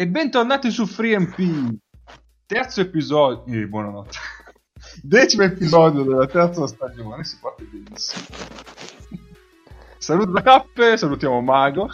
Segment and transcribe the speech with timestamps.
[0.00, 1.74] E bentornati su FreeMP,
[2.46, 3.44] terzo episodio.
[3.52, 4.16] Eh, buonanotte.
[5.04, 7.22] Decimo episodio della terza stagione.
[7.22, 8.24] Si parte benissimo.
[9.98, 11.90] Saluto da cappe, salutiamo Mago.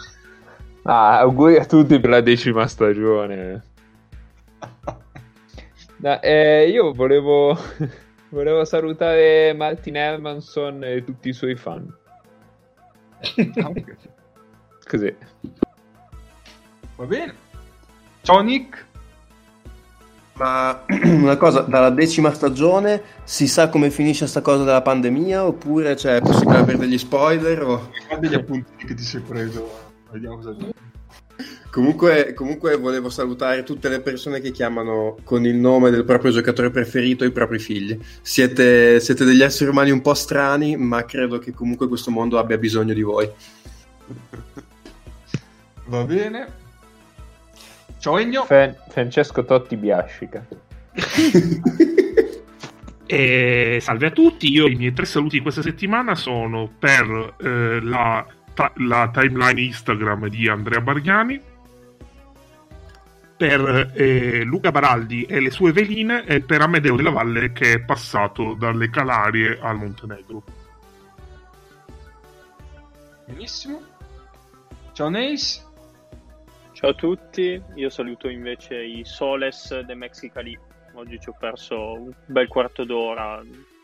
[0.83, 3.63] Ah, auguri a tutti per la decima stagione.
[5.97, 7.59] Da, eh, io volevo,
[8.29, 11.93] volevo salutare Martin Hermanson e tutti i suoi fan.
[14.87, 15.15] Così.
[16.95, 17.46] Va bene.
[18.27, 18.85] Ciao Nick.
[20.33, 25.95] Ma una cosa, dalla decima stagione si sa come finisce sta cosa della pandemia oppure
[25.95, 27.63] cioè, è possibile avere degli spoiler?
[27.63, 27.89] O...
[28.05, 30.73] Guarda gli appunti che ti sei preso, vediamo cosa dici.
[31.71, 36.69] Comunque, comunque volevo salutare tutte le persone che chiamano con il nome del proprio giocatore
[36.69, 37.97] preferito i propri figli.
[38.21, 42.57] Siete, siete degli esseri umani un po' strani, ma credo che comunque questo mondo abbia
[42.57, 43.31] bisogno di voi.
[45.85, 46.65] Va bene.
[47.99, 48.45] Ciao Egno.
[48.45, 50.45] Fran- Francesco Totti Biascica.
[53.09, 57.79] E salve a tutti, io i miei tre saluti di questa settimana sono per eh,
[57.81, 61.41] la, ta- la timeline Instagram di Andrea Bargnani,
[63.37, 67.79] per eh, Luca Baraldi e le sue veline e per Amedeo della Valle che è
[67.79, 70.43] passato dalle Calarie al Montenegro.
[73.25, 73.79] Benissimo.
[74.91, 75.61] Ciao Nace.
[76.77, 80.55] Ciao a tutti, io saluto invece i Soles de Mexicali.
[80.93, 83.43] Oggi ci ho perso un bel quarto d'ora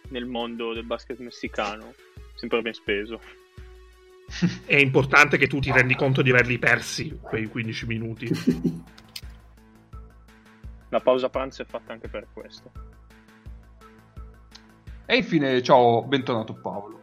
[0.10, 1.96] nel mondo del basket messicano,
[2.36, 3.20] sempre ben speso.
[4.68, 8.30] È importante che tu ti rendi conto di averli persi quei 15 minuti.
[10.90, 12.72] La pausa pranzo è fatta anche per questo.
[15.08, 17.02] E infine, ciao, bentornato Paolo.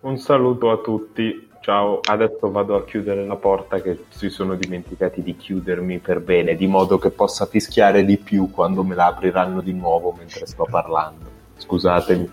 [0.00, 1.47] Un saluto a tutti.
[1.68, 6.54] Ciao, adesso vado a chiudere la porta che si sono dimenticati di chiudermi per bene,
[6.54, 10.66] di modo che possa fischiare di più quando me la apriranno di nuovo mentre sto
[10.70, 11.30] parlando.
[11.58, 12.32] Scusatemi.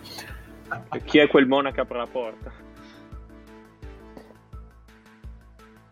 [1.04, 2.52] Chi è quel monaco che apre la porta?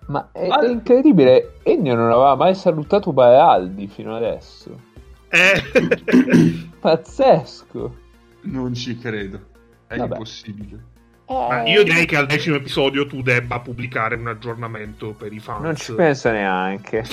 [0.05, 4.79] Ma è, è incredibile, Ennio non aveva mai salutato Baraldi fino adesso.
[5.27, 7.97] Eh, Pazzesco.
[8.43, 9.37] Non ci credo.
[9.85, 10.13] È Vabbè.
[10.13, 10.91] impossibile.
[11.28, 15.61] Ma io direi che al decimo episodio tu debba pubblicare un aggiornamento per i fans.
[15.63, 17.03] Non ci penso neanche.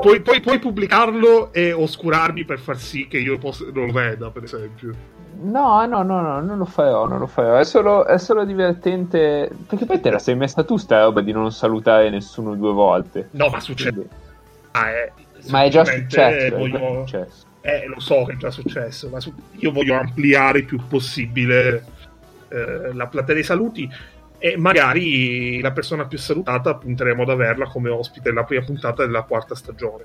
[0.00, 4.30] puoi, puoi- puoi pubblicarlo e oscurarmi per far sì che io possa- non lo veda,
[4.30, 4.94] per esempio.
[5.42, 7.56] No, no, no, no, non lo farò, non lo farò.
[7.58, 9.50] È solo, è solo divertente.
[9.66, 13.28] Perché poi te la sei messa tu sta roba di non salutare nessuno due volte.
[13.32, 13.90] No, ma succede.
[13.92, 14.22] Quindi-
[14.76, 15.12] Ah, eh,
[15.50, 16.46] Ma è già successo.
[16.46, 17.46] è già voglio- successo.
[17.66, 21.82] Eh, lo so che è già successo, ma su- io voglio ampliare il più possibile
[22.48, 23.88] eh, la platea dei saluti
[24.38, 29.22] e magari la persona più salutata punteremo ad averla come ospite nella prima puntata della
[29.22, 30.04] quarta stagione.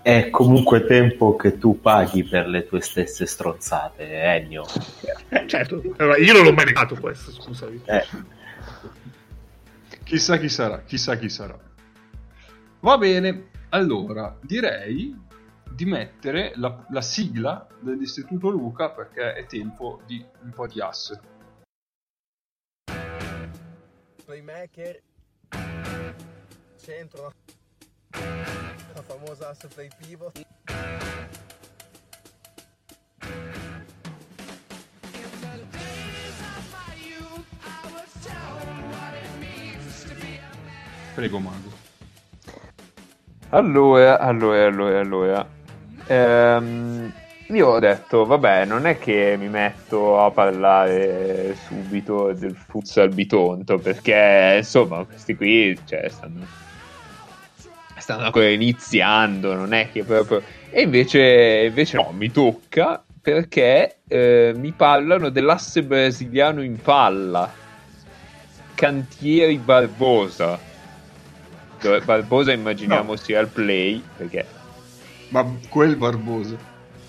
[0.00, 4.64] È comunque tempo che tu paghi per le tue stesse stronzate, Ennio.
[5.28, 7.82] Eh, certo, allora, io non l'ho mai negato questo, scusami.
[7.84, 8.04] Eh,
[10.04, 11.56] Chissà chi sarà, chissà chi sarà.
[12.80, 15.14] Va bene, allora direi
[15.74, 21.32] di mettere la, la sigla dell'Istituto Luca perché è tempo di un po' di asse.
[24.32, 25.02] playmaker,
[26.80, 27.32] centro,
[28.10, 30.40] la famosa asse play pivot.
[41.14, 41.70] Prego, Mago.
[43.50, 45.61] Allora, allora, allora, allora.
[46.06, 47.12] Ehm,
[47.48, 53.78] io ho detto, vabbè, non è che mi metto a parlare subito del futsal bitonto,
[53.78, 56.46] perché insomma, questi qui, cioè, stanno,
[57.98, 60.42] stanno ancora iniziando, non è che proprio...
[60.70, 67.52] E invece, invece no, mi tocca perché eh, mi parlano dell'asse brasiliano in palla.
[68.74, 70.58] Cantieri Barbosa.
[71.80, 74.60] Dove Barbosa immaginiamo sia al play, perché...
[75.32, 76.56] Ma quel Barbosa.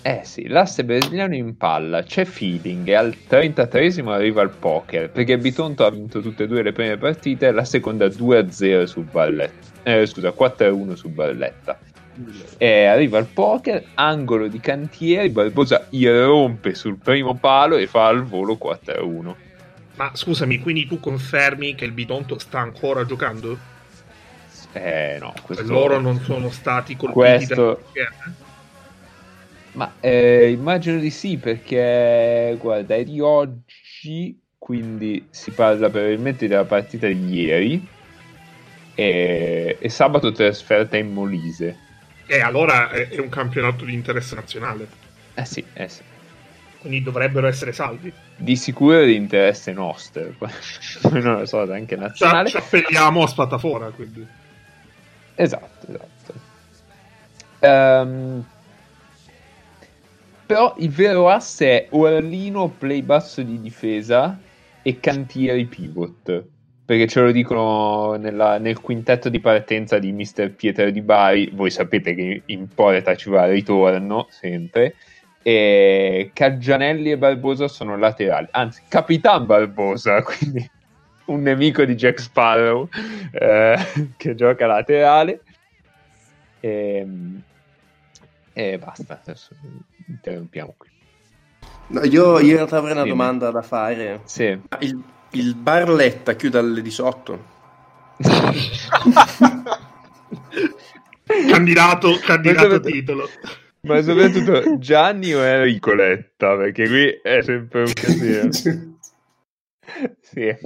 [0.00, 5.38] Eh sì, l'asse brasiliano in palla, c'è feeling e al 33esimo arriva il poker, perché
[5.38, 9.72] Bitonto ha vinto tutte e due le prime partite la seconda 2-0 su Barletta.
[9.82, 11.78] Eh, scusa, 4-1 su Barletta.
[12.56, 18.24] E arriva il poker, angolo di cantieri, Barbosa irrompe sul primo palo e fa al
[18.24, 19.34] volo 4-1.
[19.96, 23.72] Ma scusami, quindi tu confermi che il Bitonto sta ancora giocando?
[24.76, 25.64] Eh no, questo...
[25.64, 28.34] Loro non sono stati colpiti Questo- PCM?
[29.72, 36.64] Ma eh, immagino di sì, perché guarda, è di oggi, quindi si parla probabilmente della
[36.64, 37.88] partita di ieri.
[38.94, 41.78] e, e sabato trasferta in Molise.
[42.26, 44.88] E allora è, è un campionato di interesse nazionale,
[45.34, 46.02] Eh sì, eh sì.
[46.78, 48.12] quindi dovrebbero essere salvi.
[48.36, 50.36] Di sicuro è di interesse nostro,
[51.12, 52.50] non lo so, anche Ci, nazionale.
[52.50, 54.26] ci appelliamo a Spatafora, quindi.
[55.34, 56.34] Esatto, esatto.
[57.60, 58.44] Ehm,
[60.46, 64.38] però il vero asse è Orlino play basso di difesa
[64.82, 66.44] e Cantieri pivot.
[66.84, 70.54] Perché ce lo dicono nella- nel quintetto di partenza di Mr.
[70.54, 71.50] Pietro di Bari.
[71.54, 74.94] Voi sapete che in Porta ci va ritorno sempre.
[75.40, 80.70] E Caggianelli e Barbosa sono laterali, anzi, Capitan Barbosa, quindi
[81.26, 82.88] un nemico di Jack Sparrow
[83.32, 83.76] eh,
[84.16, 85.42] che gioca laterale.
[86.60, 87.06] E,
[88.52, 89.54] e basta, adesso
[90.06, 90.88] interrompiamo qui.
[91.88, 93.16] No, io, io in realtà avrei una Dimmi.
[93.16, 94.20] domanda da fare.
[94.24, 94.58] Sì.
[94.80, 97.52] Il, il Barletta chiude alle 18?
[101.48, 103.28] Candidato, candidato a titolo.
[103.82, 106.56] Ma soprattutto Gianni o Enrico Letta?
[106.56, 108.50] Perché qui è sempre un casino.
[110.20, 110.56] sì.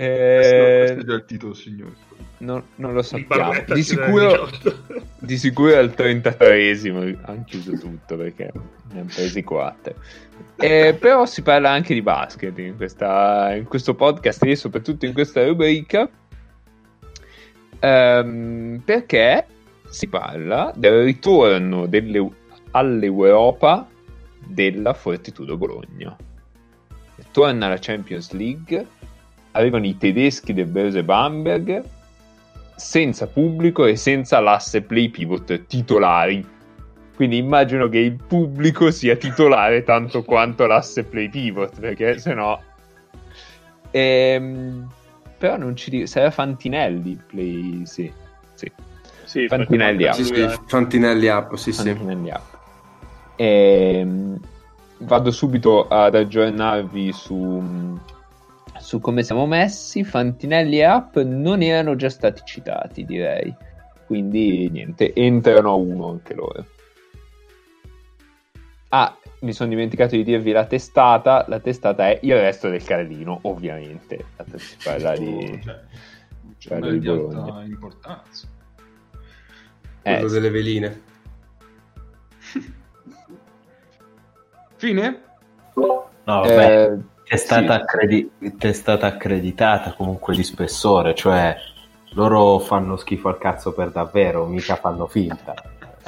[0.00, 1.94] Eh, Questo è già il titolo, signori.
[2.38, 3.52] non, non lo sappiamo.
[3.66, 4.76] Di sicuro, alle 18.
[5.18, 8.52] di sicuro al 33esimo hanno chiuso tutto perché
[8.92, 9.94] ne hanno presi 4.
[10.56, 15.12] Eh, però si parla anche di basket in, questa- in questo podcast e soprattutto in
[15.12, 16.08] questa rubrica
[17.80, 19.46] ehm, perché
[19.88, 22.30] si parla del ritorno delle-
[22.72, 23.88] all'Europa
[24.46, 26.16] della Fortitudo Bologna.
[27.32, 28.86] Torna la Champions League,
[29.58, 31.82] arrivano i tedeschi del Börse Bamberg
[32.76, 36.46] senza pubblico e senza l'asse play pivot titolari.
[37.16, 42.62] Quindi immagino che il pubblico sia titolare tanto quanto l'asse play pivot, perché se no...
[43.90, 44.88] Ehm,
[45.36, 46.06] però non ci dico...
[46.06, 47.84] Sarà Fantinelli play...
[47.84, 48.12] Sì,
[48.54, 48.70] sì.
[49.24, 51.82] Sì, Fantinelli perché Sì, sì, Fantinelli up, sì, sì.
[51.82, 52.58] Fantinelli up.
[53.34, 54.38] Ehm,
[54.98, 57.98] vado subito ad aggiornarvi su,
[58.88, 60.02] su come siamo messi.
[60.02, 63.54] Fantinelli e Up non erano già stati citati, direi.
[64.06, 66.66] Quindi niente, entrano a uno anche loro.
[68.88, 71.44] Ah, mi sono dimenticato di dirvi la testata.
[71.48, 74.24] La testata è il resto del Carlino, ovviamente.
[74.56, 75.60] Si parla di...
[76.56, 77.64] Cioè, un parla di Bologna.
[77.64, 78.48] importanza.
[80.00, 81.02] Eh, Quello delle veline.
[84.76, 85.22] Fine?
[85.74, 86.98] No, vabbè, eh,
[87.28, 87.80] è, stata sì.
[87.80, 91.56] accredi- è stata accreditata comunque di spessore, cioè
[92.12, 95.54] loro fanno schifo al cazzo per davvero, mica fanno finta.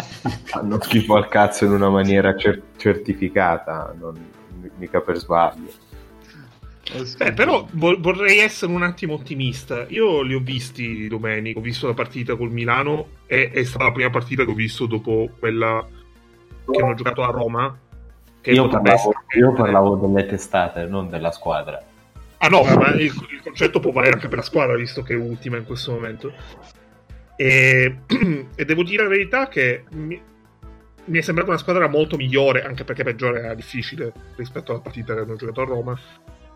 [0.44, 4.18] fanno schifo al cazzo in una maniera cer- certificata, non,
[4.76, 5.88] mica per sbaglio.
[7.18, 9.86] Eh, però vo- vorrei essere un attimo ottimista.
[9.88, 13.92] Io li ho visti domenica, ho visto la partita col Milano e è stata la
[13.92, 15.86] prima partita che ho visto dopo quella
[16.68, 17.78] che hanno giocato a Roma.
[18.40, 21.82] Che Io parlavo, essere- io parlavo delle testate, non della squadra.
[22.38, 25.16] Ah no, ma il, il concetto può valere anche per la squadra, visto che è
[25.16, 26.32] ultima in questo momento.
[27.36, 27.98] E,
[28.54, 30.20] e devo dire la verità che mi,
[31.04, 35.12] mi è sembrata una squadra molto migliore, anche perché peggiore era difficile rispetto alla partita
[35.12, 36.00] che hanno giocato a Roma,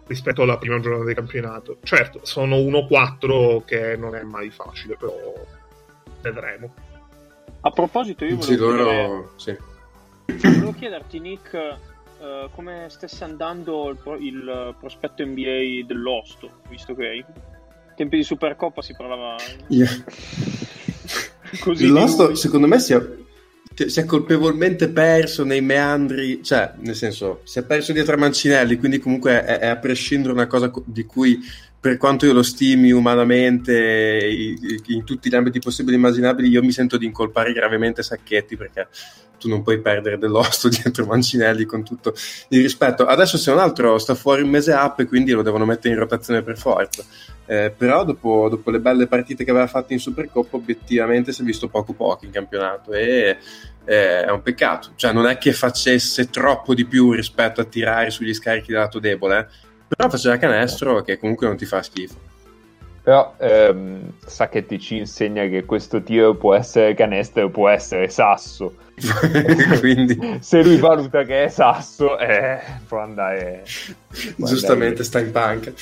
[0.07, 1.79] rispetto alla prima giornata del campionato.
[1.83, 5.13] Certo, sono 1-4 che non è mai facile, però
[6.23, 6.73] vedremo.
[7.61, 9.33] A proposito, io Sì, volevo, loro...
[9.37, 9.57] Sì.
[10.27, 17.07] Volevo chiederti, Nick, eh, come stesse andando il, pro- il prospetto NBA dell'Osto, visto che
[17.07, 17.25] ai
[17.97, 19.37] tempi di Supercoppa si parlava
[19.69, 19.87] Io-
[21.61, 21.87] così.
[21.87, 22.37] Lui.
[22.37, 23.01] secondo me, si è,
[23.87, 28.77] si è colpevolmente perso nei meandri, cioè, nel senso, si è perso dietro a Mancinelli,
[28.77, 31.39] quindi comunque è, è a prescindere una cosa co- di cui,
[31.85, 34.27] per quanto io lo stimi umanamente,
[34.87, 38.89] in tutti gli ambiti possibili e immaginabili, io mi sento di incolpare gravemente Sacchetti, perché
[39.39, 42.15] tu non puoi perdere dell'osto dietro Mancinelli con tutto
[42.49, 43.05] il rispetto.
[43.05, 46.01] Adesso se un altro sta fuori un mese up e quindi lo devono mettere in
[46.01, 47.05] rotazione per forza.
[47.45, 51.45] Eh, però dopo, dopo le belle partite che aveva fatto in Supercoppa obiettivamente si è
[51.45, 53.37] visto poco poco in campionato e
[53.85, 58.09] eh, è un peccato cioè non è che facesse troppo di più rispetto a tirare
[58.09, 59.73] sugli scarichi del lato debole eh.
[59.87, 62.15] Però faceva canestro che comunque non ti fa schifo
[63.03, 68.77] Però ehm, Sacchetti ci insegna che questo tiro può essere canestro, può essere sasso.
[69.81, 73.65] quindi Se lui valuta che è sasso, eh, può andare.
[74.37, 75.73] può giustamente andare sta in panca.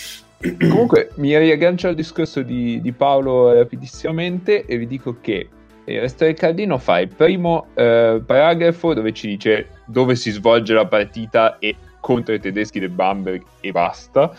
[0.58, 5.48] Comunque, mi riaggancio al discorso di, di Paolo rapidissimamente e vi dico che
[5.84, 10.74] il resto del Cardino fa il primo eh, paragrafo dove ci dice dove si svolge
[10.74, 14.34] la partita e contro i tedeschi del Bamberg e basta.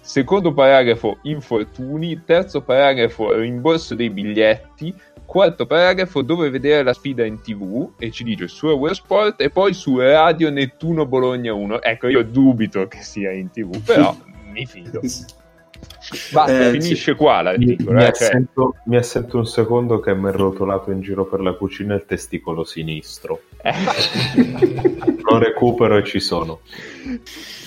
[0.00, 4.94] secondo paragrafo infortuni, terzo paragrafo rimborso dei biglietti,
[5.26, 9.74] quarto paragrafo dove vedere la sfida in tv e ci dice su Eurosport e poi
[9.74, 11.82] su Radio Nettuno Bologna 1.
[11.82, 14.16] Ecco, io dubito che sia in tv, però
[14.52, 15.00] mi fido.
[16.32, 17.14] Basta, Eh, finisce sì.
[17.14, 17.92] qua Mi, l'articolo.
[17.96, 21.40] mi eh, cioè- assento, mi assento un secondo che mi è rotolato in giro per
[21.40, 23.42] la cucina il testicolo sinistro.
[23.62, 23.72] eh.
[25.22, 26.60] Lo recupero e ci sono.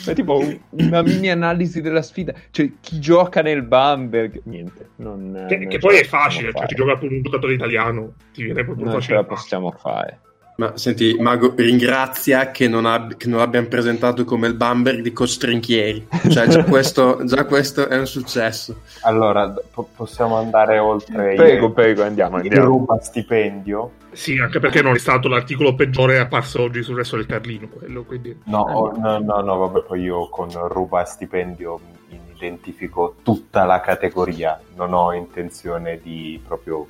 [0.05, 2.33] È tipo un- una mini analisi della sfida.
[2.51, 4.41] Cioè, chi gioca nel Bamberg?
[4.43, 4.89] Niente.
[4.97, 6.75] Non, Che, non che ce poi la è facile, cioè ti fare.
[6.75, 9.17] gioca con un giocatore italiano, ti viene proprio Non ce facile.
[9.17, 10.19] la possiamo fare.
[10.57, 15.11] Ma senti, Mago, ringrazia che non, ab- che non l'abbiamo presentato come il Bamberg di
[15.11, 16.07] Costrinchieri.
[16.29, 18.81] Cioè, già questo, già questo è un successo.
[19.01, 22.67] Allora, po- possiamo andare oltre Prego, il, prego, andiamo, il andiamo.
[22.67, 23.91] ruba stipendio?
[24.13, 28.03] Sì, anche perché non è stato l'articolo peggiore apparso oggi sul resto del Carlino, quello,
[28.03, 28.39] quindi...
[28.45, 34.57] No, no, no, no, vabbè, poi io con ruba stipendio mi identifico tutta la categoria,
[34.75, 36.87] non ho intenzione di proprio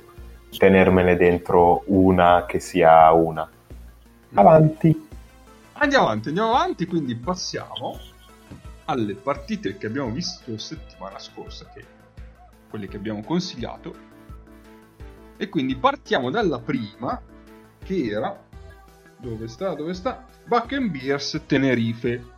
[0.56, 3.48] tenermene dentro una che sia una.
[4.34, 5.08] Avanti.
[5.74, 7.98] Andiamo avanti, andiamo avanti, quindi passiamo
[8.86, 11.84] alle partite che abbiamo visto settimana scorsa, che
[12.68, 13.94] quelle che abbiamo consigliato.
[15.36, 17.20] E quindi partiamo dalla prima,
[17.84, 18.44] che era...
[19.18, 19.74] Dove sta?
[19.74, 20.24] Dove sta?
[20.44, 22.34] Buck and Beers Tenerife.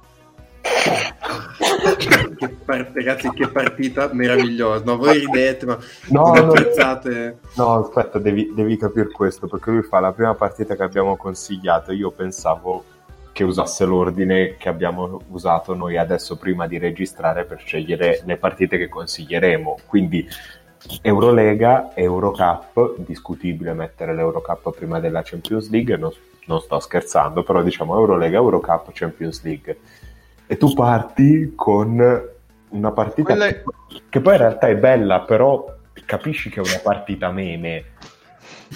[2.36, 4.84] Che par- ragazzi, che partita meravigliosa.
[4.84, 5.78] No, voi ridete, ma
[6.10, 7.38] No, non no, apprezzate.
[7.56, 11.92] no, aspetta, devi, devi capire questo, perché lui fa la prima partita che abbiamo consigliato,
[11.92, 12.84] io pensavo
[13.32, 18.76] che usasse l'ordine che abbiamo usato noi adesso prima di registrare per scegliere le partite
[18.78, 19.78] che consiglieremo.
[19.86, 20.26] Quindi
[21.02, 26.10] Eurolega, Eurocup, discutibile mettere l'Eurocup prima della Champions League, non,
[26.46, 29.78] non sto scherzando, però diciamo Eurolega, Eurocup, Champions League.
[30.50, 31.98] E tu parti con
[32.70, 33.62] una partita Quelle-
[34.08, 35.74] che poi in realtà è bella, però
[36.06, 37.84] capisci che è una partita meme.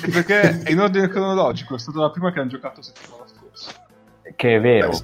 [0.01, 3.73] Perché in ordine cronologico, è stata la prima che hanno giocato settimana scorsa.
[4.37, 4.91] Che è vero.
[4.91, 5.01] Eh,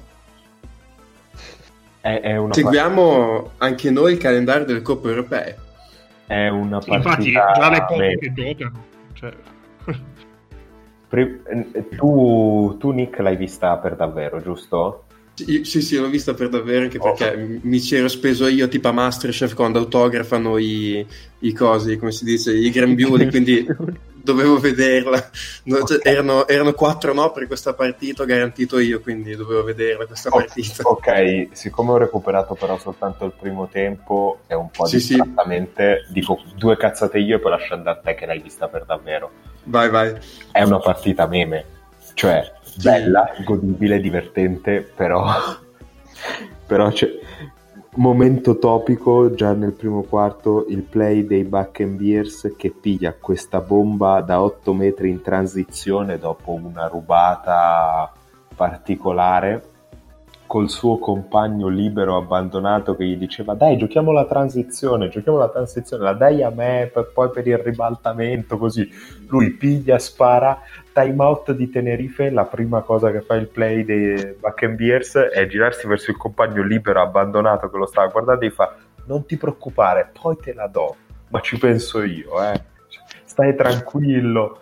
[2.01, 5.57] È, è una, Seguiamo anche noi il calendario delle coppe europee.
[6.27, 8.17] è una Infatti, partita già le meme.
[8.17, 8.83] che giocano,
[9.13, 9.33] cioè...
[11.09, 11.41] Pri-
[11.97, 15.05] tu, tu, Nick, l'hai vista per davvero, giusto?
[15.45, 17.13] Sì, sì, sì, l'ho vista per davvero anche Oh.
[17.13, 21.05] perché m- mi ci ero speso io tipo a Masterchef quando autografano i,
[21.39, 23.65] i cosi, come si dice, i grembiuli, quindi
[24.21, 25.29] dovevo vederla.
[25.63, 30.05] No, cioè, erano, erano quattro no per questa partita, ho garantito io, quindi dovevo vederla
[30.05, 30.83] questa Oh, partita.
[30.83, 35.13] ok, siccome ho recuperato però soltanto il primo tempo e un po' Sì, sì.
[35.15, 38.83] distrattamente, dico due cazzate io e poi lascio andare a te che l'hai vista per
[38.85, 39.31] davvero.
[39.63, 40.13] Vai, vai.
[40.51, 41.65] È una partita meme,
[42.13, 45.25] cioè bella, godibile, divertente, però,
[46.65, 47.07] però c'è
[47.95, 53.59] momento topico già nel primo quarto il play dei Buck and Beers che piglia questa
[53.59, 58.11] bomba da 8 metri in transizione dopo una rubata
[58.55, 59.68] particolare
[60.49, 66.03] col suo compagno libero abbandonato che gli diceva dai giochiamo la transizione giochiamo la transizione
[66.03, 68.91] la dai a me per- poi per il ribaltamento così
[69.27, 70.59] lui piglia spara
[70.91, 75.45] time out di Tenerife la prima cosa che fa il play dei and Beers è
[75.45, 78.75] girarsi verso il compagno libero abbandonato che lo stava guardando e gli fa
[79.05, 80.95] non ti preoccupare poi te la do
[81.27, 82.59] ma ci penso io eh.
[83.23, 84.61] stai tranquillo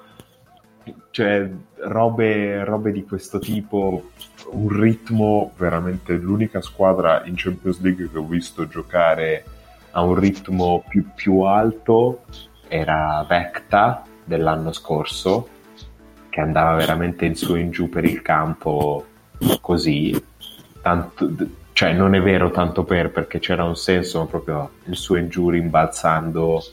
[1.11, 4.11] cioè robe, robe di questo tipo
[4.51, 9.43] un ritmo veramente l'unica squadra in Champions League che ho visto giocare
[9.91, 12.23] a un ritmo più, più alto
[12.67, 15.49] era Vecta dell'anno scorso
[16.29, 19.05] che andava veramente in su e in giù per il campo
[19.61, 20.23] così.
[20.81, 21.29] Tanto,
[21.73, 25.19] cioè non è vero tanto per perché c'era un senso ma proprio il su e
[25.19, 26.63] in giù rimbalzando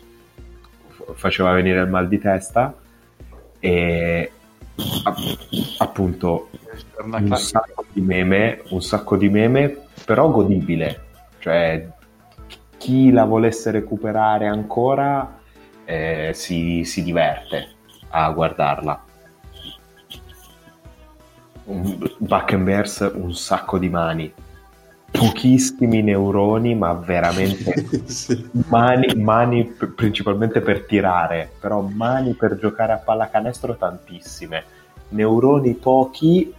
[1.15, 2.75] faceva venire il mal di testa
[3.65, 4.31] e
[5.05, 5.19] app-
[5.79, 6.51] appunto
[7.03, 11.03] un sacco di meme, un sacco di meme, però godibile.
[11.39, 11.89] Cioè,
[12.77, 15.39] chi la volesse recuperare ancora
[15.87, 17.69] eh, si, si diverte
[18.11, 19.05] a guardarla.
[21.65, 24.31] Un, Buck and Bears, un sacco di mani,
[25.17, 28.49] pochissimi neuroni, ma veramente Sì.
[28.67, 34.65] mani, mani p- principalmente per tirare, però mani per giocare a pallacanestro tantissime.
[35.11, 36.53] Neuroni pochi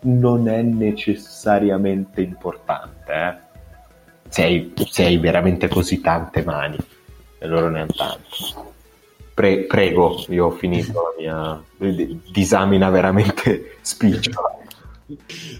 [0.00, 3.46] non è necessariamente importante, eh.
[4.30, 6.76] Se hai, se hai veramente così tante mani,
[7.38, 8.66] e loro ne hanno tante.
[9.34, 14.56] Pre- prego, io ho finito la mia di- disamina veramente spicciola.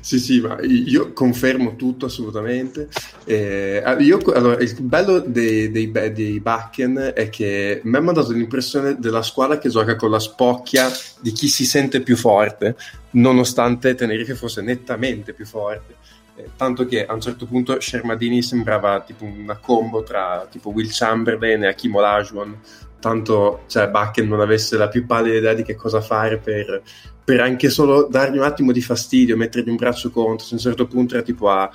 [0.01, 2.89] Sì, sì, ma io confermo tutto assolutamente.
[3.25, 8.99] Eh, io, allora, il bello dei, dei, dei Bakken è che mi ha dato l'impressione
[8.99, 10.91] della squadra che gioca con la spocchia
[11.21, 12.77] di chi si sente più forte,
[13.13, 15.97] nonostante Tenerife fosse nettamente più forte.
[16.37, 20.89] Eh, tanto che a un certo punto Shermadini sembrava tipo una combo tra tipo Will
[20.91, 22.57] Chamberlain e Hakim Olajuwon,
[23.01, 26.83] tanto cioè, Bakken non avesse la più pallida idea di che cosa fare per
[27.29, 30.47] per anche solo dargli un attimo di fastidio, mettergli un braccio contro.
[30.47, 31.71] A un certo punto era tipo a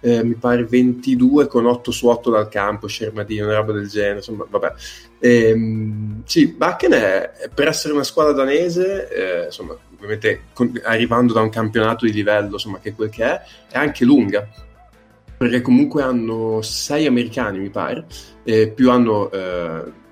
[0.00, 4.16] eh, mi pare 22 con 8 su 8 dal campo, Shermadino, una roba del genere.
[4.16, 4.72] Insomma, vabbè.
[5.18, 11.42] Ehm, sì, Bakken è, per essere una squadra danese, eh, insomma, ovviamente con, arrivando da
[11.42, 14.48] un campionato di livello, insomma, che è quel che è, è anche lunga.
[15.36, 18.06] Perché comunque hanno 6 americani, mi pare,
[18.42, 19.30] e più hanno.
[19.30, 20.02] Eh,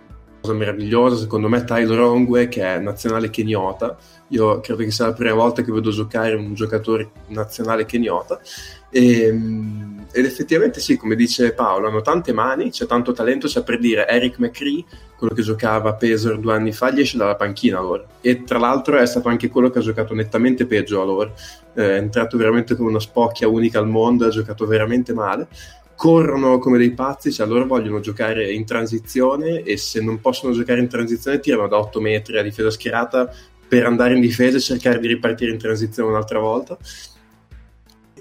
[0.42, 3.96] cosa meravigliosa secondo me Tyler Ongwe che è nazionale keniota
[4.32, 8.40] io credo che sia la prima volta che vedo giocare un giocatore nazionale keniota.
[8.90, 13.62] E, ehm, ed effettivamente sì, come dice Paolo, hanno tante mani, c'è tanto talento, c'è
[13.62, 14.84] per dire Eric McCree,
[15.16, 18.04] quello che giocava a Peser due anni fa, gli esce dalla panchina allora.
[18.20, 21.30] E tra l'altro è stato anche quello che ha giocato nettamente peggio allora.
[21.75, 25.46] Eh, è entrato veramente come una spocchia unica al mondo, ha giocato veramente male
[25.96, 30.80] corrono come dei pazzi, cioè loro vogliono giocare in transizione e se non possono giocare
[30.80, 33.32] in transizione tirano da 8 metri a difesa schierata
[33.68, 36.76] per andare in difesa e cercare di ripartire in transizione un'altra volta.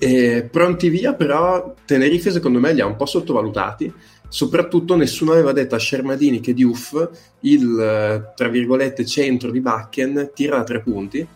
[0.03, 3.93] E pronti via, però Tenerife secondo me li ha un po' sottovalutati.
[4.27, 7.09] Soprattutto nessuno aveva detto a Shermadini che Diouf,
[7.41, 11.27] il tra virgolette centro di Bakken, tira da tre punti.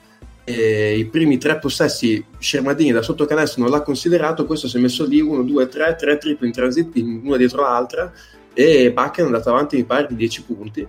[0.45, 4.45] E I primi tre possessi Shermadini da sotto canestro non l'ha considerato.
[4.45, 8.13] Questo si è messo lì 1, 2, 3, 3 triple in transizione, una dietro l'altra.
[8.53, 10.87] E Bakken è andato avanti, mi pare, di 10 punti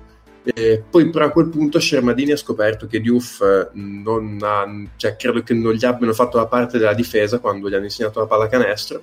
[0.54, 5.16] e poi però a quel punto Shermadini ha scoperto che Diouf eh, non ha, cioè
[5.16, 8.26] credo che non gli abbiano fatto la parte della difesa quando gli hanno insegnato la
[8.26, 9.02] pallacanestro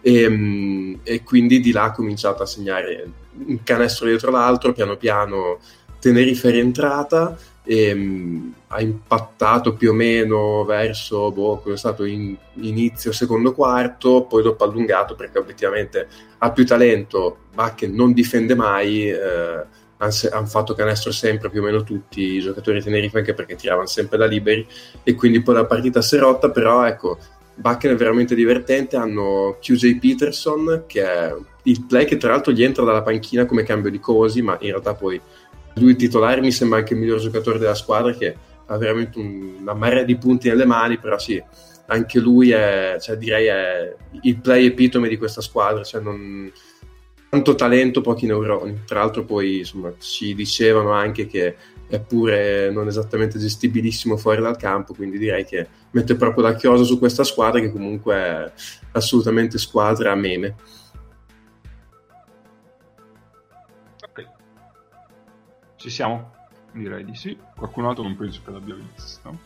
[0.00, 3.08] e, mm, e quindi di là ha cominciato a segnare
[3.46, 5.60] un canestro dietro l'altro, piano piano
[6.00, 12.04] Tenerife è rientrata e um, ha impattato più o meno verso boh, cosa è stato
[12.04, 18.12] in, inizio secondo quarto, poi dopo allungato perché obiettivamente ha più talento, ma che non
[18.12, 19.10] difende mai.
[19.10, 23.54] Eh, hanno fatto canestro sempre più o meno tutti i giocatori di Tenerife anche perché
[23.54, 24.66] tiravano sempre da liberi
[25.02, 27.18] e quindi poi la partita si è rotta però ecco
[27.56, 32.62] Bakken è veramente divertente hanno QJ Peterson che è il play che tra l'altro gli
[32.62, 35.20] entra dalla panchina come cambio di cosi ma in realtà poi
[35.74, 38.34] lui titolare mi sembra anche il miglior giocatore della squadra che
[38.66, 41.42] ha veramente un, una marea di punti nelle mani però sì
[41.86, 46.52] anche lui è cioè, direi è il play epitome di questa squadra cioè non
[47.30, 48.80] tanto talento, pochi neuroni.
[48.84, 51.56] Tra l'altro poi insomma, ci dicevano anche che
[51.88, 56.82] è pure non esattamente gestibilissimo fuori dal campo, quindi direi che mette proprio la chiosa
[56.82, 58.52] su questa squadra che comunque è
[58.92, 60.56] assolutamente squadra meme.
[65.80, 66.32] Ci siamo?
[66.72, 67.38] Direi di sì.
[67.56, 69.38] Qualcun altro non penso che l'abbia visto.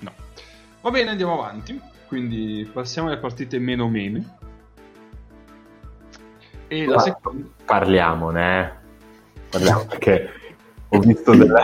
[0.00, 0.12] No.
[0.80, 1.80] Va bene, andiamo avanti.
[2.08, 4.36] Quindi passiamo alle partite meno meme.
[6.66, 7.46] E la seconda...
[7.64, 8.72] Parliamone, eh.
[9.50, 10.30] Parliamo perché
[10.88, 11.62] ho visto della...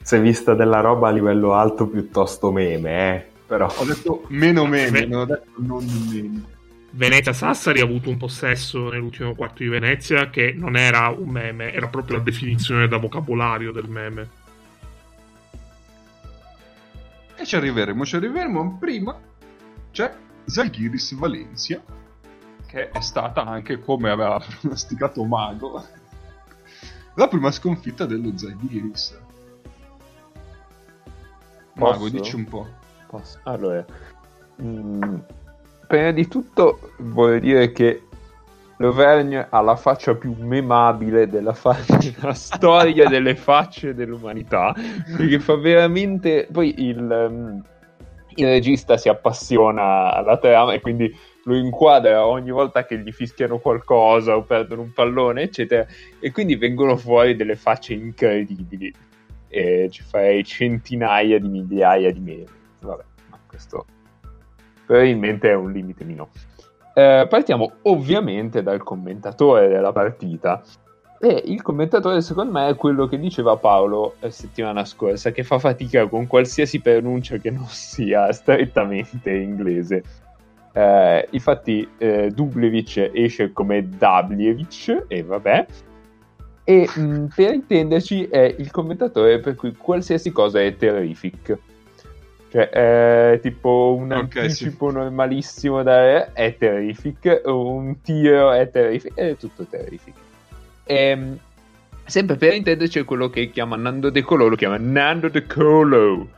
[0.00, 3.30] si è vista della roba a livello alto piuttosto meme, eh.
[3.46, 3.70] Però...
[3.76, 6.44] Ho detto meno meme, non ho detto non meme.
[6.92, 11.72] Venezia Sassari ha avuto un possesso nell'ultimo quarto di Venezia che non era un meme,
[11.72, 14.28] era proprio la definizione da vocabolario del meme.
[17.36, 18.76] E ci arriveremo, ci arriveremo.
[18.78, 19.18] Prima
[19.92, 20.12] c'è
[20.44, 21.80] Zalgiris Valencia
[22.70, 25.84] che è stata anche, come aveva pronosticato Mago,
[27.14, 29.18] la prima sconfitta dello Zaghiris.
[31.74, 32.68] Mago, dici un po'.
[33.08, 33.40] Posso?
[33.42, 33.84] Allora,
[34.62, 35.14] mm,
[35.90, 38.02] prima di tutto voglio dire che
[38.76, 44.72] l'Auvergne ha la faccia più memabile della, fa- della storia delle facce dell'umanità,
[45.16, 46.46] perché fa veramente...
[46.52, 47.60] Poi il, um,
[48.36, 53.58] il regista si appassiona alla trama e quindi lo inquadra ogni volta che gli fischiano
[53.58, 55.84] qualcosa o perdono un pallone, eccetera,
[56.20, 58.94] e quindi vengono fuori delle facce incredibili.
[59.48, 62.44] E ci farei centinaia di migliaia di meme.
[62.78, 63.86] Vabbè, ma questo
[64.90, 66.30] probabilmente è un limite mio.
[66.94, 70.60] Eh, partiamo ovviamente dal commentatore della partita.
[71.20, 75.60] E il commentatore, secondo me, è quello che diceva Paolo la settimana scorsa, che fa
[75.60, 80.02] fatica con qualsiasi pronuncia che non sia strettamente inglese.
[80.72, 85.66] Eh, infatti eh, Dublevic esce come Dabljevic e vabbè.
[86.64, 91.56] E mh, mm, per intenderci è il commentatore per cui qualsiasi cosa è terrific.
[92.50, 99.36] Cioè, è tipo un Ok, anticipo normalissimo da è terrific, un tiro è terrific, è
[99.36, 100.14] tutto terrific.
[100.82, 101.38] Ehm,
[102.04, 106.16] sempre per Nintendo c'è quello che chiama Nando De Colo, lo chiama Nando De Colo.
[106.16, 106.28] Non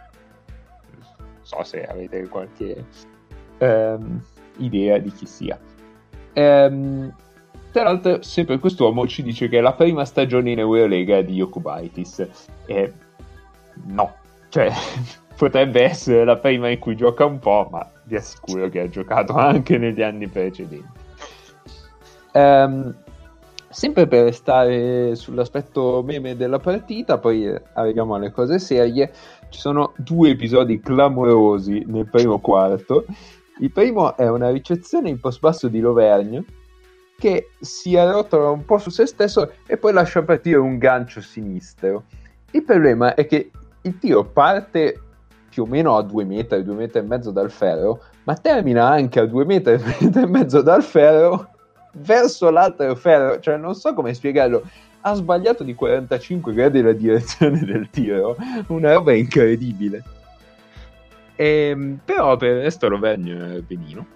[1.40, 2.84] so se avete qualche
[3.56, 4.22] ehm,
[4.58, 5.58] idea di chi sia.
[6.34, 7.14] Ehm,
[7.72, 12.28] tra l'altro, sempre quest'uomo ci dice che è la prima stagione in Eurolega di Yokubaitis.
[12.66, 12.92] E
[13.86, 14.14] no,
[14.50, 14.70] cioè
[15.36, 19.34] potrebbe essere la prima in cui gioca un po', ma vi assicuro che ha giocato
[19.36, 21.00] anche negli anni precedenti.
[22.32, 22.94] Ehm,
[23.68, 29.12] sempre per restare sull'aspetto meme della partita, poi arriviamo alle cose serie.
[29.48, 33.04] Ci sono due episodi clamorosi nel primo quarto.
[33.60, 36.44] Il primo è una ricezione in post basso di Lovergne
[37.18, 42.04] che si arrotola un po' su se stesso e poi lascia partire un gancio sinistro.
[42.50, 43.50] Il problema è che
[43.82, 45.00] il tiro parte
[45.52, 49.20] più o meno a due metri, due metri e mezzo dal ferro, ma termina anche
[49.20, 51.50] a due metri, metri e mezzo dal ferro
[51.96, 54.62] verso l'altro ferro, cioè non so come spiegarlo.
[55.02, 58.34] Ha sbagliato di 45 gradi la direzione del tiro,
[58.68, 60.02] una roba incredibile.
[61.36, 64.06] Ehm, però per il resto lo vegno benino.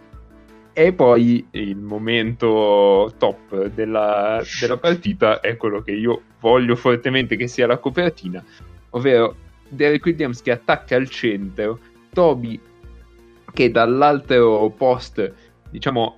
[0.73, 7.47] E poi il momento top della, della partita è quello che io voglio fortemente che
[7.47, 8.43] sia la copertina,
[8.91, 9.37] ovvero
[9.69, 11.79] Derek Williams che attacca al centro,
[12.13, 12.61] Toby
[13.53, 15.33] che dall'altro post,
[15.71, 16.17] diciamo,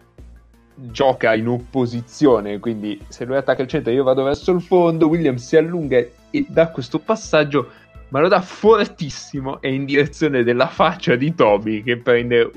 [0.75, 5.47] gioca in opposizione, quindi se lui attacca il centro io vado verso il fondo, Williams
[5.47, 7.71] si allunga e dà questo passaggio,
[8.09, 12.51] ma lo dà fortissimo e in direzione della faccia di Toby che prende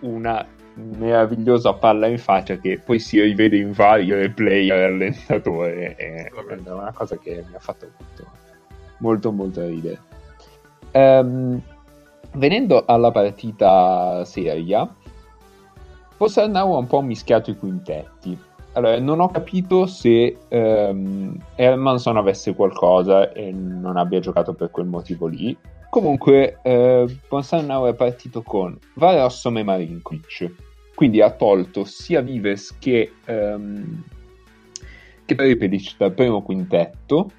[0.00, 0.44] una
[0.74, 6.70] meravigliosa palla in faccia che poi si rivede in vari replay al rallentatore è è
[6.70, 8.26] una cosa che mi ha fatto molto
[9.02, 10.10] molto molto ridere
[10.94, 11.58] Ehm,
[12.34, 14.86] venendo alla partita seria
[16.18, 18.38] Possarnau ha un po' mischiato i quintetti
[18.74, 24.86] allora non ho capito se ehm, Hermanson avesse qualcosa e non abbia giocato per quel
[24.86, 25.56] motivo lì
[25.92, 30.50] Comunque, eh, è partito con Varossom e Marinkovic.
[30.94, 34.02] Quindi ha tolto sia Vives che, ehm,
[35.26, 37.30] che Peripelic dal primo quintetto.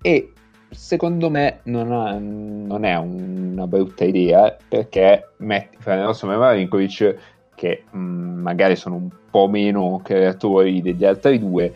[0.00, 0.32] E
[0.70, 7.16] secondo me non, ha- non è una brutta idea perché metti Varossom e Marinkovic
[7.54, 11.72] che mh, magari sono un po' meno creatori degli altri due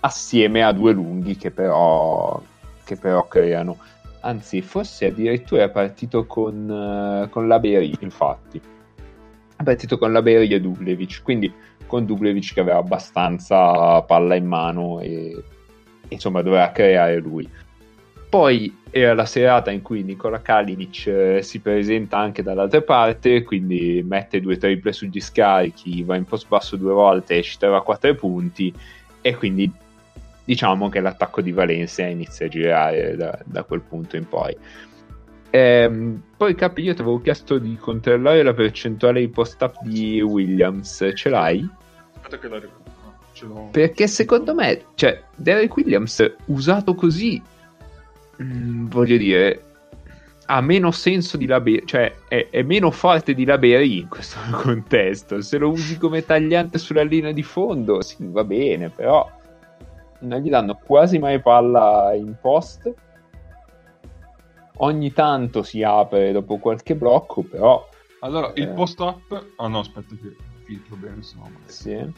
[0.00, 2.40] assieme a due lunghi che però,
[2.84, 3.78] che però creano.
[4.20, 8.60] Anzi forse addirittura è partito con, eh, con Laberi infatti.
[9.56, 11.52] È partito con Laberi e Dublevic quindi
[11.86, 15.42] con Dublevic che aveva abbastanza palla in mano e
[16.08, 17.48] insomma doveva creare lui
[18.30, 24.02] poi era la serata in cui Nicola Kalinic eh, si presenta anche dall'altra parte, quindi
[24.06, 28.72] mette due triple sugli scarichi, va in post basso due volte, esce a 4 punti
[29.20, 29.70] e quindi
[30.44, 34.56] diciamo che l'attacco di Valencia inizia a girare da, da quel punto in poi.
[35.50, 41.10] Ehm, poi Capi, io ti avevo chiesto di controllare la percentuale di post-up di Williams,
[41.14, 41.68] ce l'hai?
[42.14, 43.68] Aspetta che la recupero.
[43.72, 47.40] Perché secondo me, cioè, Derek Williams usato così,
[48.42, 49.64] mm, voglio dire,
[50.46, 55.40] ha meno senso di Laberi, cioè è, è meno forte di Laberi in questo contesto.
[55.42, 59.28] Se lo usi come tagliante sulla linea di fondo, sì, va bene, però
[60.20, 62.92] non gli danno quasi mai palla in post.
[64.82, 67.86] Ogni tanto si apre dopo qualche blocco, però
[68.20, 68.72] Allora, il Eh.
[68.72, 69.52] post-up...
[69.56, 71.50] Ah no, aspetta che filtro bene, se no...
[71.66, 72.12] Sì.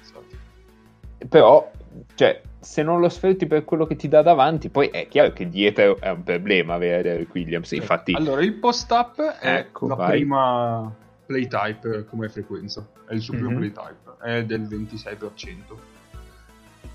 [1.29, 1.71] però
[2.15, 5.49] cioè, se non lo sfrutti per quello che ti dà davanti, poi è chiaro che
[5.49, 7.73] dietro è un problema avere Derek Williams.
[7.73, 10.11] Infatti, Allora, il post-up è Ecco, la vai.
[10.11, 10.95] prima
[11.27, 12.87] playtype come frequenza.
[13.07, 13.57] È il suo primo Mhm.
[13.57, 14.01] playtype.
[14.23, 15.91] È del 26%.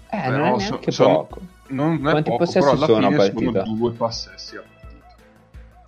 [0.10, 1.42] eh, però non è so- neanche sono- poco.
[1.68, 5.16] Non è Quanti poco, possessi però alla sono fine sono due passessi a partita.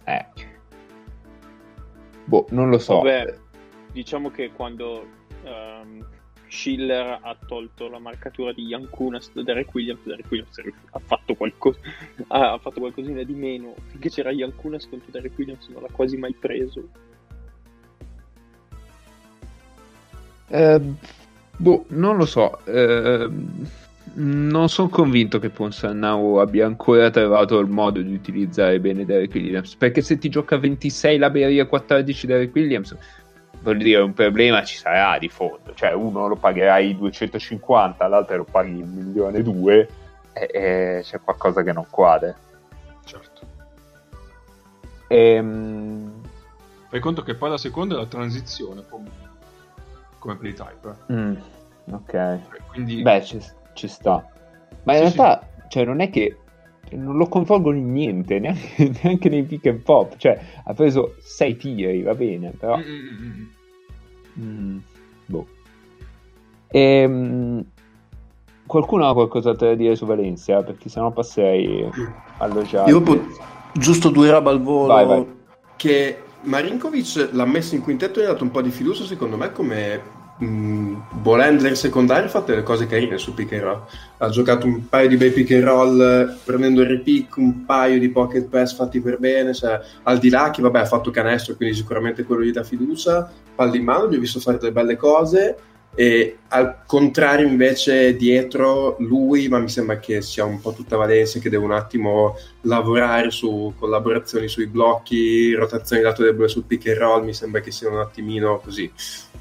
[0.04, 0.26] Eh.
[2.26, 2.96] Boh, non lo so.
[2.98, 3.34] Vabbè,
[3.94, 5.06] diciamo che quando
[5.44, 6.06] ehm,
[6.50, 10.58] Schiller ha tolto la marcatura di Yankunas da Derek Williams, Derek Williams
[10.92, 11.80] ha fatto, qualcosa,
[12.28, 13.76] ha fatto qualcosina di meno.
[13.88, 16.90] Finché c'era Yankunas contro Derek Williams non l'ha quasi mai preso.
[20.48, 20.82] Eh,
[21.58, 22.66] boh, non lo so.
[22.66, 23.30] eh,
[24.12, 29.76] non sono convinto che Ponsannau abbia ancora trovato il modo di utilizzare bene Derek Williams.
[29.76, 32.96] Perché se ti gioca 26 Laberia e 14 Derek Williams,
[33.62, 35.74] voglio dire, un problema ci sarà di fondo.
[35.74, 39.88] Cioè, uno lo pagherai 250, l'altro lo paghi un milione e due,
[40.34, 42.34] e, c'è qualcosa che non quadra.
[43.04, 43.48] Certo.
[45.08, 46.22] Ehm,
[46.90, 50.96] Fai conto che poi la seconda è la transizione come, playtype.
[51.08, 51.14] eh.
[51.14, 51.36] Mm,
[51.92, 52.40] ok.
[52.72, 53.40] Quindi Beh, ci,
[53.74, 54.28] ci sta.
[54.84, 56.38] Ma in Sì, realtà, cioè, non è che
[56.92, 60.16] non lo coinvolgono in niente, neanche, neanche nei pick and pop.
[60.18, 62.78] Cioè, ha preso sei tiri, va bene, però...
[62.78, 63.48] Mm, mm, mm, mm.
[64.42, 64.78] Mm,
[65.26, 65.48] boh.
[66.72, 67.66] Ehm,
[68.66, 70.64] qualcuno ha qualcos'altro da dire su Valencia?
[70.64, 71.90] Perché sennò passerei
[72.38, 72.90] allo Giallo.
[72.90, 73.22] Io po-
[73.74, 74.94] giusto due robe al volo.
[74.94, 75.28] Vai, vai.
[75.76, 79.36] Che Marinkovic l'ha messo in quintetto e gli ha dato un po' di fiducia, secondo
[79.36, 83.82] me, come mh, volender secondario ha fatto delle cose carine su pick and roll.
[84.18, 88.10] Ha giocato un paio di bei pick and roll prendendo il repick, un paio di
[88.10, 89.54] pocket pass fatti per bene.
[89.54, 93.32] Cioè, al di là che vabbè ha fatto canestro, quindi sicuramente quello gli dà fiducia.
[93.54, 95.58] Palli in mano, gli ho visto fare delle belle cose.
[96.00, 101.40] E al contrario, invece, dietro lui, ma mi sembra che sia un po' tutta Valencia
[101.40, 106.98] che deve un attimo lavorare su collaborazioni sui blocchi, rotazioni lato debole sul pick and
[107.00, 107.26] roll.
[107.26, 108.90] Mi sembra che sia un attimino così.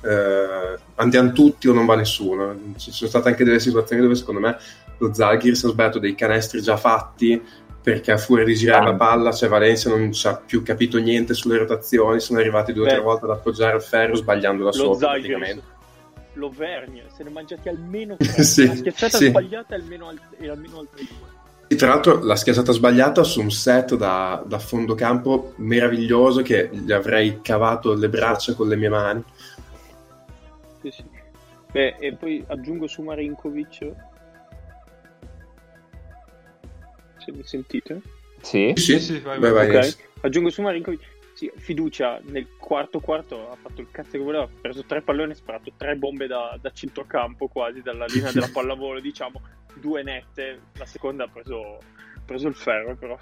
[0.02, 2.52] Eh, andiamo tutti o non va nessuno.
[2.76, 4.56] Ci sono state anche delle situazioni dove secondo me
[4.98, 7.40] lo Zalgiris ha sbagliato dei canestri già fatti
[7.80, 11.34] perché a furia di girare la palla, cioè Valencia non ci ha più capito niente
[11.34, 14.72] sulle rotazioni, sono arrivati due o tre volte ad appoggiare il ferro sbagliando da Lo
[14.72, 15.76] sopra Zalgiris, praticamente.
[16.38, 18.42] l'Auvergne, se ne è mangiati almeno tre.
[18.42, 19.26] Sì, La schiacciata sì.
[19.28, 21.36] sbagliata è almeno, al- è almeno altre due.
[21.70, 26.70] E tra l'altro la schiacciata sbagliata su un set da, da fondo campo meraviglioso che
[26.72, 29.22] gli avrei cavato le braccia con le mie mani.
[30.80, 31.04] Sì, sì.
[31.70, 33.92] Beh, e poi aggiungo su Marinkovic.
[37.18, 38.00] Se mi sentite?
[38.40, 38.72] Sì?
[38.76, 39.70] Sì, Sì, sì, vai, Vai, vai.
[39.70, 39.94] vai.
[40.22, 41.02] Aggiungo su Marinkovic.
[41.38, 45.30] Sì, fiducia nel quarto quarto ha fatto il cazzo che voleva, ha preso tre palloni
[45.30, 49.40] e sparato tre bombe da, da centrocampo quasi dalla linea della pallavolo, diciamo,
[49.74, 51.78] due nette, la seconda ha preso,
[52.24, 53.16] preso il ferro però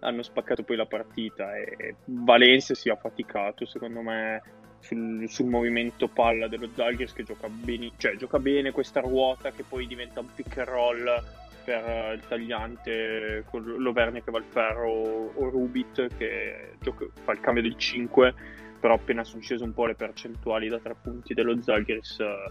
[0.00, 4.42] hanno spaccato poi la partita e Valencia si è faticato secondo me
[4.80, 9.64] sul, sul movimento palla dello Zalgiris che gioca bene, cioè gioca bene questa ruota che
[9.66, 11.24] poi diventa un pick and roll
[11.64, 17.32] per eh, il tagliante con l'Auvergne che va al ferro o Rubit che gioca- fa
[17.32, 18.34] il cambio del 5
[18.80, 22.50] però appena sono scese un po' le percentuali da tre punti dello Zalgiris eh,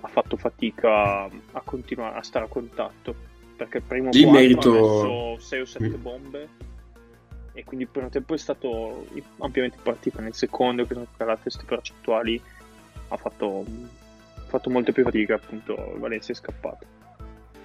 [0.00, 3.14] ha fatto fatica a continuare a stare a contatto
[3.56, 6.02] perché il primo quarto merito- ha messo 6 o 7 Mm.
[6.02, 6.48] bombe
[7.52, 9.06] e quindi il primo tempo è stato
[9.38, 12.40] ampiamente partito nel secondo che sono calate queste percentuali
[13.08, 13.64] ha fatto,
[14.36, 16.86] ha fatto molte più fatica appunto Valencia è scappato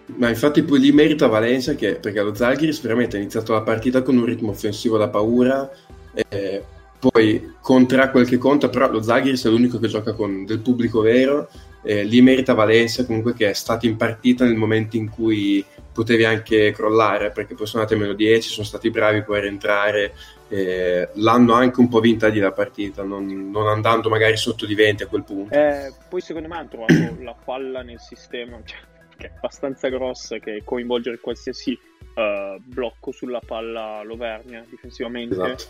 [0.06, 4.02] Ma infatti poi lì merita Valencia che, perché lo Zalgiris veramente ha iniziato la partita
[4.02, 5.70] con un ritmo offensivo da paura,
[6.14, 6.64] e
[7.00, 11.02] poi contra quel che conta, però lo Zalgiris è l'unico che gioca con del pubblico
[11.02, 11.50] vero,
[11.82, 16.26] e lì merita Valencia comunque che è stato in partita nel momento in cui potevi
[16.26, 20.14] anche crollare, perché poi sono andati a meno 10, sono stati bravi poi a rientrare,
[20.50, 24.76] e l'hanno anche un po' vinta lì la partita, non, non andando magari sotto di
[24.76, 25.54] 20 a quel punto.
[25.54, 28.80] Eh, poi secondo me hanno trovato la falla nel sistema, cioè,
[29.24, 31.78] che è abbastanza grossa, che coinvolgere qualsiasi
[32.16, 35.34] eh, blocco sulla palla l'Auvergne difensivamente.
[35.34, 35.64] Esatto.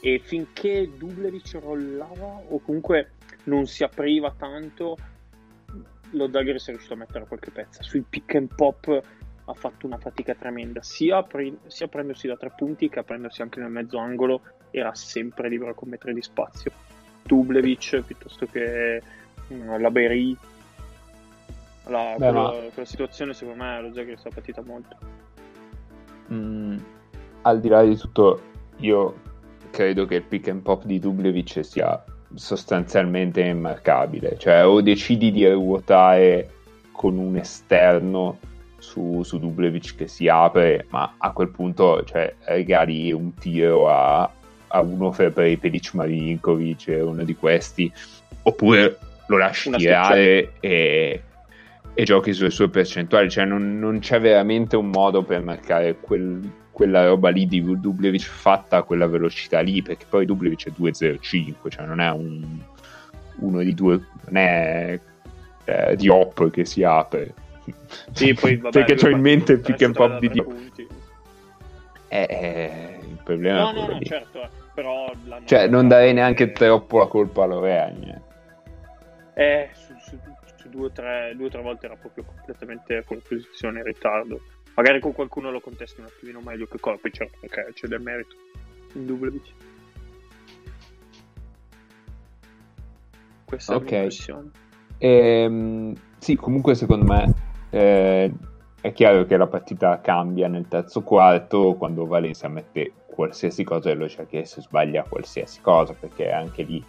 [0.00, 3.12] E finché Dublevic rollava o comunque
[3.44, 4.96] non si apriva tanto,
[6.10, 7.82] lo Zalgiris è riuscito a mettere qualche pezza.
[7.82, 9.02] Sui pick and pop
[9.44, 13.42] ha fatto una fatica tremenda, sia, apri- sia prendersi da tre punti che a prendersi
[13.42, 16.72] anche nel mezzo angolo, era sempre libero a commettere di spazio.
[17.22, 19.02] Dublevic piuttosto che
[19.52, 20.36] mm, la Berry.
[21.86, 24.96] La, Beh, quello- ma- quella situazione secondo me lo Zalgiris ha patita molto.
[26.32, 26.78] Mm,
[27.42, 28.40] al di là di tutto,
[28.78, 29.14] io
[29.70, 32.02] credo che il pick and pop di Dublevic sia
[32.34, 34.36] sostanzialmente immarcabile.
[34.38, 36.50] Cioè, o decidi di ruotare
[36.92, 38.38] con un esterno
[38.78, 44.30] su, su Dublevic che si apre, ma a quel punto cioè, regali un tiro a,
[44.68, 47.92] a uno per Prepelic Marinkovic, uno di questi,
[48.42, 51.22] oppure lo lasci Una tirare e,
[51.94, 53.30] e giochi sulle sue percentuali.
[53.30, 58.22] Cioè, non, non c'è veramente un modo per marcare quel- quella roba lì di Dublevic
[58.22, 62.42] fatta a quella velocità lì, perché poi Dublevic è 2.05, cioè non è un,
[63.40, 64.98] uno di due, non è
[65.64, 67.34] eh, di hop che si apre.
[68.12, 70.44] Sì, poi, vabbè, perché ho in mente il pick and pop di da Dio.
[70.44, 70.86] tre punti.
[72.08, 74.04] Eh, eh, il problema No, è no, no, lì.
[74.04, 75.12] certo, eh, però
[75.44, 77.46] Cioè, non darei neanche troppo la colpa.
[79.34, 79.91] Eh, su, su- su
[80.72, 84.40] due o tre, due tre volte era proprio completamente fuori posizione in ritardo.
[84.74, 88.34] Magari con qualcuno lo contesti un attimino meglio che Corpi, certo, perché c'è del merito.
[88.94, 89.52] In Dublevic.
[93.44, 93.82] Questa Ok.
[93.82, 94.50] è l'impressione.
[94.98, 97.34] Ehm, sì, comunque secondo me
[97.70, 98.32] eh,
[98.80, 103.94] è chiaro che la partita cambia nel terzo quarto quando Valencia mette qualsiasi cosa e
[103.94, 106.82] lo Charghes sbaglia qualsiasi cosa perché anche lì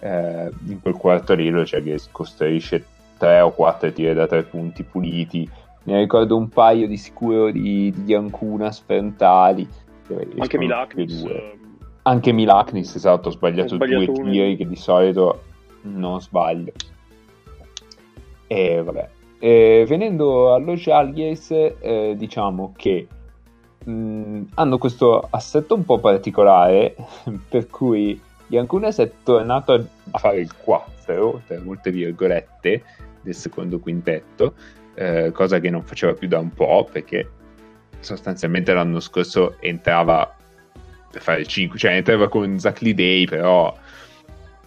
[0.00, 2.84] eh, in quel quarto lì lo Charghes costruisce
[3.18, 5.48] 3 o 4 tiri da 3 punti puliti.
[5.84, 9.68] Ne ricordo un paio di sicuro di, di Yankunas frontali
[10.38, 11.22] Anche Milaknis.
[11.24, 11.58] eh,
[12.02, 14.30] anche Milaknis esatto ha sbagliato, Ha sbagliato due uno.
[14.30, 15.42] tiri che di solito
[15.82, 16.72] non sbaglio.
[18.46, 19.08] E vabbè.
[19.38, 23.06] Eh, venendo allo Jalgies eh, diciamo che
[23.84, 26.94] mh, hanno questo assetto un po' particolare
[27.48, 32.82] per cui Yankunas è tornato a- a fare il 4 tra molte virgolette
[33.26, 34.54] del secondo quintetto
[34.94, 37.30] eh, cosa che non faceva più da un po' perché
[38.00, 40.34] sostanzialmente l'anno scorso entrava
[41.10, 43.76] per fare il 5 cioè entrava con Zach Day però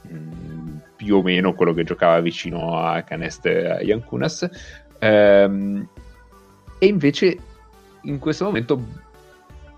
[0.01, 0.59] mh,
[0.99, 4.49] più o meno quello che giocava vicino a Canester Yankunas.
[4.99, 5.87] Ehm,
[6.77, 7.37] e invece
[8.01, 8.85] in questo momento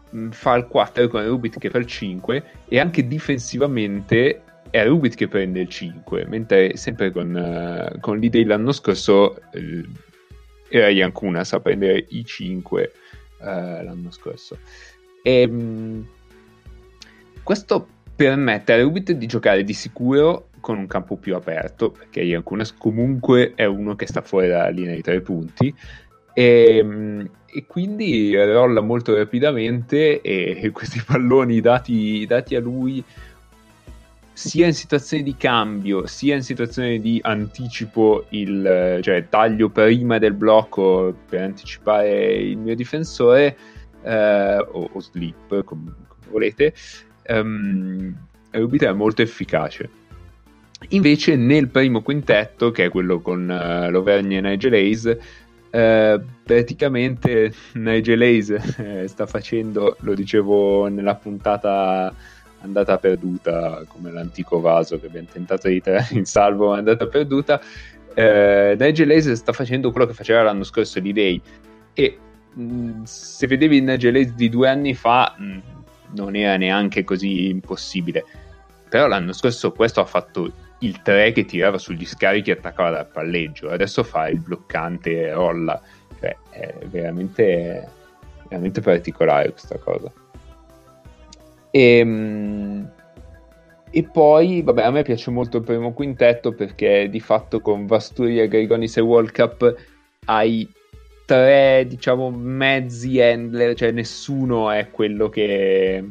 [0.09, 4.41] mh, fa il 4 con Rubit che fa il 5 e anche difensivamente
[4.71, 9.86] è Rubit che prende il 5 mentre sempre con, eh, con l'idea l'anno scorso eh,
[10.69, 12.91] era Yankunas a prendere i 5
[13.41, 13.45] eh,
[13.84, 14.57] l'anno scorso.
[15.21, 16.07] E mh,
[17.43, 22.73] questo permette a Rubit di giocare di sicuro con un campo più aperto perché Yankunas
[22.77, 25.73] comunque è uno che sta fuori dalla linea dei tre punti.
[26.34, 33.03] E, mh, e quindi rolla molto rapidamente e questi palloni dati, dati a lui
[34.49, 40.34] sia in situazioni di cambio sia in situazioni di anticipo il cioè taglio prima del
[40.34, 43.56] blocco per anticipare il mio difensore
[44.04, 46.73] eh, o, o slip come, come volete
[47.27, 48.13] um,
[48.51, 49.89] Rubit è molto efficace.
[50.89, 55.17] Invece nel primo quintetto che è quello con uh, Lovergne e Nigel Hayes
[55.69, 62.13] eh, praticamente Nigel Hayes eh, sta facendo, lo dicevo nella puntata
[62.62, 67.62] andata perduta, come l'antico vaso che abbiamo tentato di tirare in salvo, ma andata perduta.
[68.13, 71.41] Eh, Nigel Hayes sta facendo quello che faceva l'anno scorso di Day.
[71.93, 72.17] E
[72.54, 75.58] mh, se vedevi il Nigel Hayes di due anni fa mh,
[76.15, 78.24] non era neanche così impossibile.
[78.89, 83.08] Però l'anno scorso questo ha fatto il 3 che tirava sugli scarichi e attaccava dal
[83.08, 83.69] palleggio.
[83.69, 85.82] Adesso fa il bloccante e rolla.
[86.19, 88.00] Cioè è veramente
[88.50, 90.12] veramente particolare questa cosa
[91.71, 92.84] e, mm,
[93.89, 98.45] e poi vabbè a me piace molto il primo quintetto perché di fatto con Vasturia,
[98.45, 99.75] Grigonis e World Cup
[100.25, 100.69] hai
[101.25, 106.05] tre diciamo mezzi handler cioè nessuno è quello che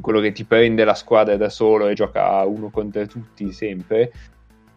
[0.00, 4.12] quello che ti prende la squadra da solo e gioca uno contro tutti sempre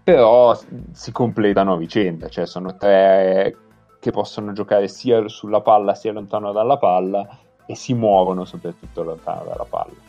[0.04, 0.58] però
[0.92, 3.56] si completano a vicenda cioè sono tre
[4.00, 7.28] che possono giocare sia sulla palla sia lontano dalla palla
[7.68, 10.06] e si muovono soprattutto lontano dalla palla.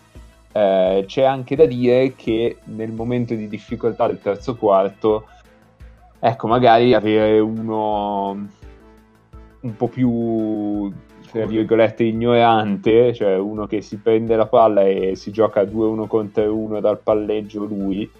[0.53, 5.27] Eh, c'è anche da dire che nel momento di difficoltà del terzo quarto
[6.19, 8.49] ecco magari avere uno
[9.61, 10.91] un po' più
[11.31, 16.57] tra virgolette ignorante, cioè uno che si prende la palla e si gioca 2-1 contro
[16.57, 18.11] 1 dal palleggio lui,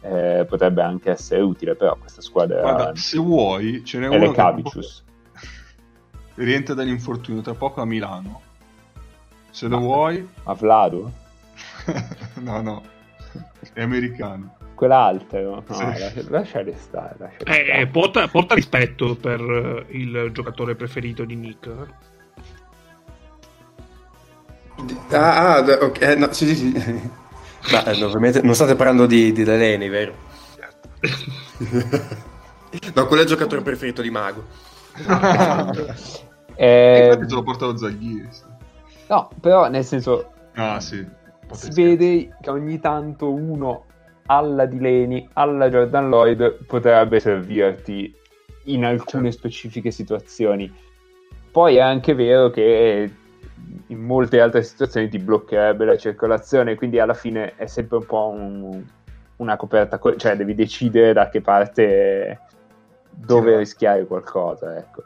[0.00, 4.80] eh, potrebbe anche essere utile, però questa squadra Guarda, se vuoi, ce n'è uno che
[6.36, 8.40] rientra dall'infortunio tra poco a Milano.
[9.56, 11.10] Se lo vuoi, A Vlado?
[12.44, 12.82] no, no,
[13.72, 14.54] è americano.
[14.74, 15.64] Quell'altro?
[15.66, 15.82] No, Sì.
[15.82, 17.14] lascia- lasciare stare.
[17.18, 17.86] lasciare Eh, stare.
[17.86, 21.66] porta, porta rispetto per eh, il giocatore preferito di Nick.
[21.66, 22.04] eh.
[25.16, 27.10] Ah, ah, ok, eh, no, sì, sì, sì.
[27.72, 30.12] Ma eh, ovviamente non state parlando di, di Delaney, vero?
[32.94, 34.44] no, quello è il giocatore preferito di Mago.
[36.58, 38.44] Eh, Infatti te lo portavo Zaghiris.
[39.08, 41.06] No, però nel senso Ah, sì.
[41.52, 43.84] si vede che ogni tanto uno
[44.26, 48.14] alla Dileni, alla Jordan Lloyd potrebbe servirti
[48.64, 50.72] in alcune specifiche situazioni.
[51.52, 53.10] Poi è anche vero che
[53.86, 58.28] in molte altre situazioni ti bloccherebbe la circolazione, quindi alla fine è sempre un po'
[58.28, 58.84] un-
[59.36, 62.40] una coperta, co- cioè devi decidere da che parte
[63.10, 63.58] dove Sì.
[63.58, 65.04] rischiare qualcosa, ecco.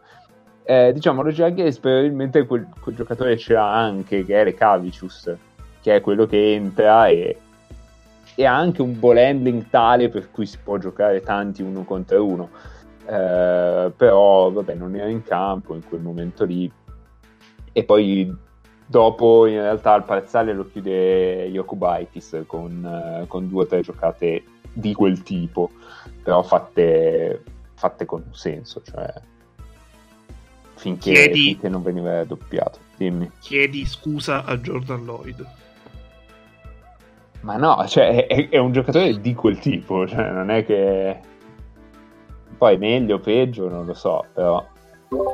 [0.63, 5.35] Eh, diciamo, lo Jaguars probabilmente quel, quel giocatore ce l'ha anche, che è Recavicius,
[5.81, 7.37] che è quello che entra e,
[8.35, 12.25] e ha anche un ball handling tale per cui si può giocare tanti uno contro
[12.25, 12.51] uno.
[13.07, 16.71] Eh, però, vabbè, non era in campo in quel momento lì.
[17.73, 18.33] E poi
[18.87, 22.85] dopo, in realtà, il parziale lo chiude Yokubaitis con,
[23.23, 25.71] eh, con due o tre giocate di quel tipo,
[26.23, 27.43] però fatte,
[27.75, 29.13] fatte con un senso, cioè
[30.81, 32.79] finché, Chiedi- finché non veniva raddoppiato.
[32.97, 33.31] Dimmi.
[33.41, 35.47] chiedi scusa a Jordan Lloyd.
[37.43, 41.19] Ma no, cioè, è, è un giocatore di quel tipo, cioè, non è che...
[42.59, 44.67] Poi meglio o peggio, non lo so, però...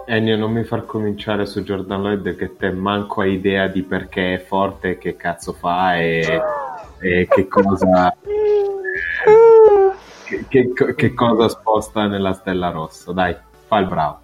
[0.06, 4.34] Ennio, non mi far cominciare su Jordan Lloyd che te manco hai idea di perché
[4.34, 6.40] è forte, che cazzo fa e,
[7.00, 8.16] e che cosa
[10.48, 13.12] che, che- che cosa sposta nella stella rossa.
[13.12, 13.36] Dai,
[13.66, 14.20] fa il bravo.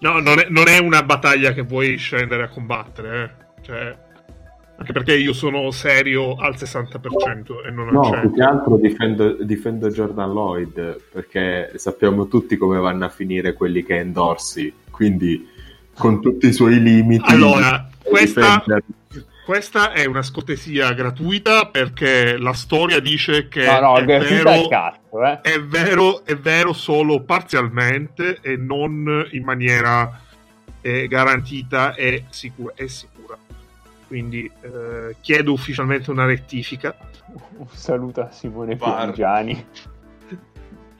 [0.00, 3.62] No, non è, non è una battaglia che vuoi scendere a combattere, eh.
[3.62, 3.96] Cioè,
[4.76, 8.20] anche perché io sono serio al 60% e non al No, 100%.
[8.20, 13.82] più che altro difendo, difendo Jordan Lloyd perché sappiamo tutti come vanno a finire quelli
[13.84, 14.72] che endorsi.
[14.90, 15.46] Quindi,
[15.94, 18.84] con tutti i suoi limiti, Allora, questa, difendere-
[19.50, 25.24] questa è una scortesia gratuita perché la storia dice che No, no, è, vero, cazzo,
[25.24, 25.40] eh.
[25.40, 30.20] è, vero, è vero solo parzialmente e non in maniera
[30.80, 32.74] eh, garantita e sicura.
[32.76, 33.36] È sicura.
[34.06, 36.94] Quindi eh, chiedo ufficialmente una rettifica.
[37.58, 38.76] Un saluto a Simone.
[38.76, 39.66] Piangiani.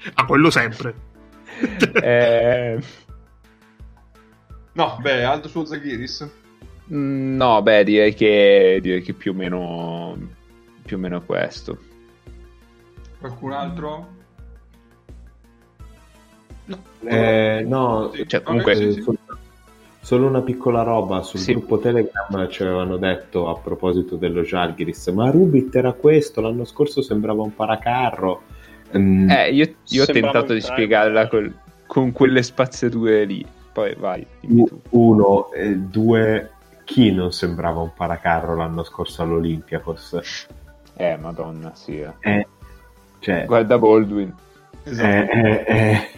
[0.14, 0.94] A quello sempre.
[2.02, 2.78] Eh,
[4.72, 6.39] No, beh, Aldo su Zaghiris.
[6.92, 10.16] Mm, no, beh, direi che, direi che più o meno
[10.84, 11.78] più o meno questo.
[13.18, 14.08] Qualcun altro?
[16.64, 16.78] No.
[17.04, 19.02] Eh, no, Sì, cioè, comunque- sì, sì.
[19.02, 19.18] sol-
[20.02, 21.52] Solo una piccola roba sul Sì.
[21.52, 27.02] gruppo Telegram ci avevano detto a proposito dello Jalgiris, ma Rubit era questo, l'anno scorso
[27.02, 28.42] sembrava un paracarro.
[28.96, 31.54] Mm, Eh, io, io ho tentato di spiegarla col-
[31.86, 33.46] con quelle spaziature lì.
[33.72, 34.80] Poi vai, dimmi tu.
[34.90, 36.50] uno, e due,
[36.90, 40.18] chi non sembrava un paracarro l'anno scorso all'Olympiakos?
[40.96, 42.00] Eh, madonna, sì.
[42.00, 42.12] eh.
[42.18, 42.46] Eh,
[43.20, 44.34] cioè, Guarda Baldwin.
[44.82, 45.06] Esatto.
[45.08, 46.10] eh, eh, eh.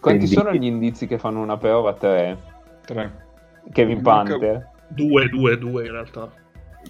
[0.00, 1.92] Quanti Quindi- sono gli indizi che fanno una prova?
[1.94, 2.36] Tre.
[2.84, 3.22] Tre.
[3.70, 4.68] Kevin Manca- Panther.
[4.88, 6.32] Due, due, due in realtà.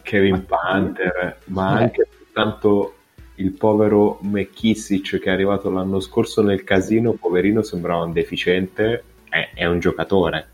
[0.02, 1.82] Kevin Panther, ma Eh.
[1.82, 2.94] anche tanto
[3.36, 9.50] il povero McKissic che è arrivato l'anno scorso nel casino, poverino, sembrava un deficiente, è,
[9.54, 10.48] è un giocatore.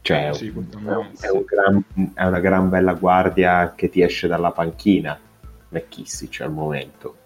[0.00, 1.26] Cioè, Sì, è, un- completamente.
[1.26, 1.84] è un gran-
[2.14, 5.18] è una gran bella guardia che ti esce dalla panchina,
[5.70, 7.16] McKissic al momento.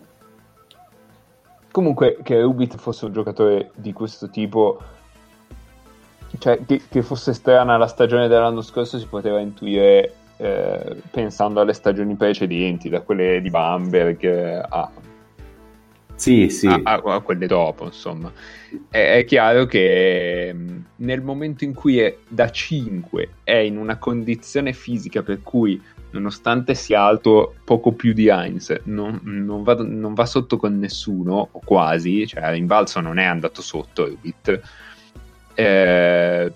[1.71, 4.81] Comunque, che Rubit fosse un giocatore di questo tipo,
[6.39, 11.73] cioè che, che fosse strana la stagione dell'anno scorso, si poteva intuire eh, pensando alle
[11.73, 14.25] stagioni precedenti, da quelle di Bamberg
[14.69, 14.91] a,
[16.23, 18.33] Sì, sì, a- a- quelle dopo, insomma.
[18.89, 23.97] È, è chiaro che mh, nel momento in cui è da 5 è in una
[23.97, 30.15] condizione fisica per cui, nonostante sia alto poco più di Heinz, non, non va, non
[30.15, 34.61] va sotto con nessuno, o quasi, cioè a rimbalzo non è andato sotto Rubit,
[35.55, 36.53] eh,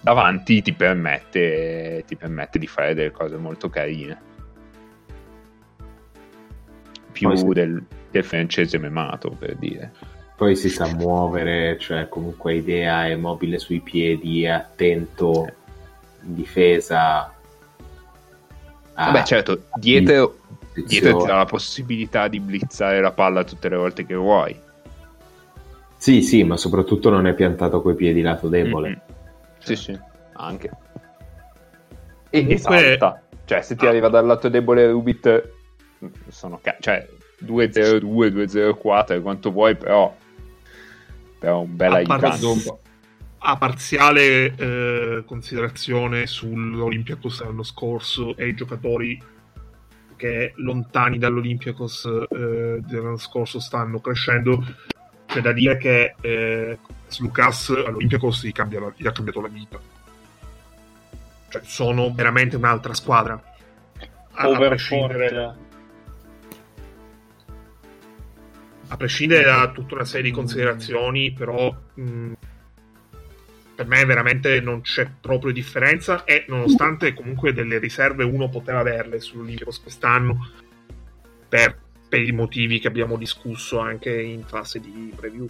[0.00, 4.28] davanti ti permette, ti permette di fare delle cose molto carine.
[7.10, 7.98] Più Poi sì.
[8.10, 9.92] Del, del francese memato, per dire.
[10.36, 15.46] poi si sa muovere, cioè comunque idea, è mobile sui piedi, è attento
[16.22, 17.34] in difesa.
[18.94, 20.36] Ah, Vabbè, certo, dietro,
[20.74, 24.58] dietro ti dà la possibilità di blizzare la palla tutte le volte che vuoi.
[25.96, 28.88] Sì, sì, ma soprattutto non è piantato coi piedi lato debole.
[28.88, 29.00] Mm-mm.
[29.58, 29.98] Sì, sì,
[30.32, 30.70] anche.
[32.30, 33.22] E, e salta.
[33.44, 35.52] Cioè, se ti arriva dal lato debole Rubit,
[36.28, 37.06] sono ca- cioè
[37.44, 40.14] 2-0-2, 2-0-4, quanto vuoi, però,
[41.38, 42.78] però un bel aiutante.
[43.42, 49.18] A parziale eh, considerazione sull'Olympiakos dell'anno scorso e i giocatori
[50.16, 54.62] che lontani dall'Olympiakos eh, dell'anno scorso stanno crescendo,
[55.24, 56.78] c'è da dire che eh,
[57.20, 59.80] Lucas all'Olympiakos gli, cambia la- gli ha cambiato la vita.
[61.48, 63.42] Cioè, sono veramente un'altra squadra.
[64.32, 65.56] A, a prescindere,
[68.92, 72.32] a prescindere da tutta una serie di considerazioni, però mh,
[73.76, 79.20] per me veramente non c'è proprio differenza e nonostante comunque delle riserve uno poteva averle
[79.20, 80.50] sull'Olympiakos quest'anno
[81.48, 81.78] per,
[82.08, 85.48] per i motivi che abbiamo discusso anche in fase di preview.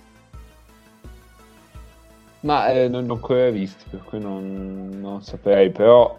[2.40, 6.18] Ma eh, non l'ho ancora visti, per cui non, non saprei, però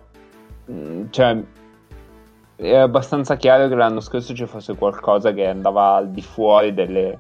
[0.65, 1.41] mh, cioè,
[2.69, 7.17] è abbastanza chiaro che l'anno scorso ci fosse qualcosa che andava al di fuori delle...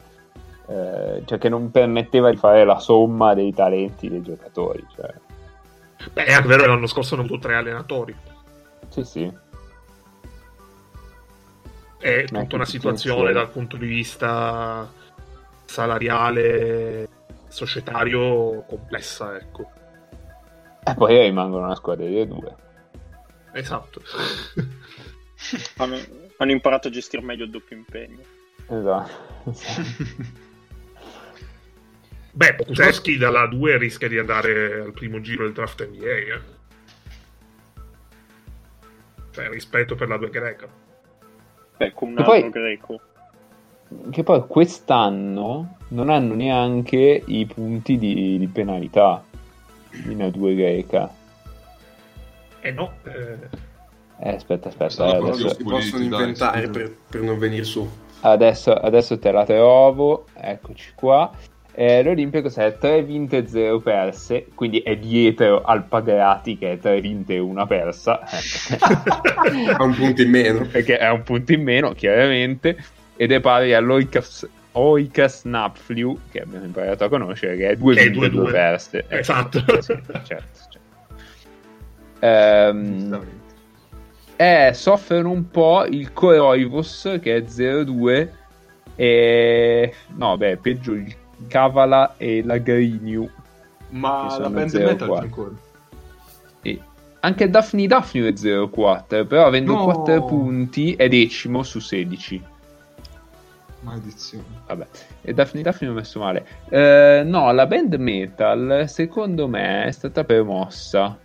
[0.67, 4.85] eh, cioè che non permetteva di fare la somma dei talenti dei giocatori.
[4.95, 5.13] Cioè.
[6.13, 8.15] Beh, è anche vero che l'anno scorso hanno avuto tre allenatori.
[8.89, 9.33] Sì, sì.
[11.97, 14.89] È tutta una situazione dal punto di vista
[15.65, 17.07] salariale,
[17.47, 19.69] societario complessa, ecco.
[20.83, 22.55] E poi rimangono una squadra di due.
[23.53, 24.01] Esatto.
[25.77, 25.97] Hanno,
[26.37, 28.21] hanno imparato a gestire meglio il doppio impegno.
[28.67, 29.53] Esatto.
[32.33, 36.05] Beh, Pokusevski dalla 2 rischia di andare al primo giro del draft NBA.
[36.05, 36.41] Eh.
[39.31, 40.67] Cioè, rispetto per la 2 greca.
[41.77, 43.01] Beh, con un altro poi- greco.
[44.09, 49.21] Che poi quest'anno non hanno neanche i punti di, di penalità
[50.05, 51.13] in A2 greca.
[52.61, 53.49] Eh no, eh,
[54.23, 57.89] Eh, aspetta, aspetta, eh, adesso, si possono dai, inventare per, per non venire su.
[58.21, 61.31] adesso, adesso te la trovo, eccoci qua.
[61.73, 62.77] Eh, L'Olimpia cos'è?
[62.77, 67.39] 3 vinte e 0 perse, quindi è dietro al Pagrati che è 3 vinte e
[67.39, 68.19] una persa.
[69.43, 69.71] Ecco.
[69.71, 70.65] Ha un punto in meno.
[70.71, 72.77] perché è un punto in meno, chiaramente,
[73.15, 78.01] ed è pari all'Oikas Oikas Napfliu, che abbiamo imparato a conoscere, che è 2 Che
[78.01, 78.51] è vinte e 2 2-2.
[78.51, 78.97] perse.
[78.99, 79.59] Ecco, Esatto.
[79.59, 80.59] sì, certo, certo.
[82.21, 83.40] Giustamente.
[84.41, 88.27] Eh, soffrono un po' il Koroivos che è 0-2
[88.95, 91.13] e no beh peggio il
[91.47, 93.29] Kavala e la Griniu
[93.89, 95.51] Ma la band 0 metal ancora.
[96.61, 96.79] e
[97.19, 99.83] anche Daphne Daphne è 0-4 però avendo No.
[99.85, 102.49] 4 punti è decimo su 16
[103.81, 104.43] Maledizione.
[104.67, 104.87] vabbè
[105.23, 110.23] e Daphne Daphne ho messo male Eh, no la band metal secondo me è stata
[110.23, 111.17] promossa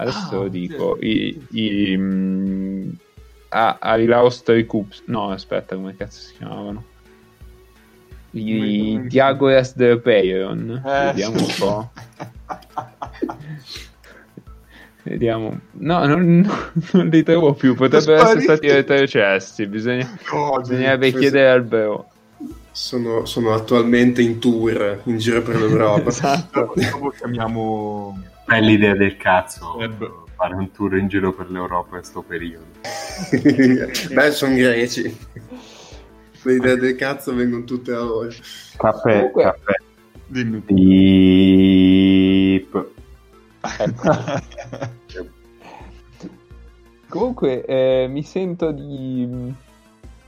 [0.00, 1.06] adesso Ah, dico sì.
[1.06, 2.90] i, i, mm,
[3.50, 5.02] ah, ai Laostri Coops.
[5.06, 6.84] No aspetta come cazzo si chiamavano?
[8.32, 10.82] I Diagoras del Peiron.
[10.84, 11.90] Eh, vediamo un po'
[15.02, 15.58] vediamo.
[15.72, 16.48] No non,
[16.92, 17.74] non li trovo più.
[17.74, 19.66] Potrebbero essere stati retrocessi.
[19.66, 22.08] Bisogna, No, bisognerebbe chiedere al Bro
[22.70, 26.08] Sono, sono attualmente in tour in giro per l'Europa.
[26.10, 26.72] esatto.
[26.76, 28.16] Dopo chiamiamo
[28.50, 29.78] Bell'idea del cazzo.
[29.78, 30.10] Eh, beh.
[30.34, 32.64] Fare un tour in giro per l'Europa in sto periodo.
[34.12, 35.16] Beh, sono greci.
[36.42, 38.30] Le idee del cazzo vengono tutte a loro.
[38.76, 39.74] Caffè, Comunque- caffè.
[40.26, 40.58] Dimmi.
[42.60, 42.88] Beep.
[47.08, 49.52] Comunque eh, mi sento di,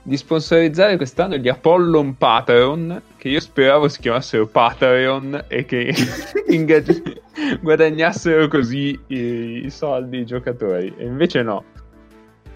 [0.04, 5.94] di sponsorizzare quest'anno gli Apollon Patreon, che io speravo si chiamassero Patreon e che
[6.48, 7.20] ingaggi-
[7.60, 10.92] guadagnassero così i, i soldi i giocatori.
[10.96, 11.64] E invece no.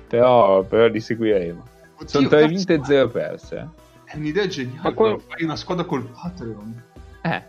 [0.09, 1.65] Però, però li seguiremo.
[1.95, 3.69] Oddio, Sono 3 cazzo, vinte e 0 perse.
[4.05, 4.93] È un'idea geniale.
[4.95, 6.83] Quello- Fai una squadra col Patreon.
[7.23, 7.43] Eh,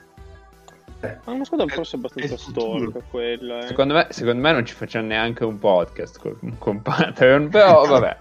[1.26, 3.60] Ma una squadra forse è abbastanza storica quella.
[3.60, 3.68] eh.
[3.68, 8.18] secondo, me, secondo me non ci facciamo neanche un podcast con, con Patreon, però vabbè.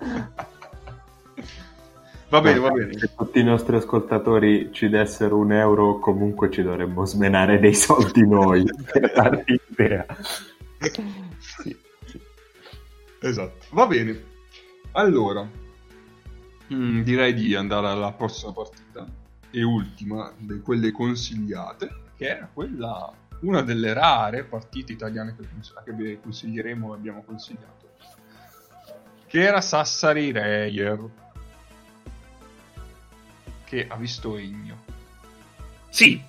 [2.34, 2.98] Va bene, va bene.
[2.98, 8.26] Se tutti i nostri ascoltatori ci dessero un euro, comunque ci dovremmo smenare dei soldi
[8.26, 10.04] noi per darvi idea.
[11.38, 12.20] Sì, sì.
[13.20, 13.66] Esatto.
[13.70, 14.20] Va bene.
[14.92, 15.48] Allora,
[16.74, 19.06] mm, direi di andare alla prossima partita
[19.52, 23.12] e ultima di quelle consigliate, che era quella,
[23.42, 27.90] una delle rare partite italiane che, cons- che vi consiglieremo e abbiamo consigliato,
[29.28, 31.22] che era Sassari Reyer,
[33.74, 34.84] che ha visto Egno.
[35.88, 36.20] Sì,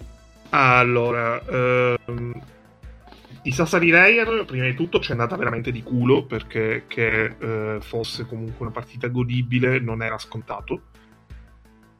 [0.49, 2.41] allora, ehm,
[3.43, 7.77] i Sassari Reyer, prima di tutto, ci è andata veramente di culo perché che eh,
[7.81, 10.81] fosse comunque una partita godibile non era scontato.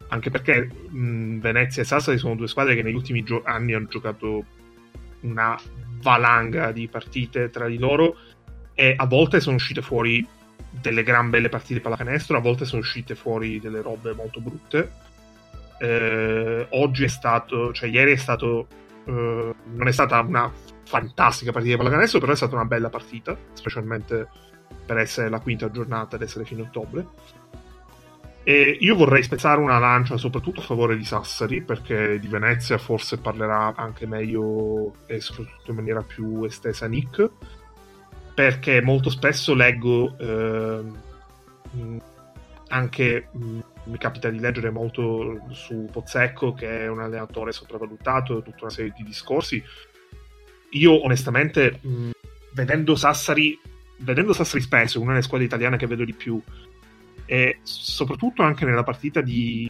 [0.07, 3.87] Anche perché mh, Venezia e Sassari sono due squadre che negli ultimi gio- anni hanno
[3.87, 4.45] giocato
[5.21, 5.59] una
[6.01, 8.17] valanga di partite tra di loro
[8.75, 10.25] e a volte sono uscite fuori
[10.69, 15.04] delle gran belle partite di pallacanestro, a volte sono uscite fuori delle robe molto brutte.
[15.79, 18.67] Eh, oggi è stato, cioè ieri è stato,
[19.05, 20.51] eh, non è stata una
[20.85, 24.27] fantastica partita di pallacanestro, però è stata una bella partita, specialmente
[24.85, 27.05] per essere la quinta giornata ed essere fine ottobre.
[28.47, 33.17] E io vorrei spezzare una lancia soprattutto a favore di Sassari, perché di Venezia forse
[33.17, 37.27] parlerà anche meglio e soprattutto in maniera più estesa Nick,
[38.35, 40.15] perché molto spesso leggo
[41.71, 41.97] mh,
[42.67, 43.29] anche
[43.85, 48.93] mi capita di leggere molto su Pozzecco che è un allenatore sopravvalutato tutta una serie
[48.95, 49.63] di discorsi.
[50.71, 52.09] Io onestamente mh,
[52.53, 53.59] vedendo Sassari
[53.97, 56.41] vedendo Sassari spesso una delle squadre italiane che vedo di più
[57.25, 59.69] e soprattutto anche nella partita di,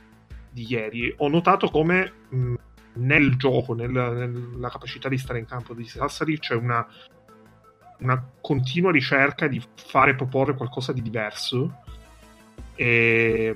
[0.50, 2.54] di ieri ho notato come mh,
[2.94, 6.86] nel gioco nel- nella capacità di stare in campo di Sassari c'è una
[7.98, 11.84] una continua ricerca di fare proporre qualcosa di diverso
[12.76, 13.56] e,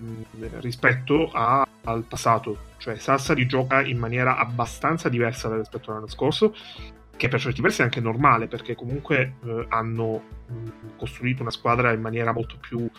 [0.59, 2.67] rispetto a- al passato.
[2.77, 6.55] Cioè Sassari gioca in maniera abbastanza diversa rispetto all'anno scorso
[7.17, 11.91] che per certi versi è anche normale perché comunque eh, hanno mh, costruito una squadra
[11.91, 12.89] in maniera molto più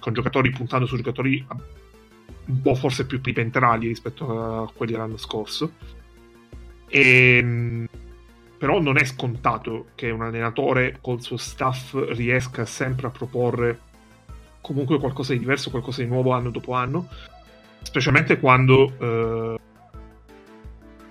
[0.00, 1.56] con giocatori puntando su giocatori a-
[2.44, 5.72] un po' forse più pipentrali rispetto a quelli dell'anno scorso
[6.88, 7.86] e, mh,
[8.56, 13.78] però non è scontato che un allenatore col suo staff riesca sempre a proporre
[14.62, 17.08] comunque qualcosa di diverso, qualcosa di nuovo anno dopo anno,
[17.82, 19.58] specialmente quando eh,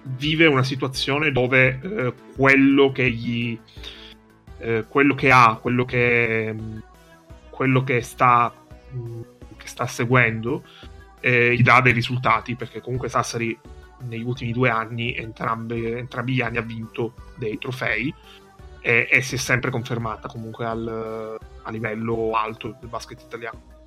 [0.04, 3.60] vive una situazione dove eh, quello che gli
[4.58, 6.56] eh, quello che ha, quello che
[7.50, 8.52] quello che sta
[8.90, 9.22] mh,
[9.58, 10.64] che sta seguendo
[11.20, 13.58] eh, gli dà dei risultati perché comunque Sassari
[14.04, 18.14] negli ultimi due anni entrambi, entrambi gli anni ha vinto dei trofei
[18.82, 23.80] e, e si è sempre confermata comunque al, a livello alto del basket italiano.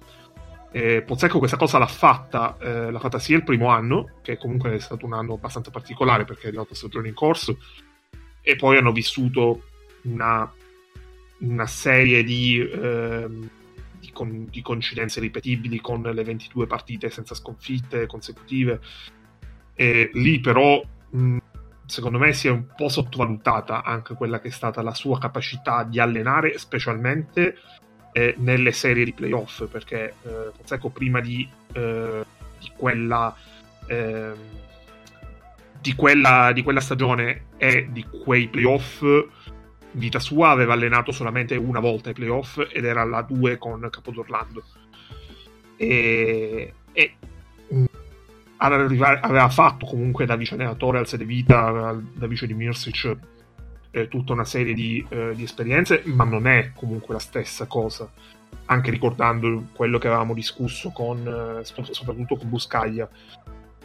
[0.70, 4.74] Eh, Pozzecco questa cosa l'ha fatta, eh, l'ha fatta sia il primo anno, che comunque
[4.74, 7.59] è stato un anno abbastanza particolare perché è arrivato stagione in corso,
[8.40, 9.62] e poi hanno vissuto
[10.03, 10.53] una,
[11.38, 13.49] una serie di, ehm,
[14.01, 18.80] di, con- di coincidenze ripetibili con le 22 partite senza sconfitte consecutive.
[19.74, 21.36] E lì però, mh,
[21.87, 25.85] secondo me, si è un po' sottovalutata anche quella che è stata la sua capacità
[25.85, 27.57] di allenare, specialmente
[28.12, 32.24] eh, nelle serie di playoff, perché eh, Pozzecco prima di, eh,
[32.59, 33.35] di quella...
[33.87, 34.62] ehm,
[35.85, 39.05] di quella, di quella stagione e di quei playoff
[39.91, 44.64] vita sua aveva allenato solamente una volta i playoff ed era la 2 con Capodorlando
[45.76, 47.16] e, e
[48.66, 53.16] aveva fatto comunque da vice allenatore al Sede Vita da vice di Mirsic
[53.90, 58.08] eh, tutta una serie di, eh, di esperienze ma non è comunque la stessa cosa
[58.66, 61.18] anche ricordando quello che avevamo discusso con
[61.60, 63.08] eh, sop- soprattutto con Buscaglia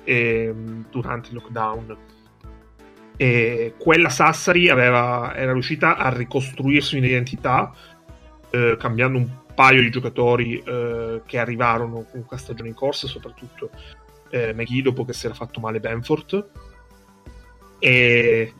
[0.03, 1.97] ehm, durante il lockdown.
[3.17, 7.73] E quella Sassari aveva, era riuscita a ricostruirsi un'identità
[8.49, 13.71] eh, cambiando un paio di giocatori eh, che arrivarono con questa stagione in corsa soprattutto
[14.29, 16.49] eh, McGee dopo che si era fatto male Benfort
[17.79, 18.53] e,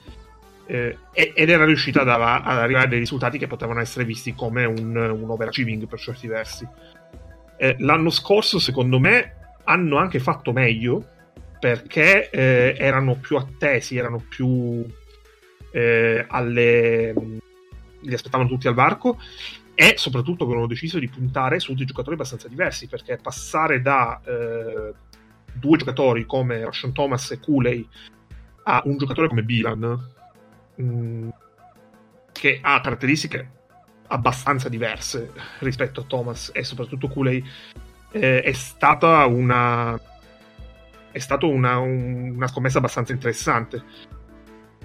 [0.65, 4.65] eh, ed era riuscita ad, ad arrivare a dei risultati che potevano essere visti come
[4.65, 6.67] un, un overachieving per certi versi.
[7.57, 11.05] Eh, l'anno scorso secondo me hanno anche fatto meglio
[11.59, 14.85] perché eh, erano più attesi, erano più
[15.71, 17.13] eh, alle...
[18.01, 19.19] li aspettavano tutti al varco
[19.75, 24.93] e soprattutto avevano deciso di puntare su dei giocatori abbastanza diversi perché passare da eh,
[25.59, 27.87] due giocatori come Roshan Thomas e Cooley
[28.63, 30.09] a un giocatore come Bilan
[30.75, 31.29] mh,
[32.31, 33.51] che ha caratteristiche
[34.07, 37.43] abbastanza diverse rispetto a Thomas e soprattutto Cooley
[38.11, 39.99] eh, è stata una
[41.11, 43.83] è stata una, un- una scommessa abbastanza interessante.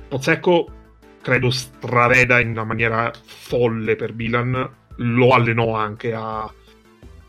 [0.08, 0.82] Pozzecco
[1.20, 6.50] credo straveda in una maniera folle per Bilan, lo allenò anche a,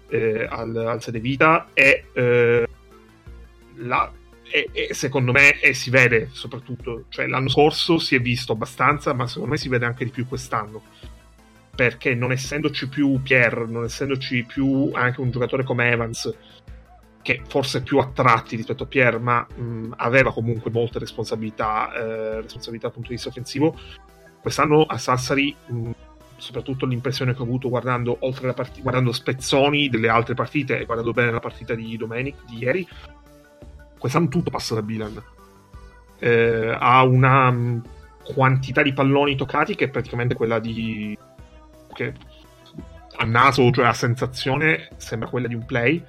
[0.10, 2.68] eh, al, al Sede Vita e, eh,
[3.78, 4.12] la-
[4.50, 9.14] e- e secondo me e si vede soprattutto, cioè l'anno scorso si è visto abbastanza,
[9.14, 10.84] ma secondo me si vede anche di più quest'anno.
[11.76, 16.34] Perché non essendoci più Pierre, non essendoci più anche un giocatore come Evans,
[17.22, 22.42] che forse più a tratti rispetto a Pierre, ma mh, aveva comunque molte responsabilità, eh,
[22.42, 23.78] responsabilità dal punto di vista offensivo.
[24.40, 25.90] Quest'anno a Sassari, mh,
[26.38, 30.86] soprattutto l'impressione che ho avuto guardando, oltre la partita, guardando spezzoni delle altre partite e
[30.86, 32.88] guardando bene la partita di domenica, di ieri,
[34.06, 35.24] quest'anno tutto passa da Bilan.
[36.20, 37.84] Eh, ha una mh,
[38.24, 41.18] quantità di palloni toccati che è praticamente quella di.
[41.93, 42.14] che
[43.18, 46.03] a naso, cioè a sensazione, sembra quella di un play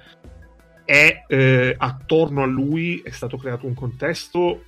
[0.85, 4.63] e eh, attorno a lui è stato creato un contesto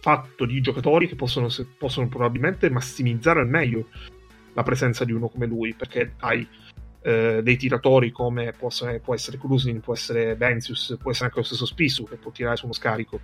[0.00, 1.48] fatto di giocatori che possono,
[1.78, 3.88] possono probabilmente massimizzare al meglio
[4.54, 6.46] la presenza di uno come lui, perché hai
[7.02, 11.44] eh, dei tiratori come essere, può essere Krusin, può essere Benzius, può essere anche lo
[11.44, 13.20] stesso Spissu che può tirare su uno scarico,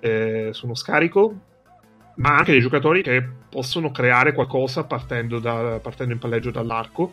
[0.00, 1.34] eh, su uno scarico,
[2.16, 7.10] ma anche dei giocatori che possono creare qualcosa partendo, da- partendo in palleggio dall'arco,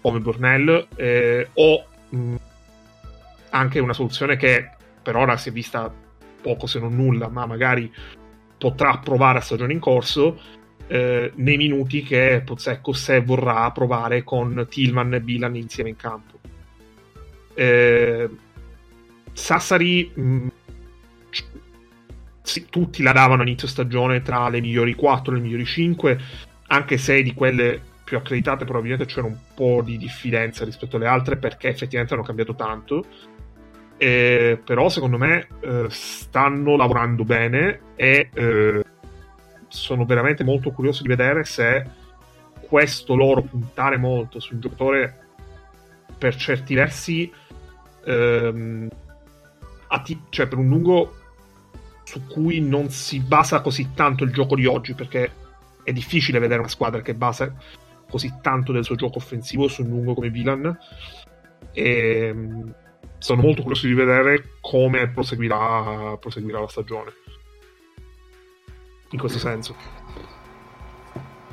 [0.00, 2.34] come Burnell, eh, o mh,
[3.50, 4.70] anche una soluzione che
[5.02, 5.92] per ora si è vista
[6.40, 7.92] poco se non nulla, ma magari
[8.58, 10.40] potrà provare a stagione in corso
[10.86, 16.38] eh, nei minuti che Pozzecco se vorrà provare con Tillman e Bilan insieme in campo.
[17.54, 18.28] Eh,
[19.32, 20.46] Sassari mh,
[21.30, 21.44] c-
[22.42, 26.18] sì, tutti la davano inizio stagione tra le migliori 4 e le migliori 5,
[26.68, 31.36] anche se di quelle più accreditate probabilmente c'era un po' di diffidenza rispetto alle altre
[31.36, 33.06] perché effettivamente hanno cambiato tanto.
[33.96, 38.84] Eh, però secondo me eh, stanno lavorando bene e eh,
[39.68, 41.84] sono veramente molto curioso di vedere se
[42.60, 45.18] questo loro puntare molto su un giocatore
[46.18, 47.30] per certi versi
[48.04, 48.88] ehm,
[49.88, 51.16] ati- cioè per un lungo
[52.04, 55.42] su cui non si basa così tanto il gioco di oggi perché
[55.82, 57.54] è difficile vedere una squadra che basa
[58.08, 60.78] così tanto del suo gioco offensivo su un lungo come Milan.
[61.72, 62.70] E mm,
[63.18, 67.12] sono molto curioso di vedere come proseguirà, proseguirà la stagione
[69.14, 69.74] in questo senso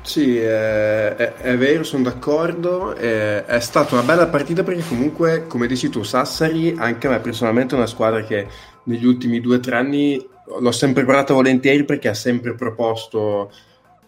[0.04, 2.94] Sì, è, è- è vero, sono d'accordo.
[2.94, 7.20] È, è stata una bella partita perché comunque, come dici tu, Sassari, anche a me
[7.20, 8.48] personalmente è una squadra che
[8.84, 13.50] negli ultimi due o tre anni l'ho sempre guardata volentieri perché ha sempre proposto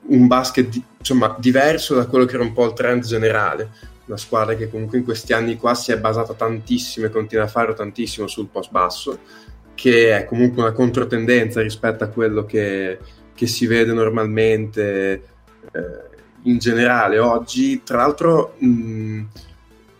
[0.08, 3.70] un basket di- insomma, diverso da quello che era un po' il trend generale.
[4.06, 7.48] Una squadra che comunque in questi anni qua si è basata tantissimo e continua a
[7.48, 9.18] farlo tantissimo sul post basso,
[9.74, 12.98] che è comunque una controtendenza rispetto a quello che,
[13.34, 15.12] che si vede normalmente
[15.72, 16.12] eh,
[16.42, 17.82] in generale oggi.
[17.82, 19.22] Tra l'altro, mh,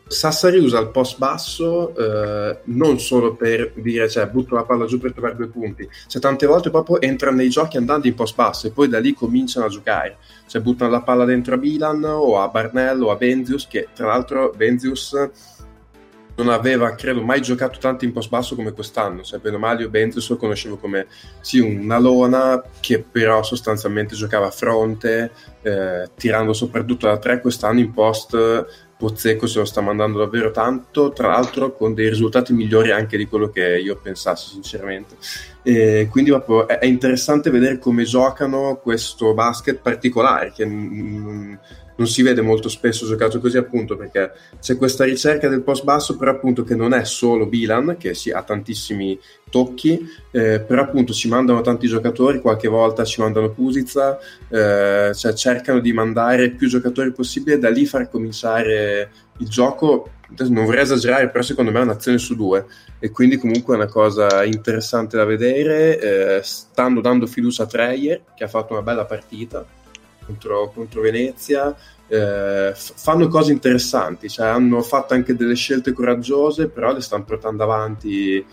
[0.06, 4.98] Sassari usa il post basso eh, non solo per dire cioè butto la palla giù
[4.98, 8.66] per trovare due punti, cioè tante volte proprio entrano nei giochi andando in post basso
[8.66, 12.38] e poi da lì cominciano a giocare, cioè buttano la palla dentro a Bilan o
[12.38, 15.14] a Barnello o a Benzius che tra l'altro Benzius
[16.36, 19.82] non aveva credo mai giocato tanto in post basso come quest'anno, cioè bene o male
[19.82, 21.06] io Benzius lo conoscevo come
[21.40, 25.30] sì una lona che però sostanzialmente giocava a fronte
[25.62, 28.36] eh, tirando soprattutto da tre quest'anno in post
[28.96, 33.26] Pozzecco se lo sta mandando davvero tanto, tra l'altro con dei risultati migliori anche di
[33.26, 35.16] quello che io pensassi sinceramente.
[35.62, 41.54] E quindi proprio è, interessante vedere come giocano questo basket particolare che mm,
[41.96, 46.16] non si vede molto spesso giocato così appunto perché c'è questa ricerca del post basso
[46.16, 49.18] però appunto che non è solo Bilan che sì, ha tantissimi
[49.50, 54.18] tocchi eh, però appunto ci mandano tanti giocatori qualche volta ci mandano Pusica
[54.48, 60.10] eh, cioè cercano di mandare più giocatori possibile da lì far cominciare il gioco
[60.48, 62.66] non vorrei esagerare però secondo me è un'azione su due
[62.98, 68.22] e quindi comunque è una cosa interessante da vedere eh, stanno dando fiducia a Treyer
[68.34, 69.64] che ha fatto una bella partita
[70.24, 71.74] contro, contro Venezia
[72.06, 77.62] eh, fanno cose interessanti cioè hanno fatto anche delle scelte coraggiose però le stanno portando
[77.62, 78.44] avanti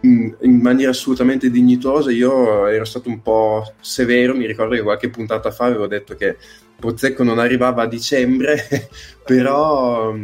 [0.00, 2.10] in, in maniera assolutamente dignitosa.
[2.10, 6.36] Io ero stato un po' severo mi ricordo che qualche puntata fa avevo detto che
[6.78, 8.88] Pozzecco non arrivava a dicembre
[9.24, 10.14] però,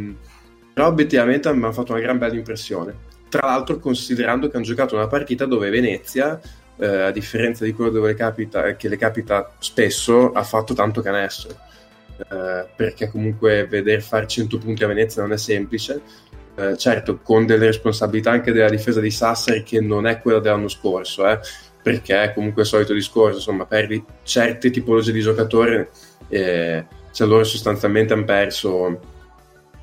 [0.73, 3.13] però obiettivamente mi ha fatto una gran bella impressione.
[3.27, 6.39] Tra l'altro considerando che hanno giocato una partita dove Venezia
[6.77, 11.01] eh, a differenza di quello dove le capita, che le capita spesso, ha fatto tanto
[11.01, 11.55] canestro.
[12.17, 16.01] Eh, perché comunque vedere fare 100 punti a Venezia non è semplice.
[16.57, 20.69] Eh, certo, con delle responsabilità anche della difesa di Sassari che non è quella dell'anno
[20.69, 21.39] scorso, eh,
[21.81, 25.85] perché comunque il solito discorso, insomma, perdi certe tipologie di giocatori,
[26.29, 28.99] eh, cioè loro sostanzialmente hanno perso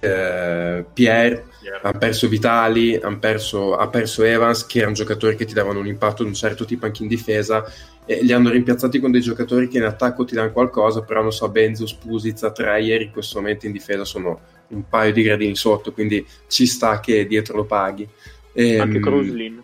[0.01, 1.45] eh, Pierre,
[1.82, 5.86] hanno perso Vitali, hanno perso, ha perso Evans, che erano giocatori che ti davano un
[5.86, 7.64] impatto di un certo tipo anche in difesa,
[8.04, 11.32] e li hanno rimpiazzati con dei giocatori che in attacco ti danno qualcosa, però non
[11.32, 15.92] so, Benzus, Pusica, Treyer in questo momento in difesa sono un paio di gradini sotto,
[15.92, 18.08] quindi ci sta che dietro lo paghi.
[18.52, 19.62] E, Anche mm, Cruslin.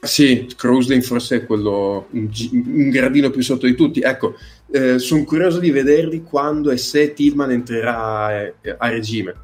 [0.00, 4.00] Sì, Cruslin forse è quello un, un gradino più sotto di tutti.
[4.00, 4.34] Ecco,
[4.70, 9.34] eh, sono curioso di vederli quando e se Tillman entrerà eh, a regime,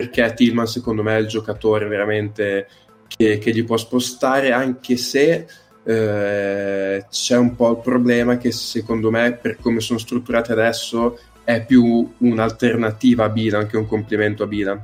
[0.00, 2.66] perché Tillman secondo me è il giocatore veramente
[3.06, 5.46] che, che gli può spostare, anche se
[5.84, 11.66] eh, c'è un po' il problema che secondo me, per come sono strutturati adesso, è
[11.66, 14.82] più un'alternativa a Bilan che un complimento a Bilan.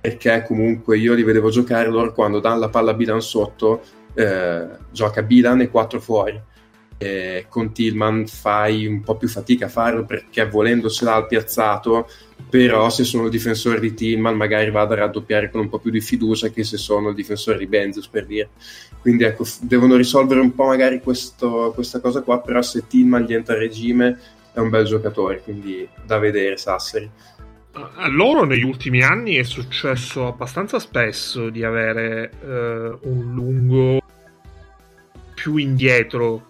[0.00, 3.82] Perché comunque io li vedevo giocare loro quando danno la palla a Bilan sotto,
[4.14, 6.40] eh, gioca Bilan e 4 fuori.
[6.98, 11.26] E con Tillman fai un po' più fatica a farlo perché volendo ce l'ha al
[11.26, 12.06] piazzato,
[12.52, 15.90] però se sono il difensore di Tillman magari vado a raddoppiare con un po' più
[15.90, 18.50] di fiducia che se sono il difensore di Benzius per dire.
[19.00, 23.32] Quindi ecco, devono risolvere un po' magari questo- questa cosa qua, però se Tillman gli
[23.32, 24.18] entra a regime
[24.52, 27.10] è un bel giocatore, quindi da vedere Sassari.
[27.72, 34.02] A loro negli ultimi anni è successo abbastanza spesso di avere eh, un lungo
[35.34, 36.48] più indietro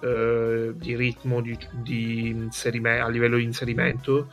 [0.00, 4.28] eh, di ritmo di, di inserime- a livello di inserimento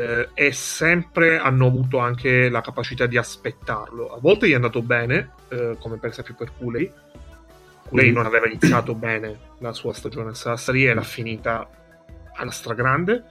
[0.00, 4.14] eh, e sempre hanno avuto anche la capacità di aspettarlo.
[4.14, 6.90] A volte gli è andato bene, eh, come per esempio per Cooley.
[7.88, 8.14] Cooley Mhm.
[8.14, 11.68] non aveva iniziato bene la sua stagione a Sassari e l'ha finita
[12.34, 13.24] alla stragrande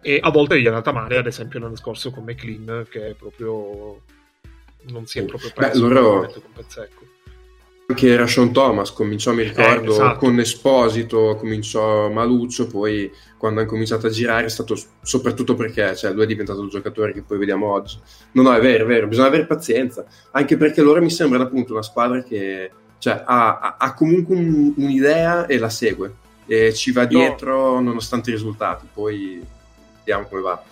[0.00, 4.00] e a volte gli è andata male, ad esempio l'anno scorso con McLean che proprio
[4.90, 7.04] non si è proprio Beh, preso loro- praticamente con Pezzecco.
[7.90, 10.18] Anche Rashon Thomas cominciò, mi ricordo, Eh, esatto.
[10.18, 16.12] con Esposito, cominciò Maluccio, poi quando hanno cominciato a girare è stato soprattutto perché cioè,
[16.12, 17.98] lui è diventato il giocatore che poi vediamo oggi.
[18.32, 21.72] No, no, è vero, è vero, bisogna avere pazienza, anche perché loro mi sembrano appunto
[21.72, 26.14] una squadra che cioè, ha, ha- ha comunque un- un'idea e la segue,
[26.46, 29.42] e ci va dietro nonostante i risultati, poi
[29.98, 30.62] vediamo come va.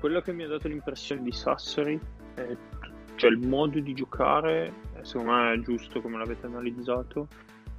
[0.00, 1.98] quello che mi ha dato l'impressione di Sassari
[2.34, 2.46] è
[3.16, 7.28] cioè il modo di giocare eh, secondo me è giusto come l'avete analizzato.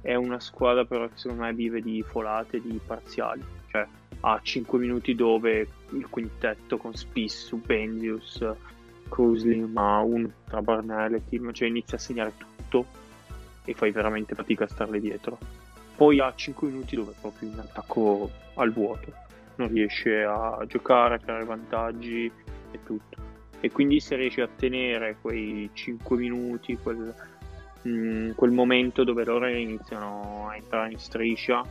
[0.00, 3.44] È una squadra però che secondo me vive di folate di parziali.
[3.70, 3.86] Cioè
[4.20, 8.44] ha 5 minuti dove il quintetto con Spissu, Benzius
[9.08, 12.86] Cruzlin, Maun tra Barnell e Tim cioè inizia a segnare tutto
[13.64, 15.38] e fai veramente fatica a starle dietro.
[15.96, 19.12] Poi ha 5 minuti dove è proprio in attacco al vuoto.
[19.56, 22.30] Non riesce a giocare, a creare vantaggi
[22.70, 23.27] e tutto.
[23.60, 27.12] E quindi se riesce a tenere quei 5 minuti, quel,
[27.86, 31.64] mm, quel momento dove loro iniziano a entrare in striscia,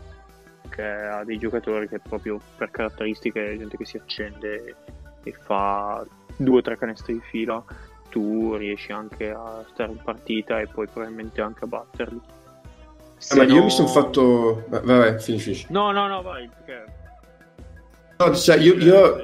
[0.69, 4.75] che ha dei giocatori che proprio per caratteristiche è gente che si accende
[5.23, 7.63] e fa due o tre canestri di fila,
[8.09, 12.17] tu riesci anche a stare in partita e poi probabilmente anche a batterli.
[12.19, 14.65] Eh, ma Se io no- mi sono fatto...
[14.67, 15.65] va- Vabbè, finisci.
[15.69, 16.85] No, no, no, vai, perché...
[18.17, 19.21] No, cioè, io, io.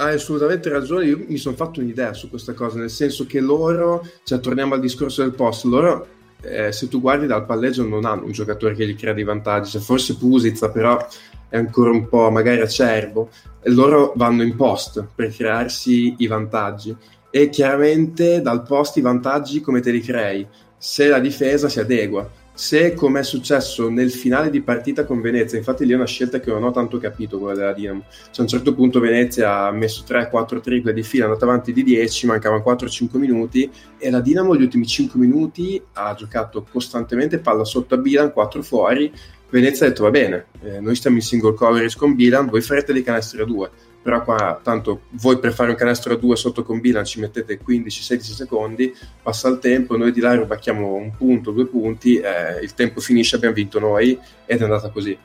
[0.00, 4.02] Hai assolutamente ragione, io mi sono fatto un'idea su questa cosa, nel senso che loro,
[4.24, 6.06] cioè torniamo al discorso del post, loro
[6.40, 9.72] eh, se tu guardi dal palleggio non hanno un giocatore che gli crea dei vantaggi,
[9.72, 11.06] cioè, forse Pusizza però
[11.50, 13.28] è ancora un po' magari acerbo,
[13.60, 16.96] e loro vanno in post per crearsi i vantaggi
[17.30, 20.46] e chiaramente dal post i vantaggi come te li crei?
[20.78, 22.26] Se la difesa si adegua,
[22.60, 26.40] se come è successo nel finale di partita con Venezia, infatti lì è una scelta
[26.40, 29.70] che non ho tanto capito quella della Dinamo, cioè, a un certo punto Venezia ha
[29.70, 34.20] messo 3-4 triple di fila, è andata avanti di 10, mancavano 4-5 minuti e la
[34.20, 39.10] Dinamo gli ultimi 5 minuti ha giocato costantemente palla sotto a Bilan, 4 fuori.
[39.48, 42.92] Venezia ha detto va bene, eh, noi stiamo in single coverage con Bilan, voi farete
[42.92, 43.70] dei canestri a 2,
[44.02, 47.60] però qua tanto voi per fare un canestro a 2 sotto con Bilan ci mettete
[47.64, 52.74] 15-16 secondi, passa il tempo, noi di là rubacchiamo un punto, due punti, eh, il
[52.74, 55.16] tempo finisce, abbiamo vinto noi ed è andata così.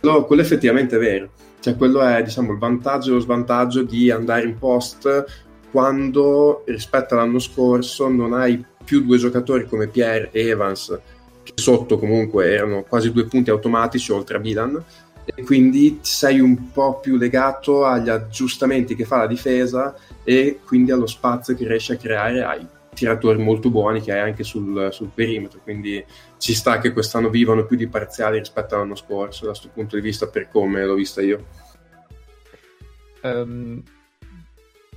[0.00, 4.44] Quello, quello effettivamente vero, cioè quello è diciamo il vantaggio e lo svantaggio di andare
[4.44, 5.24] in post
[5.70, 10.98] quando rispetto all'anno scorso non hai più due giocatori come Pierre e Evans
[11.42, 14.82] che sotto comunque erano quasi due punti automatici oltre a Milan
[15.34, 20.92] e quindi sei un po' più legato agli aggiustamenti che fa la difesa e quindi
[20.92, 25.10] allo spazio che riesce a creare ai tiratori molto buoni che hai anche sul, sul
[25.12, 25.60] perimetro.
[25.62, 26.02] Quindi
[26.38, 30.02] ci sta che quest'anno vivano più di parziali rispetto all'anno scorso da questo punto di
[30.02, 31.46] vista per come l'ho vista io.
[33.20, 33.82] Ehm,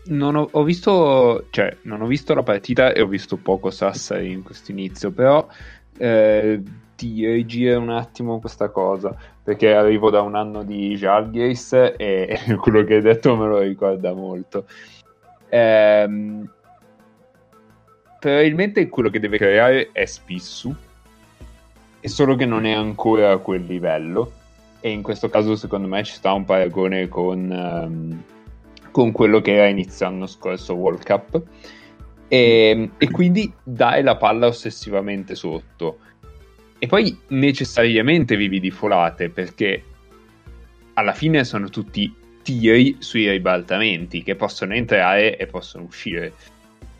[0.05, 4.31] non ho, ho visto, cioè, non ho visto la partita e ho visto poco Sassari
[4.31, 5.47] in questo inizio, però
[5.97, 6.61] eh,
[6.99, 12.83] ti rigira un attimo questa cosa, perché arrivo da un anno di Jalgis e quello
[12.83, 14.65] che hai detto me lo ricorda molto.
[15.47, 16.51] Ehm,
[18.19, 20.75] probabilmente quello che deve creare è Spissu,
[22.01, 24.33] è solo che non è ancora a quel livello
[24.81, 28.23] e in questo caso secondo me ci sta un paragone con, ehm,
[28.91, 31.41] con quello che era inizio anno scorso World Cup
[32.27, 35.99] e, e quindi dai la palla ossessivamente sotto
[36.79, 39.83] e poi necessariamente vivi di folate perché
[40.93, 46.33] alla fine sono tutti tiri sui ribaltamenti che possono entrare e possono uscire.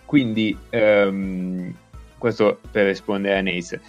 [0.06, 1.74] Quindi ehm,
[2.18, 3.82] questo per rispondere a Nace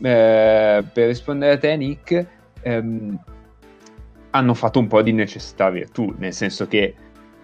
[0.00, 2.26] Eh, per rispondere a te Nick
[2.62, 3.18] ehm,
[4.30, 6.94] hanno fatto un po' di necessità virtù, nel senso che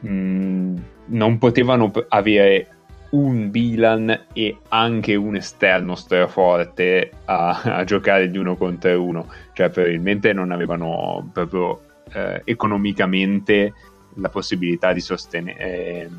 [0.00, 0.74] mh,
[1.07, 2.68] non potevano avere
[3.15, 9.71] un Bilan e anche un esterno straforte a, a giocare di uno contro uno, cioè
[9.71, 11.81] probabilmente non avevano proprio
[12.12, 13.73] eh, economicamente
[14.17, 16.11] la possibilità di sostenere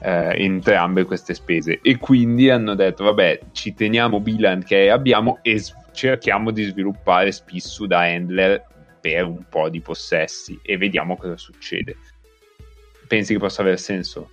[0.00, 1.78] eh, entrambe queste spese.
[1.80, 7.30] E quindi hanno detto vabbè ci teniamo Bilan che abbiamo e s- cerchiamo di sviluppare
[7.30, 8.66] Spissu da handler
[9.00, 11.96] per un po' di possessi e vediamo cosa succede.
[13.06, 14.30] Pensi che possa aver senso?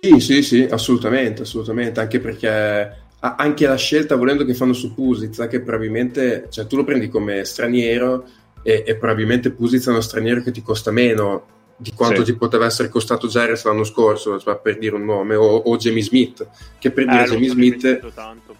[0.00, 5.46] Sì, sì, sì, assolutamente, assolutamente, anche perché anche la scelta volendo che fanno su Pusizza,
[5.46, 8.24] che probabilmente, cioè tu lo prendi come straniero
[8.62, 12.32] e, e probabilmente Pusizza è uno straniero che ti costa meno di quanto Sì.
[12.32, 16.02] ti poteva essere costato Jairus l'anno scorso, cioè, per dire un nome, o, o Jamie
[16.02, 16.46] Smith,
[16.78, 18.12] che per dire Eh, lo Jamie Smith...
[18.14, 18.56] tanto.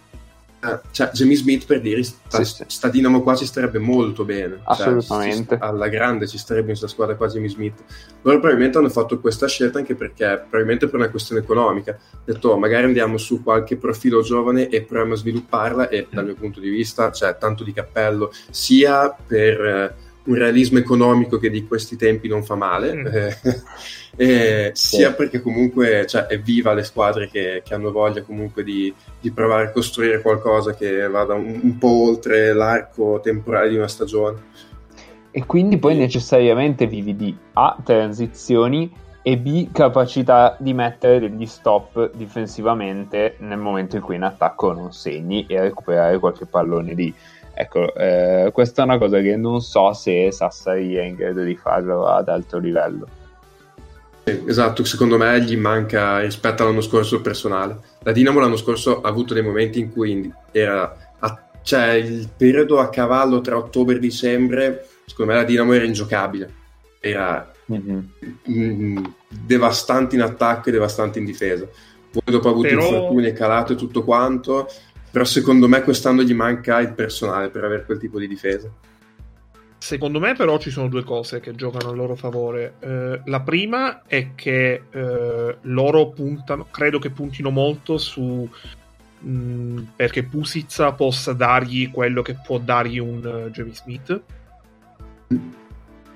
[0.63, 2.63] Eh, cioè, Jamie Smith per dire sta, Sì, sì.
[2.67, 5.55] sta Dinamo qua ci starebbe molto bene Cioè, Assolutamente.
[5.57, 7.83] ci- alla grande ci starebbe in questa squadra qua Jamie Smith
[8.21, 12.49] loro probabilmente hanno fatto questa scelta anche perché probabilmente per una questione economica hanno detto
[12.49, 16.59] "Oh, magari andiamo su qualche profilo giovane e proviamo a svilupparla e dal mio punto
[16.59, 21.95] di vista c'è tanto di cappello sia per eh, un realismo economico che di questi
[21.95, 23.07] tempi non fa male Mm.
[23.07, 23.37] eh,
[24.15, 28.93] e sia perché comunque cioè, è viva le squadre che, che hanno voglia comunque di,
[29.19, 33.87] di provare a costruire qualcosa che vada un, un po' oltre l'arco temporale di una
[33.87, 34.49] stagione.
[35.31, 38.91] E quindi poi necessariamente vivi di A, transizioni
[39.23, 44.91] e B, capacità di mettere degli stop difensivamente nel momento in cui in attacco non
[44.91, 47.13] segni e recuperare qualche pallone lì.
[47.61, 51.55] Ecco, eh, questa è una cosa che non so se Sassari è in grado di
[51.55, 53.07] farlo ad alto livello.
[54.23, 57.77] Sì, esatto, secondo me gli manca rispetto all'anno scorso il personale.
[57.99, 62.79] La Dinamo l'anno scorso ha avuto dei momenti in cui era a- cioè il periodo
[62.79, 66.51] a cavallo tra ottobre e dicembre, secondo me la Dinamo era ingiocabile.
[66.99, 68.97] Era mm,
[69.29, 71.67] devastante in attacco e devastante in difesa.
[72.11, 74.67] Poi dopo ha avuto Però- infortuni, è calato e tutto quanto,
[75.11, 78.71] però secondo me quest'anno gli manca il personale per avere quel tipo di difesa.
[79.77, 82.75] Secondo me, però, ci sono due cose che giocano a loro favore.
[82.79, 88.47] Eh, la prima è che eh, loro puntano, credo che puntino molto su
[89.19, 94.21] mh, perché Pusizza possa dargli quello che può dargli un uh, Jamie Smith.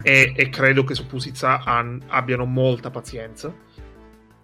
[0.04, 3.52] E, e credo che su Pusizza han- abbiano molta pazienza.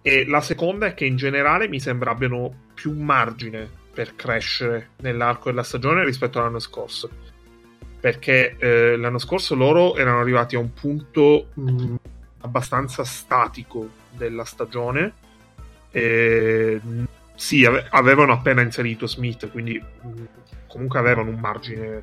[0.02, 5.50] E la seconda è che in generale mi sembra abbiano più margine per crescere nell'arco
[5.50, 7.10] della stagione rispetto all'anno scorso
[8.02, 11.94] perché eh, l'anno scorso loro erano arrivati a un punto mh,
[12.40, 15.12] abbastanza statico della stagione.
[15.92, 17.04] E, mh,
[17.36, 20.22] sì, ave- avevano appena inserito Smith, quindi mh,
[20.66, 22.02] comunque avevano un margine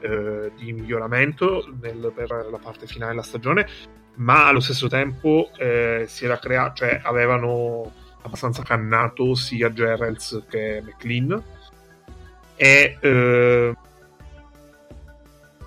[0.00, 3.68] eh, di miglioramento nel- per la parte finale della stagione,
[4.16, 7.92] ma allo stesso tempo eh, si era creato, cioè avevano
[8.26, 11.42] abbastanza cannato sia Gerrels che McLean
[12.56, 13.74] e eh,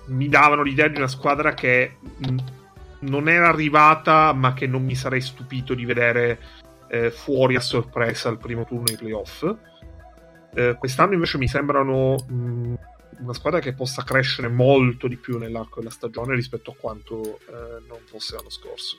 [0.05, 1.97] mi davano l'idea di una squadra che
[2.99, 6.39] non era arrivata, ma che non mi sarei stupito di vedere
[6.89, 9.55] eh, fuori a sorpresa al primo turno ai playoff.
[10.53, 12.73] Eh, quest'anno invece mi sembrano mh,
[13.19, 17.83] una squadra che possa crescere molto di più nell'arco della stagione rispetto a quanto eh,
[17.87, 18.97] non fosse l'anno scorso.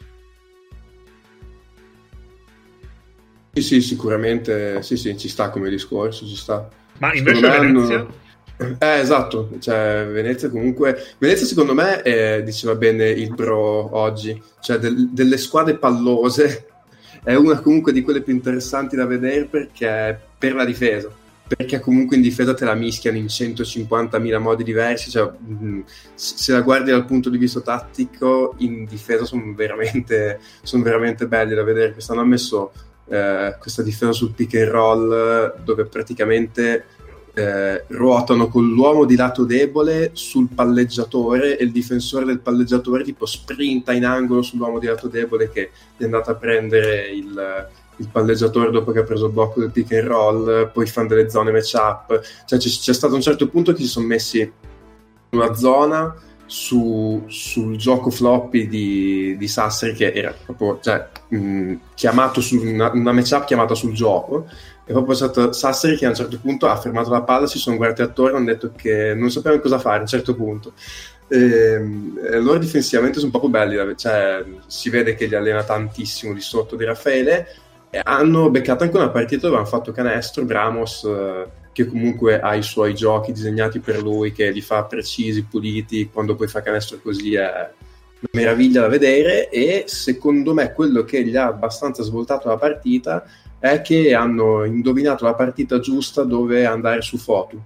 [3.52, 6.68] Sì, sì, sicuramente, sì, sì, ci sta come discorso, ci sta.
[6.98, 8.18] Ma invece me hanno- Venezia,
[8.78, 11.14] Eh, esatto, cioè Venezia comunque...
[11.18, 16.66] Venezia secondo me, eh, diceva bene il bro oggi, cioè del- delle squadre pallose
[17.24, 21.10] è una comunque di quelle più interessanti da vedere perché per la difesa,
[21.46, 25.80] perché comunque in difesa te la mischiano in 150.000 modi diversi, cioè mh,
[26.14, 31.54] se la guardi dal punto di vista tattico in difesa sono veramente, sono veramente belli
[31.54, 32.72] da vedere, quest'anno hanno messo
[33.10, 36.84] eh, questa difesa sul pick and roll dove praticamente
[37.34, 43.26] eh, ruotano con l'uomo di lato debole sul palleggiatore e il difensore del palleggiatore tipo
[43.26, 48.70] sprinta in angolo sull'uomo di lato debole che è andato a prendere il, il palleggiatore
[48.70, 51.74] dopo che ha preso il blocco del pick and roll poi fanno delle zone match
[51.74, 52.20] up.
[52.46, 56.14] Cioè c'è, c'è stato un certo punto che si sono messi in una zona
[56.50, 62.90] su- sul gioco floppy di, di Sassari che era proprio cioè, mh, chiamato su una,
[62.92, 64.46] una matchup chiamata sul gioco
[64.84, 67.76] è proprio stato Sassari che a un certo punto ha fermato la palla, si sono
[67.76, 70.72] guardati attorno e hanno detto che non sapevano cosa fare a un certo punto.
[71.28, 76.40] Ehm, E, loro difensivamente sono proprio belli, cioè, si vede che li allena tantissimo di
[76.40, 77.46] sotto di Raffaele.
[77.90, 80.44] E hanno beccato anche una partita dove hanno fatto canestro.
[80.44, 81.46] Bramos, eh,
[81.80, 86.10] che comunque ha i suoi giochi disegnati per lui, che li fa precisi, puliti.
[86.12, 89.48] Quando poi fa canestro così è una meraviglia da vedere.
[89.48, 93.24] E secondo me quello che gli ha abbastanza svoltato la partita
[93.58, 97.62] è che hanno indovinato la partita giusta dove andare su Fotu.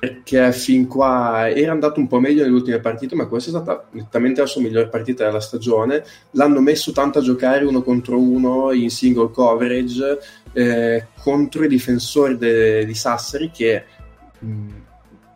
[0.00, 3.86] Perché fin qua era andato un po' meglio nelle ultime partite, ma questa è stata
[3.90, 6.02] nettamente la sua migliore partita della stagione.
[6.30, 10.18] L'hanno messo tanto a giocare uno contro uno in single coverage
[10.54, 13.84] eh, contro i difensori de- di Sassari che
[14.38, 14.68] mh,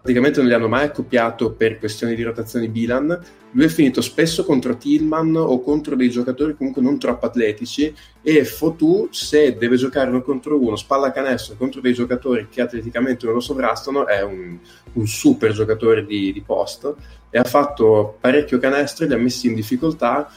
[0.04, 3.18] praticamente non li hanno mai accoppiato per questioni di rotazione Bilan.
[3.52, 7.94] Lui è finito spesso contro Tillman o contro dei giocatori comunque non troppo atletici.
[8.20, 13.24] E Fotu se deve giocare uno contro uno, spalla canestro contro dei giocatori che atleticamente
[13.24, 14.58] non lo sovrastano è un,
[14.92, 16.94] un super giocatore di, di post.
[17.30, 20.30] E ha fatto parecchio canestro, li ha messi in difficoltà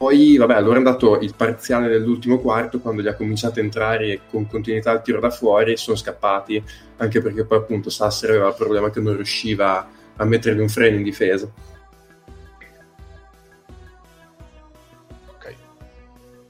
[0.00, 4.22] Poi, vabbè, allora è andato il parziale nell'ultimo quarto quando gli ha cominciato a entrare
[4.30, 6.64] con continuità il tiro da fuori e sono scappati,
[6.96, 9.86] anche perché poi appunto Sassari aveva il problema che non riusciva
[10.16, 11.46] a mettergli un freno in difesa.
[15.34, 15.44] Ok.
[15.44, 15.54] Eh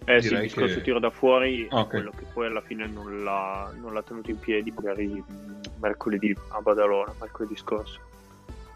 [0.04, 1.88] sì, il Direi discorso che- tiro da fuori è Ok.
[1.88, 5.20] quello che poi alla fine non l'ha, non l'ha tenuto in piedi magari
[5.80, 7.98] mercoledì a Badalona, mercoledì scorso.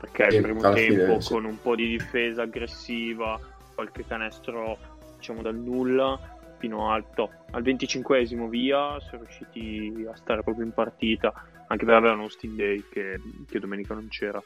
[0.01, 1.33] Perché Sì, il primo alla fine, tempo sì.
[1.33, 3.39] con un po' di difesa aggressiva,
[3.75, 4.79] qualche canestro
[5.16, 6.18] diciamo dal nulla,
[6.59, 7.31] fino al, top.
[7.53, 11.33] al 25esimo via sono riusciti a stare proprio in partita,
[11.66, 14.43] anche perché avevano Austin Day che, che domenica non c'era.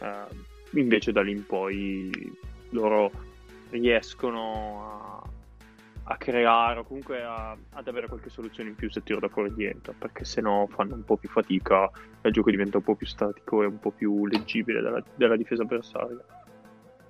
[0.00, 2.10] Eh, invece da lì in poi
[2.70, 3.10] loro
[3.70, 5.22] riescono
[6.04, 9.28] a, a creare o comunque a- ad avere qualche soluzione in più se tiro da
[9.28, 11.88] fuori diventa perché se no fanno un po' più fatica
[12.20, 15.36] e il gioco diventa un po' più statico e un po' più leggibile dalla, dalla
[15.36, 16.24] difesa avversaria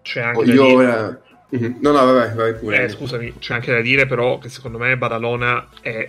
[0.03, 1.79] C'è Oh, anche da io dire- Mhm.
[1.81, 2.85] No, no, vabbè, vai pure.
[2.85, 6.09] Eh, scusami, c'è anche da dire però che secondo me Badalona è,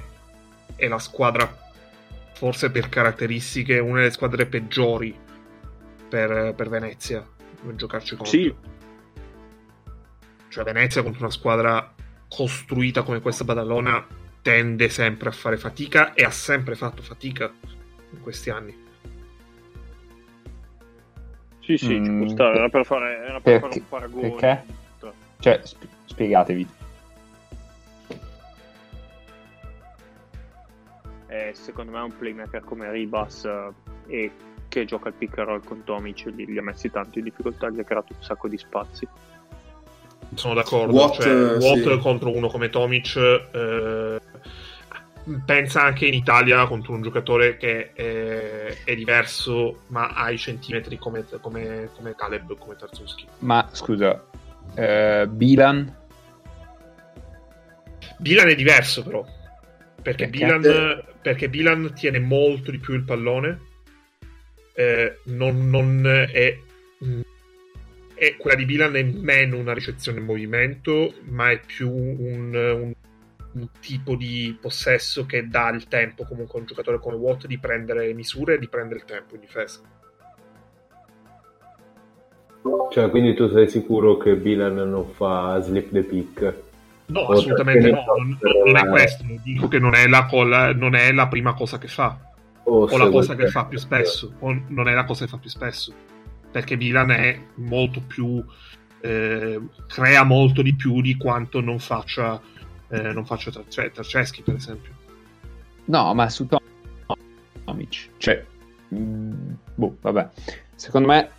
[0.75, 1.51] è la squadra,
[2.33, 5.17] forse per caratteristiche, una delle squadre peggiori
[6.07, 7.25] per, per Venezia,
[7.63, 8.31] per giocarci contro.
[8.31, 8.53] Sì.
[10.49, 11.93] Cioè Venezia contro una squadra
[12.27, 14.05] costruita come questa Badalona
[14.41, 17.51] tende sempre a fare fatica e ha sempre fatto fatica
[18.11, 18.77] in questi anni.
[21.63, 24.29] sì sì ci Mm, può stare era per fare, era per fare perché- un paragone
[24.29, 24.63] perché?
[25.41, 26.67] Cioè, sp- spiegatevi.
[31.27, 33.71] Eh, secondo me è un playmaker come Ribas eh,
[34.07, 34.31] e
[34.67, 37.69] che gioca il pick and roll con Tomic li, li ha messi tanto in difficoltà
[37.69, 39.07] gli ha creato un sacco di spazi
[40.35, 40.93] Sono d'accordo.
[40.93, 41.97] Watt, cioè, eh, Watt sì.
[41.99, 43.15] contro uno come Tomic.
[43.15, 44.19] eh,
[45.45, 50.97] pensa anche in Italia contro un giocatore che è, è diverso, ma ha i centimetri
[50.97, 53.27] come, come, come Caleb, come Tarzowski.
[53.39, 54.21] Ma scusa,
[54.75, 55.95] eh, Bilan?
[58.19, 59.25] Bilan è diverso, però.
[60.01, 60.29] Perché, Perché?
[60.29, 63.59] Bilan, perché Bilan tiene molto di più il pallone.
[64.73, 66.57] eh, non, non è,
[68.15, 72.93] è- Quella di Bilan è meno una ricezione in movimento, ma è più un, un-
[73.53, 77.57] un tipo di possesso che dà il tempo comunque a un giocatore come Watt di
[77.59, 79.81] prendere misure e di prendere il tempo in difesa.
[82.91, 86.55] Cioè, quindi tu sei sicuro che Bilan non fa slip the pick?
[87.07, 88.03] No, O assolutamente no.
[88.17, 89.23] Non, non è per- questo.
[89.43, 90.27] Dico che non è la,
[90.75, 92.17] non è la prima cosa che fa.
[92.63, 95.37] O, o la cosa che fa più spesso, o non è la cosa che fa
[95.37, 95.91] più spesso,
[96.51, 98.43] perché Milan è molto più
[99.01, 102.39] eh, crea molto di più di quanto non faccia
[102.89, 104.91] eh, non faccia Tarce- Tarceschi per esempio
[105.85, 106.59] No, ma su Tom-
[107.65, 108.09] Tomic.
[108.17, 108.45] Cioè,
[108.93, 110.29] mm, boh, vabbè.
[110.75, 111.29] Secondo me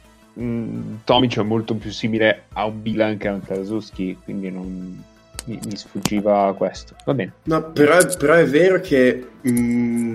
[0.41, 5.03] mm, Tomic è molto più simile a un Bilan che a un Tarzuski, quindi non...
[5.45, 6.95] mi, mi sfuggiva questo.
[7.05, 7.33] Va bene.
[7.45, 9.27] No, però, però è vero che...
[9.41, 10.15] mh,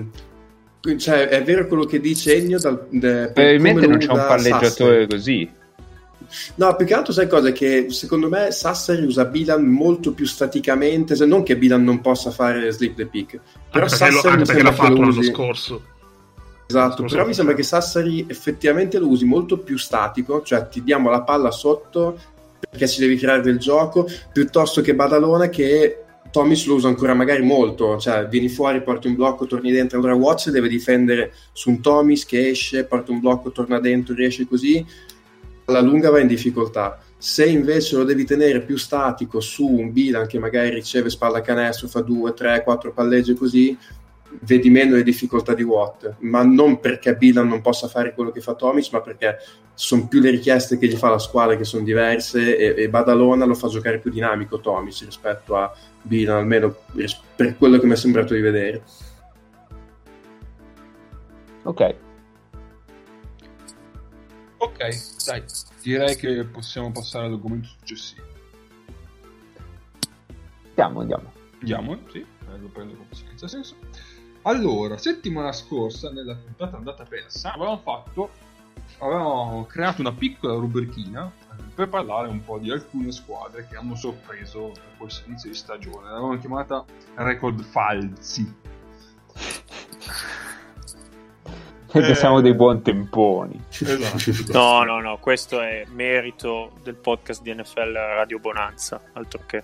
[0.98, 4.68] cioè, è vero quello che dice Ennio dal, de- per Probabilmente non c'è un palleggiatore
[4.68, 5.06] Sassari.
[5.06, 5.50] così.
[6.56, 7.52] No, più che altro sai cosa?
[7.52, 12.30] Che secondo me Sassari usa Bilan molto più staticamente, se non che Bilan non possa
[12.30, 13.40] fare slip the pick.
[13.70, 15.82] Però anche perché, lo, Sassari anche perché l'ha fatto lo l'anno scorso
[16.70, 21.08] Esatto, però mi sembra che Sassari effettivamente lo usi molto più statico, cioè ti diamo
[21.08, 22.18] la palla sotto
[22.68, 27.42] perché ci devi creare del gioco, piuttosto che Badalona che Tomis lo usa ancora magari
[27.42, 31.80] molto, cioè vieni fuori, porti un blocco, torni dentro, allora Watch deve difendere su un
[31.80, 34.84] Tomis che esce, porta un blocco, torna dentro, riesce così,
[35.64, 37.00] alla lunga va in difficoltà.
[37.16, 41.88] Se invece lo devi tenere più statico su un Bilan che magari riceve spalla canestro,
[41.88, 43.76] fa 2, 3, 4 palleggi così,
[44.40, 48.40] vedi meno le difficoltà di Watt, ma non perché Bilan non possa fare quello che
[48.40, 49.38] fa Tomic, ma perché
[49.74, 53.44] sono più le richieste che gli fa la squadra che sono diverse e, e Badalona
[53.44, 55.72] lo fa giocare più dinamico Tomic rispetto a
[56.02, 58.82] Bilan, almeno ris- per quello che mi è sembrato di vedere.
[61.62, 61.94] Ok.
[64.60, 64.78] Ok,
[65.24, 65.44] dai,
[65.82, 68.26] direi che possiamo passare all'argomento successivo.
[70.70, 71.32] Andiamo, andiamo.
[71.60, 73.76] Andiamo, sì, eh, lo prendo proprio senza senso.
[74.42, 78.30] Allora, settimana scorsa, nella puntata andata persa, avevamo fatto,
[78.98, 81.26] avevamo creato una piccola rubrichina
[81.58, 85.56] eh, per parlare un po' di alcune squadre che hanno sorpreso per questo inizio di
[85.56, 86.08] stagione.
[86.08, 86.84] L'avevamo chiamata
[87.16, 88.54] Record Falsi.
[91.90, 92.14] Perché Eh.
[92.14, 93.58] siamo dei buon temponi.
[93.70, 94.52] Esatto.
[94.52, 99.62] no no no questo è merito del podcast di NFL Radio Bonanza altro che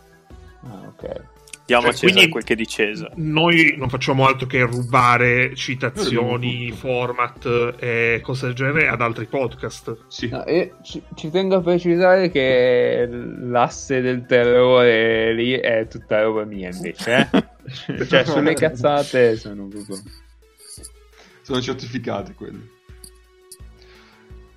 [0.66, 1.23] Ah, ok.
[1.66, 3.12] Diamo a Cioè, Cesare quindi- quel che è di Cesare.
[3.16, 9.97] Noi non facciamo altro che rubare citazioni, format e cose del genere ad altri podcast.
[10.09, 10.28] Sì.
[10.28, 10.45] No,
[10.82, 17.31] ci, ci tengo a precisare che l'asse del terrore lì è tutta roba mia invece.
[17.32, 18.05] eh.
[18.07, 19.97] cioè, sulle cazzate sono proprio.
[21.41, 22.73] sono certificati quelli.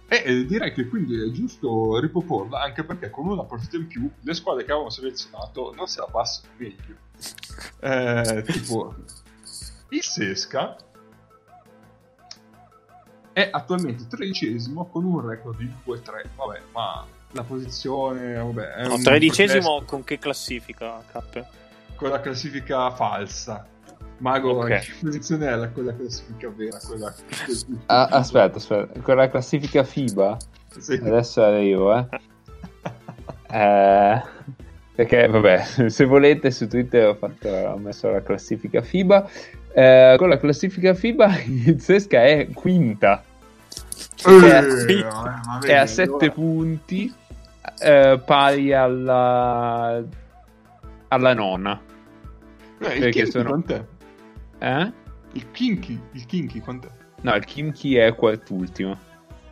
[0.10, 4.10] E eh, direi che quindi è giusto riproporla anche perché con una partita in più
[4.22, 7.06] le squadre che avevamo selezionato non se la passano meglio.
[7.80, 8.94] Eh, tipo
[9.90, 10.76] il Sesca
[13.34, 16.26] è attualmente tredicesimo con un record di 2-3.
[16.36, 21.46] Vabbè, ma la posizione vabbè, è No, un tredicesimo contesto con che classifica, K?
[21.96, 23.68] con la classifica falsa.
[24.20, 24.70] Mago, Ok.
[24.70, 26.78] in che posizione è la, quella classifica vera?
[26.86, 27.14] Quella...
[27.88, 30.38] Ah, aspetta, aspetta, con la classifica FIBA
[30.78, 30.94] Sì.
[30.94, 32.06] adesso arrivo, eh.
[33.50, 34.22] Eh,
[34.94, 39.30] perché, vabbè, se volete su Twitter ho, fatto, ho messo la classifica FIBA.
[39.74, 43.24] Eh, con la classifica FIBA il Sesca è quinta.
[44.26, 47.14] Eh, è, ma è a vedi, 7 allora- punti,
[47.80, 50.04] eh, pari alla,
[51.08, 51.80] alla nona.
[52.80, 53.84] Eh, perché sono- quant'è?
[54.60, 54.92] Eh?
[55.34, 56.88] Il Kinky, il Kinky quant'è?
[57.22, 58.98] No, il Kimchi è quartultimo.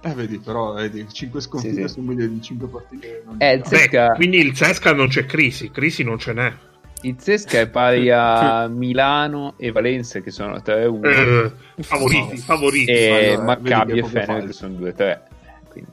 [0.01, 1.93] Eh, vedi, però, vedi, 5 sconfitte Sì, sì.
[1.95, 3.23] sono meglio di 5 partite.
[3.39, 3.61] Eh.
[3.65, 6.53] Sesca- Beh, quindi il Cesca non c'è crisi, crisi non ce n'è.
[7.01, 11.51] Il Zesca è pari a Milano e Valencia che sono 3-1 Eh,
[11.83, 12.91] favoriti, favoriti.
[12.91, 15.21] e allora, Maccabi e Fener che sono 2-3.
[15.69, 15.91] Quindi,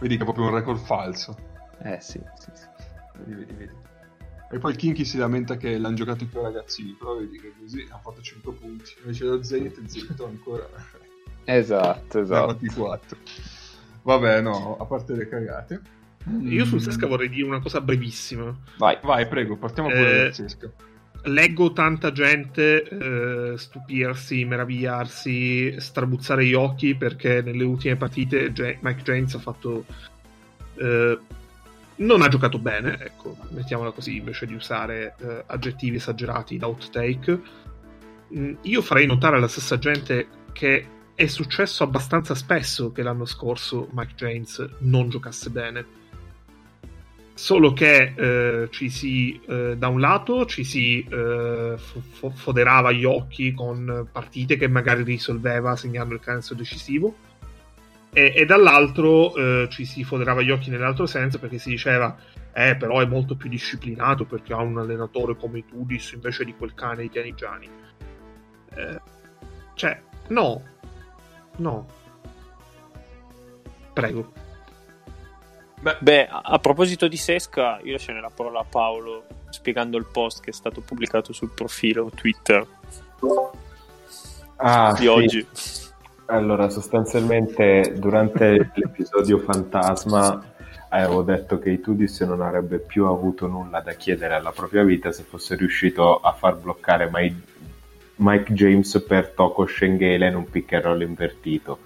[0.00, 1.36] Vedi che è proprio un record falso.
[1.82, 2.64] eh sì, sì, sì.
[3.24, 3.72] Vedi, vedi, vedi.
[4.52, 7.52] E poi il Kinky si lamenta che l'hanno giocato i tuoi ragazzini, però vedi che
[7.60, 8.92] così hanno fatto 5 punti.
[9.02, 10.68] Invece lo Zenit zitto ancora.
[11.44, 12.46] Esatto, Ne ha esatto.
[12.52, 13.16] fatti 4.
[14.02, 15.80] Vabbè, no, a parte le cagate.
[16.42, 16.80] Io sul.
[16.80, 18.54] Sesca vorrei dire una cosa brevissima.
[18.76, 18.98] Vai.
[19.02, 20.70] Vai, prego, partiamo pure Eh, dal Sesca.
[21.24, 22.82] Leggo tanta gente
[23.52, 29.84] eh, stupirsi, meravigliarsi, strabuzzare gli occhi perché nelle ultime partite Mike James ha fatto.
[30.76, 31.18] eh,
[32.00, 37.40] non ha giocato bene, ecco, mettiamola così invece di usare eh, aggettivi esagerati da outtake.
[38.34, 43.88] Mm, io farei notare alla stessa gente che è successo abbastanza spesso che l'anno scorso
[43.92, 45.98] Mike James non giocasse bene
[47.34, 53.04] solo che eh, ci si eh, da un lato ci si eh, fo- foderava gli
[53.04, 57.14] occhi con partite che magari risolveva segnando il canestro decisivo
[58.12, 62.16] e, e dall'altro eh, ci si foderava gli occhi nell'altro senso perché si diceva
[62.52, 66.74] eh però è molto più disciplinato perché ha un allenatore come Tudis invece di quel
[66.74, 67.70] cane di Pianigiani
[68.74, 69.00] Eh,
[69.74, 70.62] cioè no.
[71.56, 71.86] No.
[73.92, 74.32] Prego.
[76.00, 80.42] Beh, a, a proposito di Sesca, io lascerei la parola a Paolo spiegando il post
[80.42, 82.66] che è stato pubblicato sul profilo Twitter.
[84.56, 85.06] Ah, di sì.
[85.06, 85.46] oggi.
[86.30, 90.40] Allora, sostanzialmente durante l'episodio Fantasma
[90.90, 95.24] avevo detto che Itudis non avrebbe più avuto nulla da chiedere alla propria vita se
[95.24, 97.42] fosse riuscito a far bloccare Mai-
[98.16, 101.78] Mike James per Toko Schenghele in un pick and roll invertito.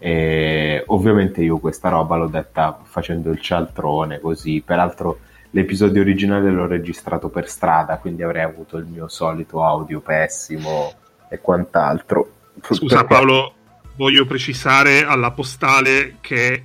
[0.00, 4.62] E ovviamente io questa roba l'ho detta facendo il cialtrone così.
[4.66, 10.92] Peraltro l'episodio originale l'ho registrato per strada, quindi avrei avuto il mio solito audio pessimo
[11.28, 12.30] e quant'altro.
[12.60, 13.52] Scusa Perché- Paolo,
[13.96, 16.64] voglio precisare alla postale che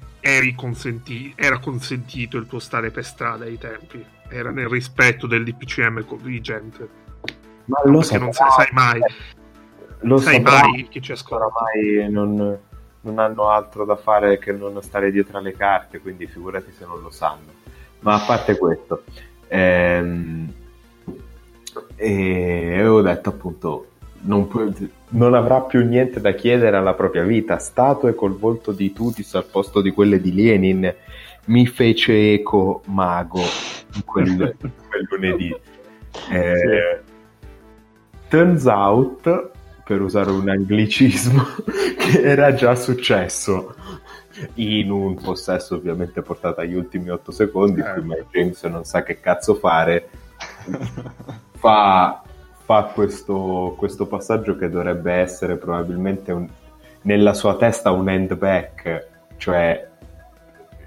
[0.55, 4.03] consenti- era consentito il tuo stare per strada ai tempi.
[4.29, 6.87] Era nel rispetto del DPCM vigente.
[7.65, 9.01] Ma lo Perché non saprà- sai mai,
[10.01, 11.45] lo sai saprà, mai chi ci ascolta.
[11.45, 12.57] oramai non,
[13.01, 17.01] non hanno altro da fare che non stare dietro alle carte, quindi figurati se non
[17.01, 17.59] lo sanno.
[17.99, 19.03] Ma a parte questo,
[19.47, 20.53] ehm,
[21.95, 23.90] e avevo detto appunto,
[24.21, 24.73] non, pu-
[25.09, 27.57] non avrà più niente da chiedere alla propria vita.
[27.57, 30.93] Statue col volto di Tutis al posto di quelle di Lenin
[31.45, 33.41] mi fece eco mago
[34.05, 35.55] quel, quel lunedì.
[36.29, 36.99] Eh,
[38.31, 39.51] Turns out,
[39.83, 41.43] per usare un anglicismo,
[41.97, 43.75] che era già successo
[44.55, 49.55] in un possesso ovviamente portato agli ultimi 8 secondi, Mike James non sa che cazzo
[49.55, 50.09] fare,
[51.57, 52.23] fa,
[52.71, 56.47] fa questo, questo passaggio che dovrebbe essere probabilmente un-
[57.03, 59.07] nella sua testa un end back,
[59.37, 59.89] cioè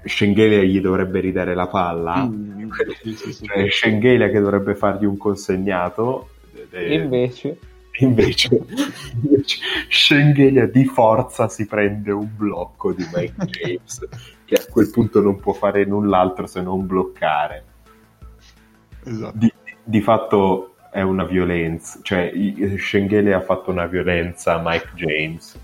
[0.03, 2.69] Schengelia gli dovrebbe ridare la palla, Mm,
[3.01, 3.45] sì, sì, sì.
[3.45, 6.29] cioè Schengelia che dovrebbe fargli un consegnato.
[6.71, 7.59] eh, Invece,
[7.99, 8.61] Invece,
[9.21, 9.57] invece
[9.87, 14.07] Schengelia di forza si prende un blocco di Mike James,
[14.45, 17.63] che a quel punto non può fare null'altro se non bloccare.
[19.05, 19.37] Esatto.
[19.37, 19.53] Di,
[19.83, 25.59] di fatto è una violenza, cioè i- Schengele ha fatto una violenza a Mike James.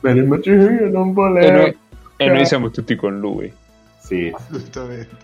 [0.00, 1.46] Bene, ma io non volevo.
[1.46, 1.78] E noi,
[2.16, 3.52] e noi siamo tutti con lui.
[4.00, 4.28] Sì.
[4.34, 5.16] Assolutamente.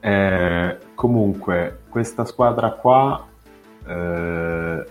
[0.00, 3.26] Eh, comunque, questa squadra qua
[3.86, 4.86] eh,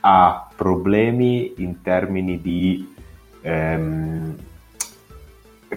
[0.00, 2.94] ha problemi in termini di
[3.42, 4.34] ehm,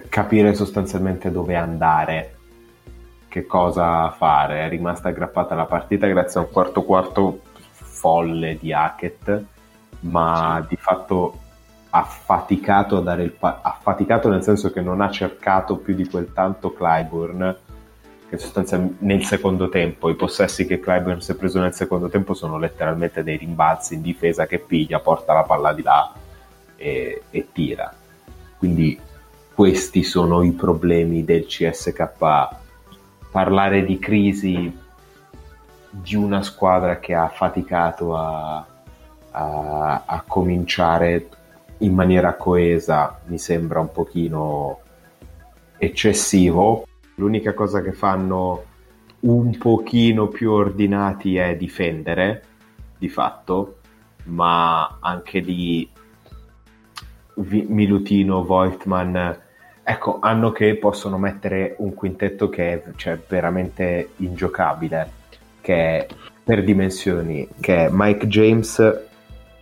[0.08, 2.36] capire sostanzialmente dove andare,
[3.28, 4.64] che cosa fare.
[4.64, 7.40] È rimasta aggrappata alla partita grazie a un quarto quarto
[7.70, 9.44] folle di Hackett,
[10.00, 11.38] ma di fatto
[11.90, 15.94] ha faticato a dare il pa- ha faticato nel senso che non ha cercato più
[15.94, 17.56] di quel tanto Clyburn
[18.28, 20.10] che sostanzialmente nel secondo tempo.
[20.10, 24.02] I possessi che Clyburn si è preso nel secondo tempo sono letteralmente dei rimbalzi in
[24.02, 26.12] difesa che piglia, porta la palla di là
[26.76, 27.92] e, e tira.
[28.58, 29.00] Quindi
[29.54, 32.10] questi sono i problemi del CSK
[33.30, 34.76] parlare di crisi
[35.90, 38.66] di una squadra che ha faticato a,
[39.30, 41.28] a, a cominciare
[41.78, 44.80] in maniera coesa mi sembra un pochino
[45.76, 46.86] eccessivo.
[47.16, 48.64] L'unica cosa che fanno
[49.20, 52.44] un pochino più ordinati è difendere,
[52.96, 53.78] di fatto,
[54.24, 55.88] ma anche lì
[57.34, 59.38] Milutino, Voigtman,
[59.90, 65.10] ecco, hanno che possono mettere un quintetto che è cioè, veramente ingiocabile,
[65.62, 66.06] che è
[66.44, 69.06] per dimensioni, che è Mike James,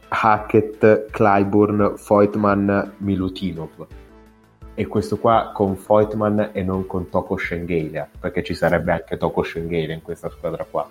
[0.09, 3.87] Hackett, Clyburn, Voigtman, Milutinov.
[4.75, 9.45] E questo qua con Voigtman e non con Toko Schengelia, perché ci sarebbe anche Toko
[9.45, 10.89] Schengelia in questa squadra qua.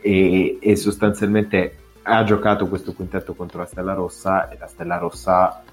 [0.00, 5.64] E, e sostanzialmente ha giocato questo quintetto contro la Stella Rossa e la Stella Rossa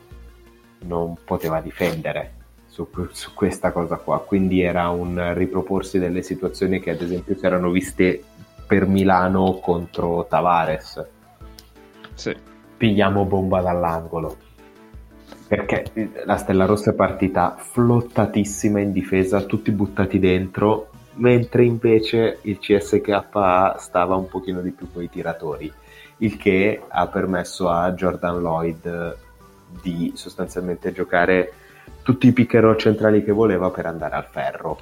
[0.79, 2.34] non poteva difendere
[2.75, 4.19] su, su questa cosa qua.
[4.19, 8.21] Quindi era un riproporsi delle situazioni che ad esempio si erano viste
[8.67, 11.05] per Milano contro Tavares
[12.13, 12.35] Sì.
[12.75, 14.35] pigliamo bomba dall'angolo.
[15.47, 15.85] Perché
[16.25, 23.75] la Stella Rossa è partita flottatissima in difesa, tutti buttati dentro, mentre invece il CSKA
[23.77, 25.71] stava un pochino di più con i tiratori,
[26.17, 29.17] il che ha permesso a Jordan Lloyd
[29.81, 31.53] di sostanzialmente giocare
[32.05, 34.77] tutti i pick centrali che voleva per andare al ferro.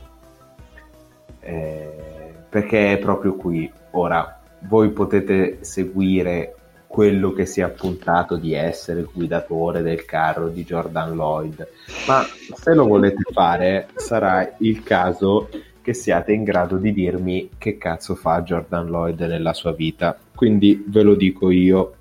[1.40, 3.72] Eh, perché è proprio qui.
[3.92, 6.56] Ora, voi potete seguire
[6.86, 11.66] quello che si è appuntato di essere il guidatore del carro di Jordan Lloyd,
[12.08, 15.48] ma se lo volete fare sarà il caso
[15.82, 20.18] che siate in grado di dirmi che cazzo fa Jordan Lloyd nella sua vita.
[20.36, 21.96] Quindi ve lo dico io.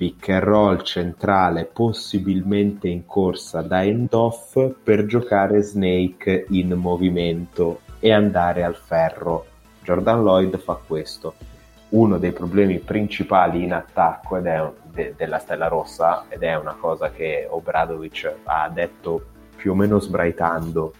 [0.00, 8.10] Pick and roll centrale possibilmente in corsa da end-off per giocare Snake in movimento e
[8.10, 9.44] andare al ferro.
[9.82, 11.34] Jordan Lloyd fa questo
[11.90, 16.76] uno dei problemi principali in attacco ed è de- della Stella Rossa ed è una
[16.80, 19.22] cosa che Obradovic ha detto
[19.54, 20.94] più o meno sbraitando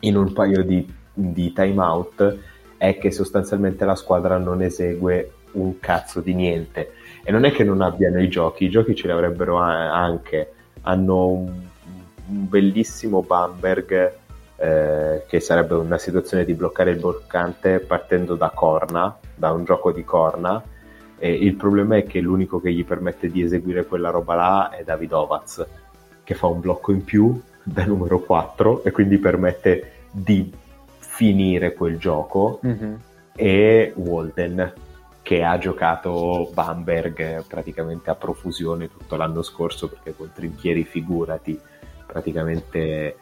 [0.00, 2.38] in un paio di, di timeout
[2.78, 7.64] è che sostanzialmente la squadra non esegue un cazzo di niente e non è che
[7.64, 11.52] non abbiano i giochi, i giochi ce li avrebbero anche hanno un,
[12.28, 14.12] un bellissimo Bamberg
[14.56, 19.92] eh, che sarebbe una situazione di bloccare il bloccante partendo da corna, da un gioco
[19.92, 20.62] di corna.
[21.20, 24.84] E il problema è che l'unico che gli permette di eseguire quella roba là è
[24.84, 25.66] Davidovaz,
[26.22, 30.52] che fa un blocco in più da numero 4 e quindi permette di
[30.98, 32.60] finire quel gioco.
[33.34, 34.72] E Walden,
[35.28, 41.60] che ha giocato Bamberg praticamente a profusione tutto l'anno scorso, perché con Trinchieri, figurati,
[42.06, 43.18] praticamente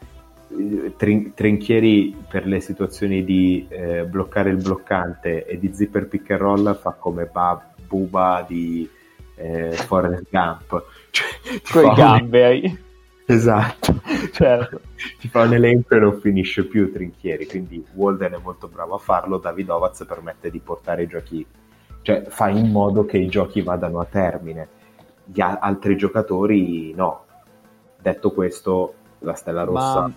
[0.57, 6.31] eh, Trin- Trinchieri per le situazioni di eh, bloccare il bloccante e di zipper pick
[6.31, 8.89] and roll fa come ba- Buba di
[9.35, 12.85] eh, Forrest Gump cioè, Con i un- gamberi.
[13.27, 14.01] esatto
[14.31, 14.81] Certo.
[15.19, 18.99] ti fa un elenco e non finisce più Trinchieri quindi Walden è molto bravo a
[18.99, 21.45] farlo Davidovaz permette di portare i giochi
[22.07, 24.69] cioè fa in modo che i giochi vadano a termine.
[25.25, 27.25] Gli a- altri giocatori no.
[28.01, 30.13] Detto questo la Stella Rossa Ma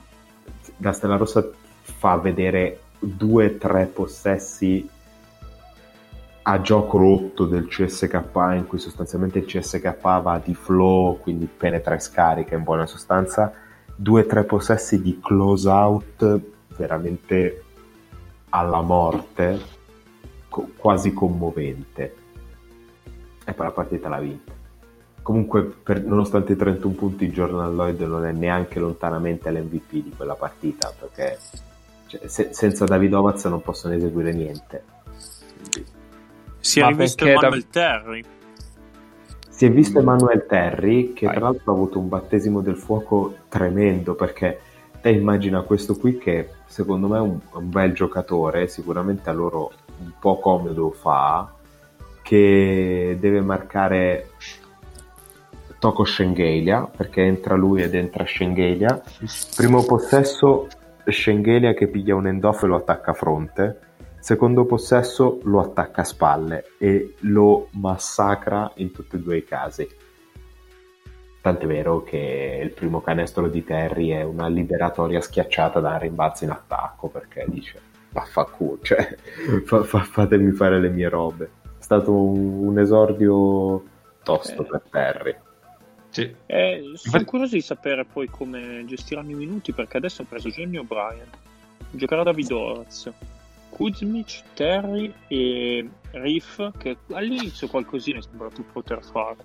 [0.78, 1.49] la Stella Rossa
[1.82, 4.88] fa vedere due o tre possessi
[6.44, 11.95] a gioco rotto del CSK in cui sostanzialmente il CSK va di flow quindi penetra
[11.95, 13.52] e scarica in buona sostanza.
[13.95, 16.40] Due o tre possessi di close out
[16.78, 17.64] veramente
[18.49, 19.78] alla morte
[20.49, 22.15] co- quasi commovente
[23.45, 24.51] e poi la partita l'ha vinta
[25.21, 30.35] comunque per- nonostante i 31 punti Jordan Lloyd non è neanche lontanamente l'MVP di quella
[30.35, 31.38] partita perché
[32.07, 34.84] cioè, se- senza Davidovaz non possono eseguire niente
[36.59, 38.23] Si è Ma rivisto perché da- Terry.
[39.49, 41.35] Si è visto Emanuele Terry, che Vai.
[41.35, 44.59] tra l'altro ha avuto un battesimo del fuoco tremendo, perché
[45.01, 49.71] te immagina questo qui che secondo me è un, un bel giocatore, sicuramente a loro
[49.99, 51.53] un po' comodo fa,
[52.21, 54.30] che deve marcare
[55.80, 59.01] Toko Schengelia, perché entra lui ed entra Schengelia.
[59.55, 60.67] Primo possesso
[61.05, 63.80] Schengelia che piglia un end-off e lo attacca a fronte.
[64.19, 69.88] Secondo possesso lo attacca a spalle e lo massacra in tutti e due i casi.
[71.41, 76.43] Tant'è vero che il primo canestro di Terry è una liberatoria schiacciata da un rimbalzo
[76.43, 79.15] in attacco perché dice vaffanculo, cioè
[79.65, 81.52] fa- fa- fatemi fare le mie robe.
[81.77, 83.84] È stato un, un esordio
[84.23, 84.65] tosto Eh.
[84.68, 85.36] per Terry.
[86.10, 86.36] Sì.
[86.48, 90.77] Eh, sono curioso di sapere poi come gestiranno i minuti perché adesso hanno preso Johnny
[90.77, 91.27] O'Brien,
[91.91, 93.11] giocherà David Oraz,
[93.69, 99.38] Kuzmic, Terry e Riff che all'inizio qualcosina sembra tu poter fare,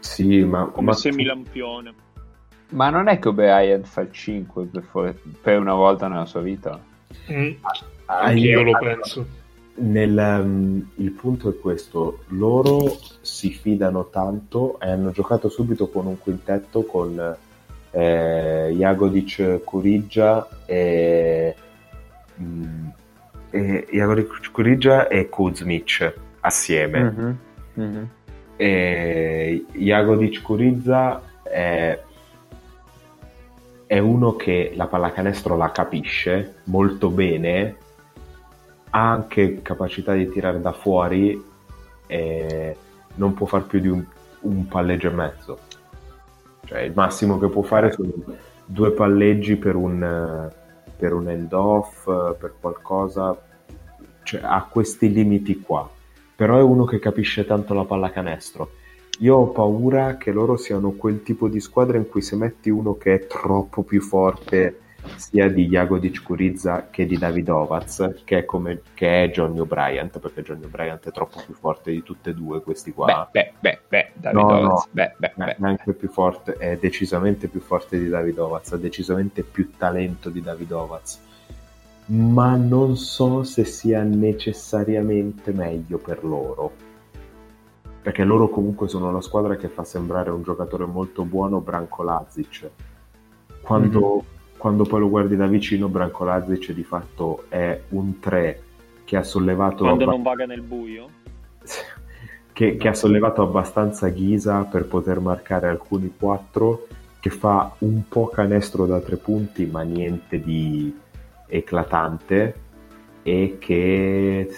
[0.00, 1.94] Sì, ma, come ma semilampione.
[2.70, 6.40] Ma non è che O'Brien fa il 5 per, for- per una volta nella sua
[6.40, 6.78] vita?
[7.30, 7.52] Mm,
[8.06, 9.26] Ah, anch'io lo allora, penso.
[9.78, 16.06] Nel, um, il punto è questo, loro si fidano tanto e hanno giocato subito con
[16.06, 17.36] un quintetto con
[17.90, 21.54] eh, Jagodic Kurigia e,
[22.40, 22.86] mm,
[23.50, 27.02] e Jagodic Kurigia e Kuzmic assieme.
[27.02, 27.38] Mhm,
[27.74, 28.08] mhm.
[28.56, 32.00] E Jagodic Kuriza è,
[33.86, 37.76] è uno che la pallacanestro la capisce molto bene,
[38.90, 41.42] ha anche capacità di tirare da fuori
[42.06, 42.76] e
[43.14, 44.04] non può far più di un,
[44.40, 45.58] un palleggio e mezzo.
[46.64, 48.12] Cioè il massimo che può fare sono
[48.64, 50.50] due palleggi per un,
[50.96, 53.40] per un end-off, eh, per qualcosa,
[54.22, 55.88] cioè ha questi limiti qua
[56.36, 58.70] però è uno che capisce tanto la pallacanestro.
[59.20, 62.96] Io ho paura che loro siano quel tipo di squadra in cui se metti uno
[62.96, 64.80] che è troppo più forte
[65.14, 70.42] sia di Jagodic Kurizza che di Davidovaz, che è, come, che è Johnny O'Brien, perché
[70.42, 73.28] Johnny O'Brien è troppo più forte di tutte e due questi qua.
[73.30, 74.86] Beh, beh, beh, beh, David No, Oz, no.
[74.90, 79.70] beh, beh, Eh, neanche più forte, è decisamente più forte di Davidovaz, ha decisamente più
[79.76, 81.20] talento di Davidovaz,
[82.06, 86.72] ma non so se sia necessariamente meglio per loro,
[88.06, 92.70] perché loro comunque sono la squadra che fa sembrare un giocatore molto buono Branko Lazic.
[93.60, 94.24] Quando,
[94.56, 98.62] quando poi lo guardi da vicino, Branko Lazic di fatto è un 3
[99.02, 101.08] che ha sollevato Quando abba- non vaga nel buio.
[102.52, 106.86] che, che ha sollevato abbastanza ghisa per poter marcare alcuni 4
[107.18, 110.96] che fa un po' canestro da tre punti ma niente di
[111.48, 112.54] eclatante
[113.24, 114.48] e che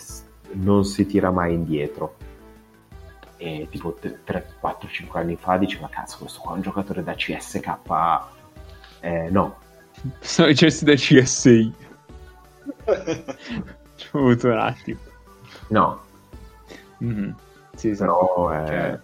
[0.53, 2.18] non si tira mai indietro
[3.39, 7.15] e tipo 3, 4, 5 anni fa diceva cazzo questo qua è un giocatore da
[7.15, 7.79] CSK
[9.01, 9.57] eh, no
[10.21, 11.73] Sono dicessi da CSI.
[13.97, 14.99] Ci ho avuto un attimo.
[15.69, 16.07] no
[16.99, 17.35] Mhm.
[17.75, 17.99] Sì, sì.
[18.01, 19.01] però è, Cioè,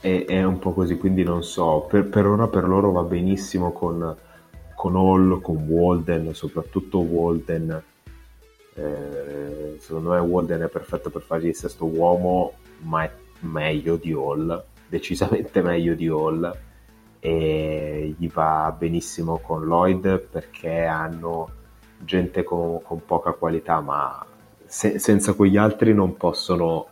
[0.00, 3.72] è, è un po' così, quindi non so, per, per ora per loro va benissimo
[3.72, 4.16] con,
[4.74, 7.82] con Hall, con Walden, soprattutto Walden.
[8.74, 13.10] Eh, secondo me Walden è perfetto per fargli il sesto uomo, ma è
[13.40, 16.58] meglio di Hall, decisamente meglio di Hall.
[17.22, 21.50] E gli va benissimo con Lloyd perché hanno
[21.98, 24.24] gente con, con poca qualità, ma
[24.64, 26.86] se- senza quegli altri non possono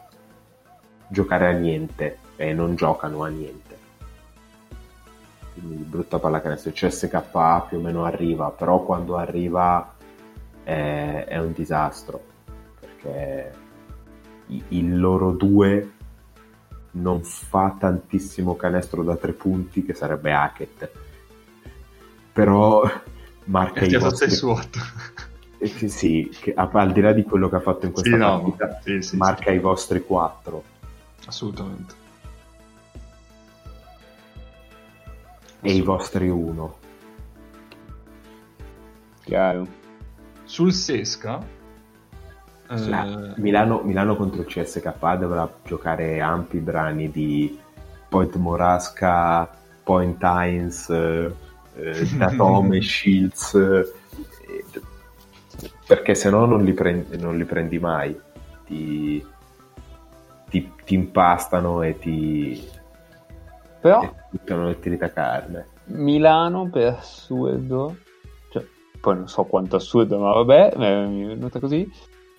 [1.09, 3.77] giocare a niente e non giocano a niente.
[5.55, 6.71] Quindi brutta pallacanestro.
[6.71, 9.95] Il CSKA più o meno arriva, però quando arriva
[10.69, 12.23] è, è un disastro
[12.79, 13.53] perché
[14.69, 15.93] il loro due
[16.91, 20.91] non fa tantissimo canestro da tre punti, che sarebbe Hackett,
[22.33, 22.83] però
[23.45, 24.29] marca i vostri...
[24.29, 24.79] 6 su 8.
[25.59, 28.17] Eh, sì, sì, che al di là di quello che ha fatto in questa Sì,
[28.17, 30.63] no, partita, sì, sì, marca i vostri quattro.
[31.27, 31.95] Assolutamente.
[35.61, 36.77] e i vostri uno.
[39.25, 39.78] chiaro.
[40.49, 41.39] Sul Sesca,
[42.71, 47.59] eh, La- Milano, Milano contro il CSK dovrà giocare ampi brani di
[48.09, 49.49] Point Morasca,
[49.83, 51.35] Point Hines, eh,
[51.75, 53.93] eh, Datome, Shields, eh,
[55.87, 58.19] perché se no non li prendi, non li prendi mai.
[58.65, 59.27] Ti,
[60.49, 62.67] ti, ti impastano e ti,
[63.81, 65.67] Però e ti buttano nel tiri da carne.
[65.85, 67.97] Milano per assurdo,
[69.01, 71.91] poi non so quanto assurdo, ma vabbè, eh, mi è venuta così.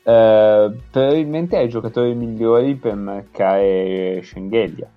[0.04, 4.90] eh, probabilmente ai giocatori migliori per marcare Schengelia.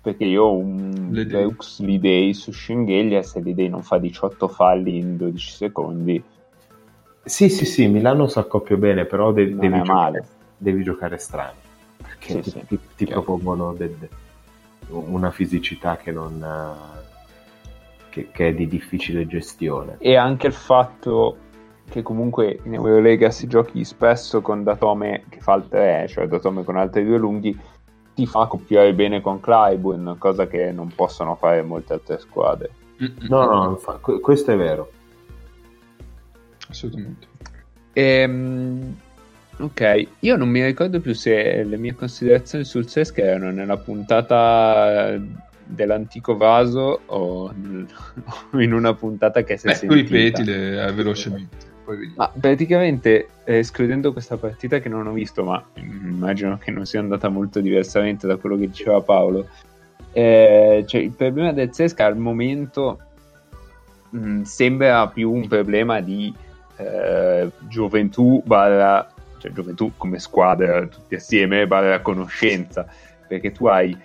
[0.00, 1.10] Perché io ho un.
[1.26, 6.22] Deux Lidei su Schengelia, se Lidei non fa 18 falli in 12 secondi,
[7.24, 10.26] Sì, sì, sì, Milano si accoppia bene, però de- devi, è giocare, male.
[10.56, 11.56] devi giocare strano.
[12.00, 14.08] Perché Sì, ti, sì, ti- propongono de- de-
[14.88, 16.42] una fisicità che non...
[18.18, 19.96] Che, che è di difficile gestione.
[19.98, 21.36] e anche il fatto
[21.88, 26.64] che comunque in Eurolega si giochi spesso con Datome che fa il 3, cioè Datome
[26.64, 27.58] con altri due lunghi,
[28.14, 32.70] ti fa accoppiare bene con Clyburn, cosa che non possono fare molte altre squadre.
[33.28, 34.90] No, no, que- questo è vero.
[36.68, 37.26] Assolutamente.
[37.92, 38.96] Ehm,
[39.58, 45.16] ok, io non mi ricordo più se le mie considerazioni sul Sesca erano nella puntata
[45.68, 47.52] dell'antico vaso o
[48.58, 49.94] in una puntata che si è tu sentita.
[49.94, 51.66] ripetile eh, velocemente.
[52.16, 57.00] Ma praticamente, eh, escludendo questa partita che non ho visto, ma immagino che non sia
[57.00, 59.46] andata molto diversamente da quello che diceva Paolo,
[60.12, 62.98] eh, cioè, il problema del Sesca al momento
[64.10, 66.34] mh, sembra più un problema di
[66.76, 72.86] eh, gioventù barra, cioè gioventù come squadra tutti assieme barra conoscenza,
[73.26, 73.96] perché tu hai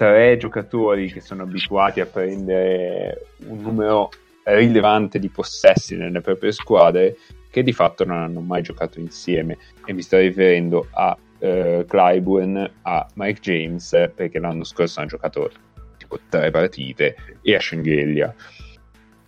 [0.00, 4.08] tre giocatori che sono abituati a prendere un numero
[4.44, 7.18] rilevante di possessi nelle proprie squadre
[7.50, 9.58] che di fatto non hanno mai giocato insieme.
[9.84, 15.50] E mi sto riferendo a eh, Clyburn, a Mike James perché l'anno scorso hanno giocato
[15.98, 18.34] tipo tre partite e a Schengelia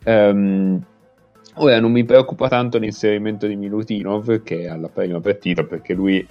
[0.04, 0.82] Ehm,
[1.56, 6.26] ora non mi preoccupa tanto l'inserimento di Milutinov che è alla prima partita perché lui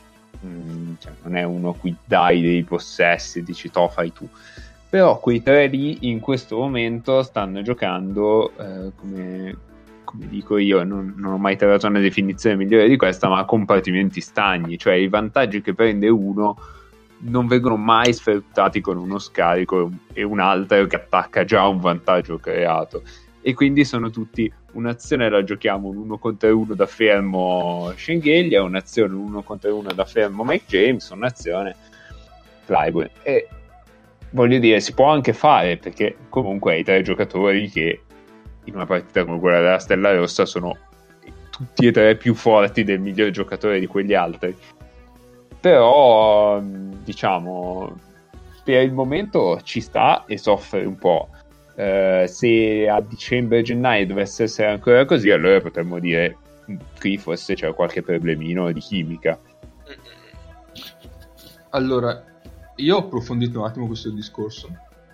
[0.46, 4.28] mm, cioè, non è uno a cui dai dei possessi e dici to fai tu.
[4.90, 9.58] Però quei tre lì in questo momento stanno giocando eh, come,
[10.04, 14.20] come dico io non, non ho mai trovato una definizione migliore di questa ma compartimenti
[14.20, 14.78] stagni.
[14.78, 16.58] Cioè i vantaggi che prende uno
[17.24, 22.38] non vengono mai sfruttati con uno scarico e un altro che attacca già un vantaggio
[22.38, 23.04] creato
[23.42, 29.14] e quindi sono tutti un'azione la giochiamo un uno contro uno da fermo Schengelia un'azione
[29.14, 31.76] un uno contro uno da fermo Mike James un'azione
[32.66, 33.48] Clyburn e
[34.32, 38.02] voglio dire, si può anche fare perché comunque hai tre giocatori che
[38.66, 40.78] in una partita come quella della Stella Rossa sono
[41.50, 44.56] tutti e tre più forti del miglior giocatore di quegli altri.
[45.60, 47.96] Però, diciamo,
[48.64, 51.30] per il momento ci sta e soffre un po'.
[51.82, 56.38] Eh, se a dicembre e gennaio dovesse essere ancora così, allora potremmo dire
[57.00, 59.40] qui forse c'è qualche problemino di chimica.
[61.70, 62.24] Allora,
[62.76, 64.70] io ho approfondito un attimo questo discorso.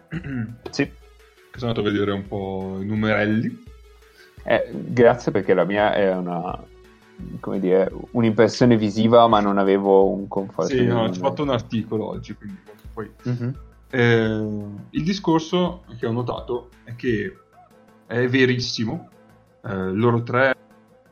[0.70, 0.84] Sì.
[0.84, 3.64] Che sono andato a vedere un po' i numerelli.
[4.44, 6.64] Eh, grazie perché la mia era una
[7.40, 12.10] come dire un'impressione visiva ma non avevo un conforto Sì, no, ho fatto un articolo
[12.10, 12.58] oggi, quindi
[12.94, 13.10] poi...
[13.24, 13.56] Mhm.
[13.90, 17.38] Eh, il discorso che ho notato è che
[18.06, 19.10] è verissimo.
[19.64, 20.56] Eh, loro tre,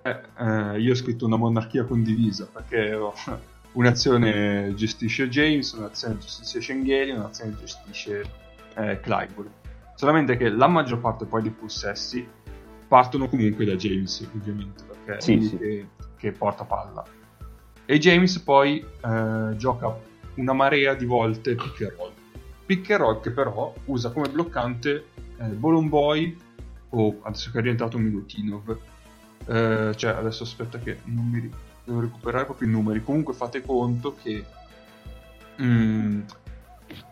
[0.04, 2.98] eh, io ho scritto una monarchia condivisa perché
[3.74, 8.24] un'azione gestisce James, un'azione gestisce Schengelia, un'azione gestisce
[8.76, 9.52] eh, Clyburn.
[9.96, 12.28] Solamente che la maggior parte poi dei possessi
[12.88, 15.58] partono comunque da James, ovviamente, perché Sì, è lui sì.
[15.58, 15.88] Che,
[16.18, 17.04] che porta palla.
[17.86, 19.98] E James poi eh, gioca
[20.36, 22.12] una marea di volte pick and roll.
[22.98, 26.38] Roll che però usa come bloccante eh, Bolomboy
[26.90, 28.78] o adesso che è diventato Milutinov.
[29.48, 31.50] Eh, cioè, adesso aspetta che non mi
[31.84, 33.04] devo recuperare proprio i numeri.
[33.04, 34.44] Comunque fate conto che
[35.62, 36.22] mm,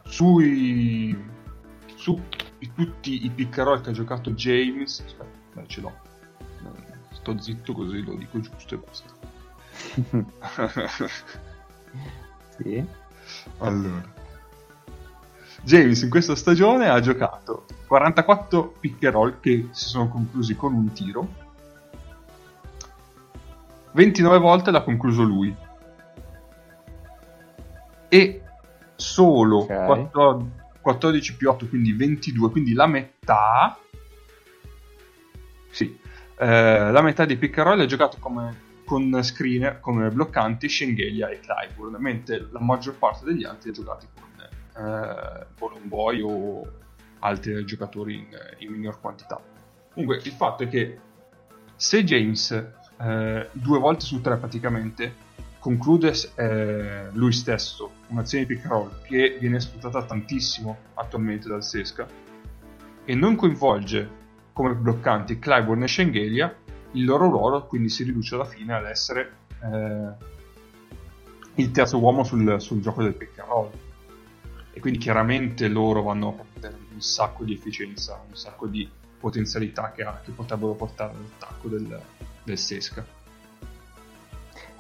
[0.06, 1.32] sui
[1.96, 2.20] su
[2.76, 5.94] tutti i roll che ha giocato James, aspetta, dai, ce l'ho.
[6.40, 9.12] Eh, Sto zitto così lo dico giusto e basta.
[12.56, 12.86] Sì.
[13.58, 14.13] Allora,
[15.64, 20.74] James in questa stagione ha giocato 44 pick and roll che si sono conclusi con
[20.74, 21.42] un tiro.
[23.94, 25.56] 29 volte l'ha concluso lui.
[28.10, 28.42] E
[28.96, 29.86] solo Ok.
[29.86, 33.78] 14, 14 più 8, quindi 22, quindi la metà.
[35.70, 35.98] Sì,
[36.38, 41.30] eh, la metà dei pick and roll è giocato come con screener, come bloccanti Schengelia
[41.30, 44.23] e Clyburn, mentre la maggior parte degli altri è giocati con
[44.76, 46.72] eh, Bolomboy o
[47.20, 48.28] altri giocatori in,
[48.60, 49.40] in minor quantità.
[49.94, 51.00] Comunque il fatto è che
[51.76, 52.52] se James
[53.00, 59.02] eh, due volte su tre praticamente conclude eh, lui stesso un'azione di pick and roll
[59.04, 62.06] che viene sfruttata tantissimo attualmente dal Sesca
[63.06, 64.22] e non coinvolge
[64.52, 66.54] come bloccanti Clyburn e Schengelia
[66.92, 69.32] il loro ruolo quindi si riduce alla fine ad essere
[69.62, 70.32] eh,
[71.56, 73.70] il terzo uomo sul, sul gioco del pick and roll.
[74.74, 78.90] E quindi chiaramente loro vanno a perdere un sacco di efficienza, un sacco di
[79.20, 82.02] potenzialità che, ha, che potrebbero portare all'attacco del,
[82.44, 83.06] del Sesca.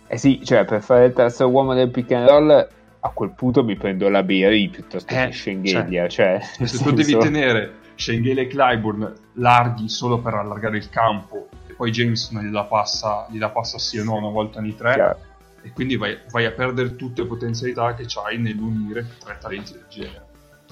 [0.08, 3.64] Eh sì, cioè per fare il terzo uomo del pick and roll a quel punto
[3.64, 8.44] mi prendo la Berry piuttosto Eh, che Schengelia, cioè, nel Se tu devi tenere Schengelia
[8.44, 13.78] e Clyburn larghi solo per allargare il campo e poi James gliela passa, gliela passa
[13.78, 15.20] sì o no una volta ogni tre Chiaro.
[15.64, 19.86] E quindi vai, vai a perdere tutte le potenzialità che hai nell'unire tre talenti del
[19.90, 20.28] genere.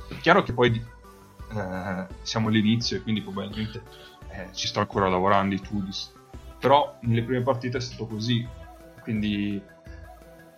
[0.09, 0.83] È chiaro che poi
[1.53, 3.81] eh, siamo all'inizio e quindi probabilmente
[4.29, 6.11] eh, ci sto ancora lavorando i Tudis,
[6.59, 8.45] però nelle prime partite è stato così,
[9.01, 9.61] quindi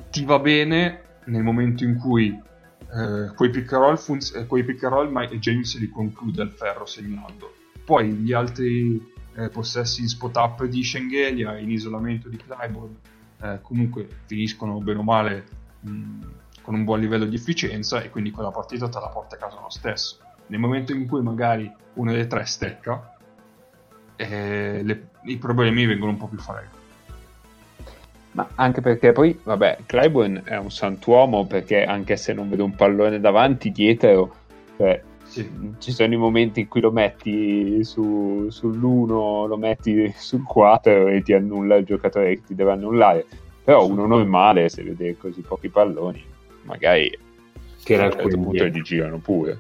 [0.10, 4.64] ti va bene nel momento in cui eh, quei pick and roll, funz- eh, quei
[4.64, 7.54] pick and roll ma- James li conclude al ferro segnando.
[7.86, 9.00] Poi gli altri
[9.36, 12.96] eh, possessi in spot up di Schengelia, in isolamento di Clyburn,
[13.44, 15.46] eh, comunque finiscono bene o male
[15.82, 16.20] mh,
[16.62, 19.60] con un buon livello di efficienza e quindi quella partita te la porta a casa
[19.60, 20.20] lo stesso.
[20.48, 23.16] Nel momento in cui magari uno dei tre stecca,
[24.16, 26.82] eh, le- i problemi vengono un po' più freddi.
[28.32, 32.76] Ma anche perché poi, vabbè, Clyburn è un santuomo perché anche se non vedo un
[32.76, 34.36] pallone davanti, dietro,
[34.78, 35.04] cioè,
[35.80, 41.22] Ci sono i momenti in cui lo metti su- sull'1, lo metti sul 4 e
[41.22, 43.26] ti annulla il giocatore che ti deve annullare.
[43.64, 46.24] Però uno normale, se vede così pochi palloni,
[46.64, 47.18] magari
[47.84, 49.60] Tira un il certo punto gli girano pure.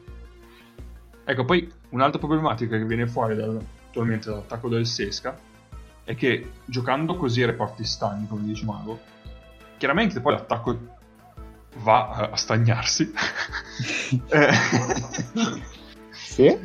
[1.25, 5.37] Ecco, poi un'altra problematica che viene fuori dal- attualmente dall'attacco del Sesca
[6.03, 8.99] è che giocando così a reparti stagni, come dice Mago,
[9.77, 10.77] chiaramente poi l'attacco
[11.77, 13.11] va a- a stagnarsi.
[14.29, 14.51] Eh,
[16.11, 16.59] Sì?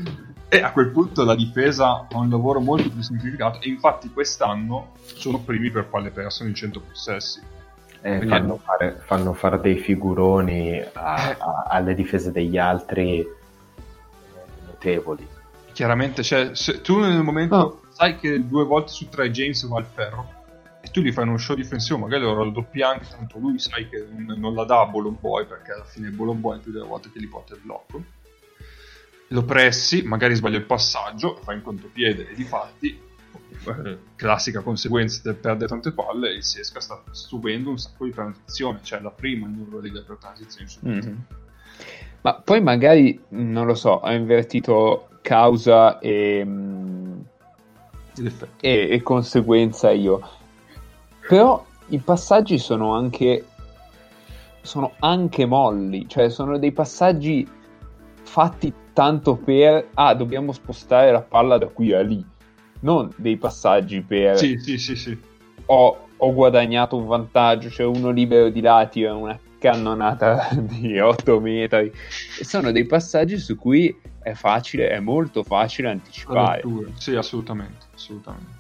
[0.51, 4.93] e a quel punto la difesa ha un lavoro molto più semplificato e infatti quest'anno
[5.03, 7.41] sono primi per palle perse in 100 possessi.
[8.01, 11.37] Eh, fanno, fare, fanno fare dei figuroni a- Eh.
[11.39, 13.27] a- alle difese degli altri eh,
[14.67, 15.27] notevoli.
[15.73, 19.87] Chiaramente, cioè, se tu nel momento sai che due volte su tre James va al
[19.93, 20.31] ferro
[20.89, 24.07] e tu gli fai uno show difensivo, magari lo raddoppi anche, tanto lui sai che
[24.11, 27.21] non, la dà a Bolon Boy perché alla fine Bolon Boy più delle volte che
[27.21, 28.03] gli porta il blocco.
[29.29, 32.99] Lo pressi, magari sbaglia il passaggio, fa in contropiede e di fatti,
[34.17, 39.01] classica conseguenza del perdere tante palle, il Sesca sta subendo un sacco di transizione, cioè
[39.01, 41.25] la prima in Eurolega per transizione su Mhm.
[42.21, 46.45] Ma poi magari, non lo so, ha invertito causa e,
[48.61, 50.38] e- e conseguenza io.
[51.29, 53.45] Però i passaggi sono anche
[54.63, 57.47] sono anche molli, cioè sono dei passaggi
[58.23, 62.25] fatti tanto per ah, dobbiamo spostare la palla da qui a lì.
[62.81, 65.19] Non dei passaggi per Sì, sì, sì, sì.
[65.67, 71.41] ho, ho guadagnato un vantaggio, c'è uno libero di là, tira una cannonata di 8
[71.41, 71.93] metri.
[72.39, 76.63] E sono dei passaggi su cui è facile, è molto facile anticipare.
[76.97, 78.58] Sì, assolutamente, assolutamente.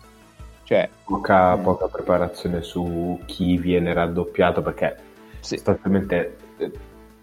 [0.68, 1.62] Cioè, Poca, Mm.
[1.62, 4.96] poca preparazione su chi viene raddoppiato perché
[5.40, 6.70] sì, sostanzialmente eh,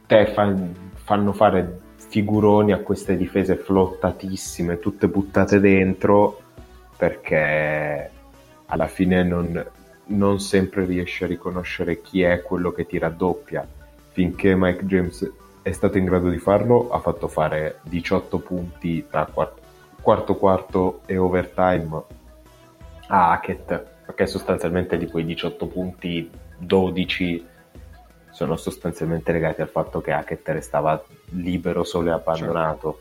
[0.08, 0.52] te fa-
[0.96, 6.40] fanno fare figuroni a queste difese flottatissime, tutte buttate dentro
[6.98, 8.10] perché
[8.66, 9.64] alla fine non,
[10.06, 13.64] non sempre riesci a riconoscere chi è quello che ti raddoppia.
[14.12, 15.32] Finché Mike James
[15.62, 19.62] è stato in grado di farlo, ha fatto fare 18 punti tra quarto
[20.02, 22.24] quarto, quarto e overtime
[23.08, 27.48] a Hackett, perché sostanzialmente di quei 18 punti 12
[28.32, 33.00] sono sostanzialmente legati al fatto che Hackett restava libero, solo e abbandonato.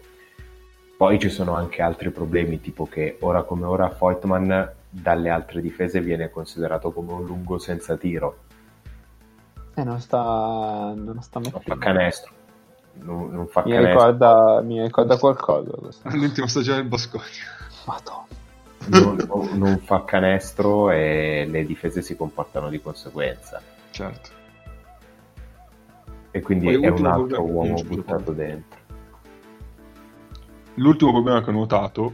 [0.96, 6.00] Poi ci sono anche altri problemi, tipo che ora come ora Voigtman dalle altre difese
[6.00, 8.38] viene considerato come un lungo senza tiro,
[9.74, 11.80] eh, non sta, non sta non fa mettendo.
[11.80, 12.32] canestro.
[12.94, 13.92] Non, non fa Mi canestro.
[13.92, 15.70] ricorda, mi ricorda qualcosa.
[15.72, 16.08] questo.
[16.10, 17.24] L'ultima stagione del Bosconi.
[17.86, 18.26] Madonna.
[18.88, 23.60] Non, non- non fa canestro e le difese si comportano di conseguenza.
[23.90, 24.30] Certo.
[26.30, 28.78] E quindi Poi è un altro problema- uomo buttato dentro.
[30.74, 32.12] L'ultimo problema che ho notato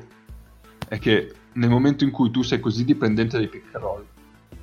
[0.89, 4.05] è che nel momento in cui tu sei così dipendente dai pick and roll,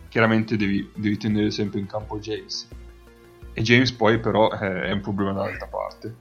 [0.09, 2.67] chiaramente devi, devi tenere sempre in campo James.
[3.53, 6.15] E James poi però eh, è un problema dall'altra parte.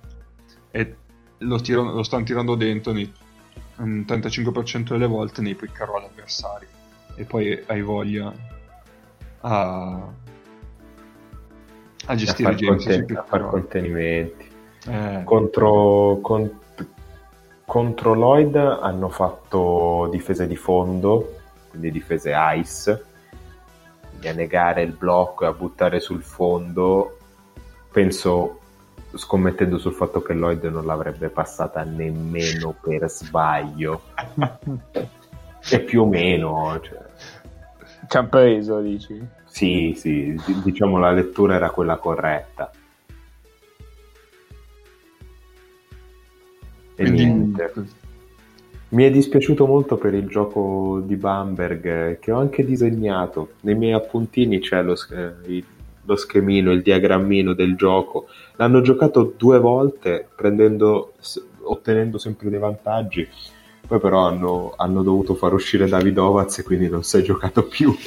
[0.71, 0.97] E
[1.39, 3.13] lo, tirano- lo stanno tirando dentro nei,
[3.79, 6.67] un 35% delle volte nei pick and roll avversari.
[7.17, 8.33] E poi hai voglia
[9.41, 10.13] a, a
[12.07, 14.45] A gestire conten- pick a far contenimenti.
[14.89, 16.61] Eh, Contro, con-
[17.65, 21.35] contro Lloyd hanno fatto difese di fondo,
[21.71, 23.05] quindi difese ice,
[24.09, 27.17] quindi a negare il blocco e a buttare sul fondo
[27.91, 28.61] penso,
[29.15, 34.03] scommettendo sul fatto che Lloyd non l'avrebbe passata nemmeno per sbaglio.
[35.71, 36.99] e più o meno, cioè,
[38.09, 39.21] Ci han preso, dici?
[39.45, 42.71] sì, sì, di- diciamo la lettura era quella corretta.
[46.95, 47.73] E Quindi- niente.
[48.89, 53.55] Mi è dispiaciuto molto per il gioco di Bamberg eh, che ho anche disegnato.
[53.63, 55.65] Nei miei appuntini c'è lo, eh, il-
[56.07, 58.29] lo schemino, il diagrammino del gioco.
[58.57, 61.15] L'hanno giocato due volte prendendo,
[61.63, 63.29] ottenendo sempre dei vantaggi.
[63.87, 67.95] Poi però hanno, hanno dovuto far uscire Davidovaz e quindi non si è giocato più.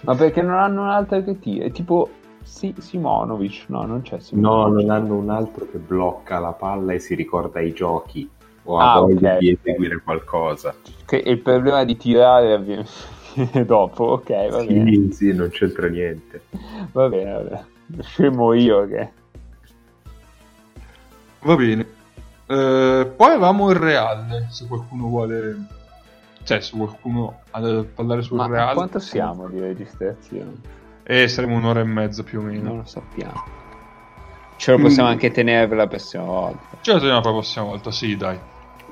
[0.00, 1.64] Ma perché non hanno un'altra che tira?
[1.66, 4.72] È tipo Si- Simonovic, no, non c'è No, Simonovic.
[4.72, 8.30] non hanno un altro che blocca la palla e si ricorda i giochi
[8.64, 9.38] o Ah, ha voglia ok.
[9.38, 10.76] di eseguire qualcosa.
[11.04, 12.84] Che il problema di tirare avviene
[13.64, 14.90] dopo, ok, va bene.
[14.90, 16.42] Sì, sì, non c'entra niente.
[16.92, 17.66] Va bene, va bene.
[18.02, 19.10] Scemo io che...
[21.40, 21.86] Va bene.
[22.46, 25.56] Eh, poi avevamo il Real, se qualcuno vuole...
[26.44, 28.74] Cioè, se qualcuno ha da parlare sul Ma Real...
[28.74, 30.52] quanto siamo di registrazione?
[31.02, 32.62] Eh, saremo un'ora e mezza più o meno.
[32.62, 33.44] Non lo sappiamo.
[34.56, 36.78] Ce lo possiamo anche tenere per la prossima volta.
[36.80, 38.38] Ce la teniamo per la prossima volta, sì, dai.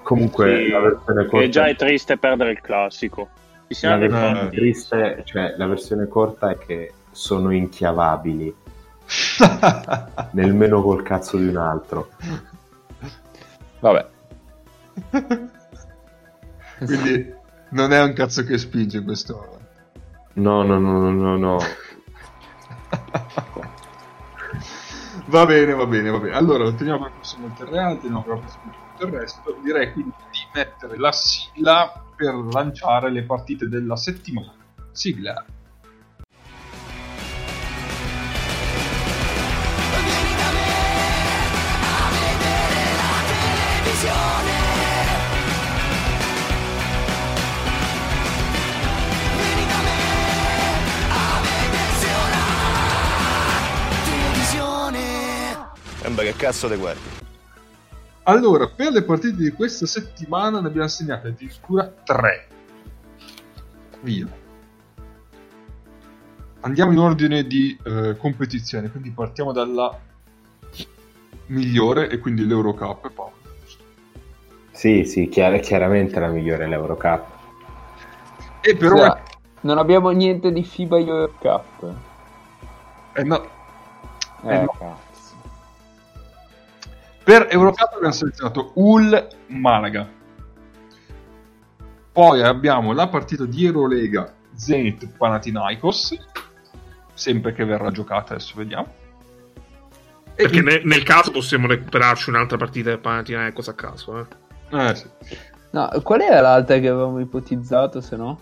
[0.03, 3.29] Comunque Sì, la versione che corta già è triste perdere il classico.
[3.69, 8.55] Ci la versione rifatti- triste, cioè la versione corta è che sono inchiavabili,
[10.33, 12.11] nemmeno col cazzo di un altro.
[13.81, 14.09] Vabbè.
[16.85, 17.35] Quindi
[17.71, 19.55] non è un cazzo che spinge in questo
[20.35, 21.59] No, no, no, no, no, no.
[25.27, 26.35] Va bene, va bene, va bene.
[26.35, 29.57] Allora, lo teniamo la prossima Real, teniamo la prossima tutto il resto.
[29.63, 34.55] Direi quindi di mettere la sigla per lanciare le partite della settimana.
[34.93, 35.45] Sigla.
[56.01, 57.24] Sembra che cazzo te guardi.
[58.25, 62.49] Allora, per le partite di questa settimana ne abbiamo segnate addirittura tre.
[64.01, 64.27] Via.
[66.61, 69.99] Andiamo in ordine di eh, competizione, quindi partiamo dalla
[71.47, 73.11] migliore e quindi l'Eurocup.
[73.13, 73.33] Paolo.
[74.71, 77.27] Sì, sì, chiar- chiaramente la migliore è l'Eurocup.
[78.63, 79.23] E però Scusa,
[79.61, 81.95] non abbiamo niente di FIBA Euro Cup.
[83.13, 83.43] eh, no,
[84.45, 85.04] Eh, Eh, no.
[87.25, 90.07] Per Eurocup abbiamo selezionato Ul Malaga.
[92.13, 96.17] Poi abbiamo la partita di Eurolega Zenit Panathinaikos,
[97.15, 98.87] sempre che verrà giocata, adesso vediamo.
[100.37, 104.19] E Perché in- ne- nel caso possiamo recuperarci un'altra partita del Panathinaikos a caso.
[104.21, 104.27] Eh.
[104.89, 105.09] eh, sì.
[105.71, 108.39] No, qual era l'altra che avevamo ipotizzato, se no?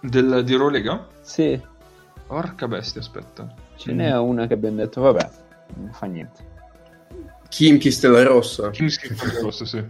[0.00, 1.06] Del, di Eurolega?
[1.20, 1.60] Sì,
[2.26, 3.54] Porca bestia, aspetta.
[3.76, 5.30] ce n'è una che abbiamo detto, vabbè,
[5.76, 6.52] non fa niente.
[7.54, 8.70] Kimchi Stella Rossa.
[8.70, 9.82] Kimski Rosso, sì.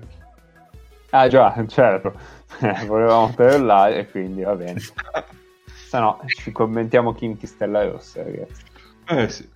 [1.11, 2.13] Ah già, certo,
[2.61, 4.79] Eh, volevamo per là e quindi va bene.
[4.81, 8.63] Se no, ci commentiamo Kimchi Stella Rossa, ragazzi.
[9.07, 9.49] Eh sì.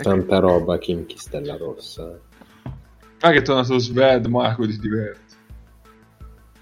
[0.00, 2.16] Tanta roba, Kimchi Stella Rossa.
[3.20, 5.34] Ah, che è tornato Sved, Marco, ti diverti.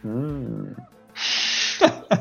[0.06, 0.66] Mm.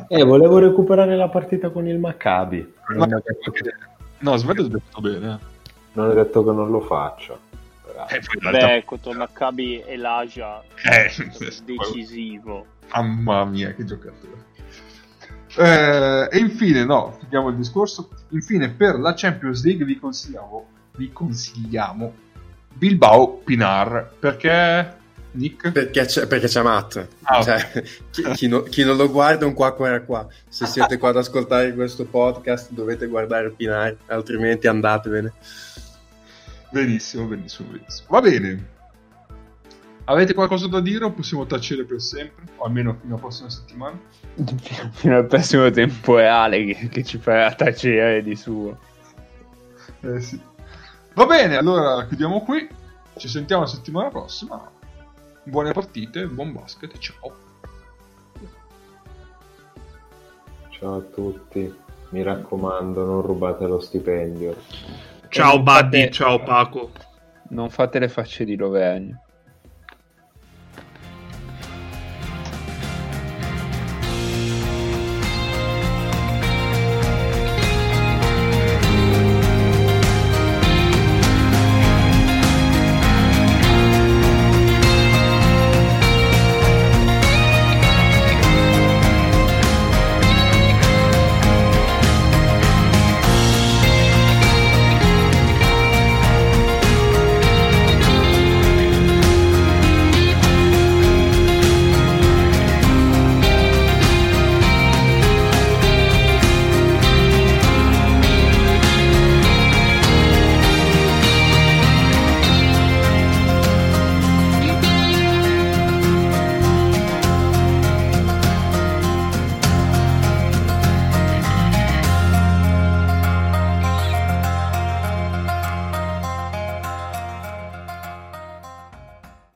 [0.09, 2.73] Eh, volevo recuperare la partita con il Maccabi.
[2.97, 3.73] Ma- detto che,
[4.19, 5.39] No, Sved è detto bene.
[5.93, 7.39] non ho detto che non lo faccio.
[8.09, 11.11] Eh, Beh, contro Maccabi e l'Aja Eh,
[11.63, 12.65] decisivo.
[12.93, 14.43] Mamma mia, che giocatore.
[15.57, 18.09] Eh, e infine, no, chiudiamo il discorso.
[18.29, 20.67] Infine, per la Champions League vi consigliamo,
[20.97, 22.13] vi consigliamo
[22.73, 25.71] Bilbao Pinar perché Nick?
[25.71, 27.07] Perché c'è, perché c'è Matt.
[27.23, 27.41] Ah.
[27.41, 30.27] Cioè, chi, chi no- chi non lo guarda è un qua qua qua.
[30.47, 35.33] Se siete qua ad ascoltare questo podcast dovete guardare Pinari, altrimenti andatevene.
[36.75, 38.07] Benissimo, benissimo, benissimo.
[38.09, 38.67] Va bene.
[40.03, 42.43] Avete qualcosa da dire o possiamo tacere per sempre?
[42.57, 43.97] O almeno fino alla prossima settimana?
[44.91, 48.77] Fino al prossimo temporale che, che ci farà tacere di suo.
[50.01, 50.37] Eh sì.
[51.13, 52.67] Va bene, allora chiudiamo qui.
[53.15, 54.69] Ci sentiamo la settimana prossima.
[55.45, 57.35] Buone partite, buon basket e ciao.
[60.71, 61.73] Ciao a tutti.
[62.09, 65.14] Mi raccomando, non rubate lo stipendio.
[65.29, 66.91] Ciao Buddy, fate- ciao Paco.
[67.49, 69.24] Non fate le facce di Rovegno.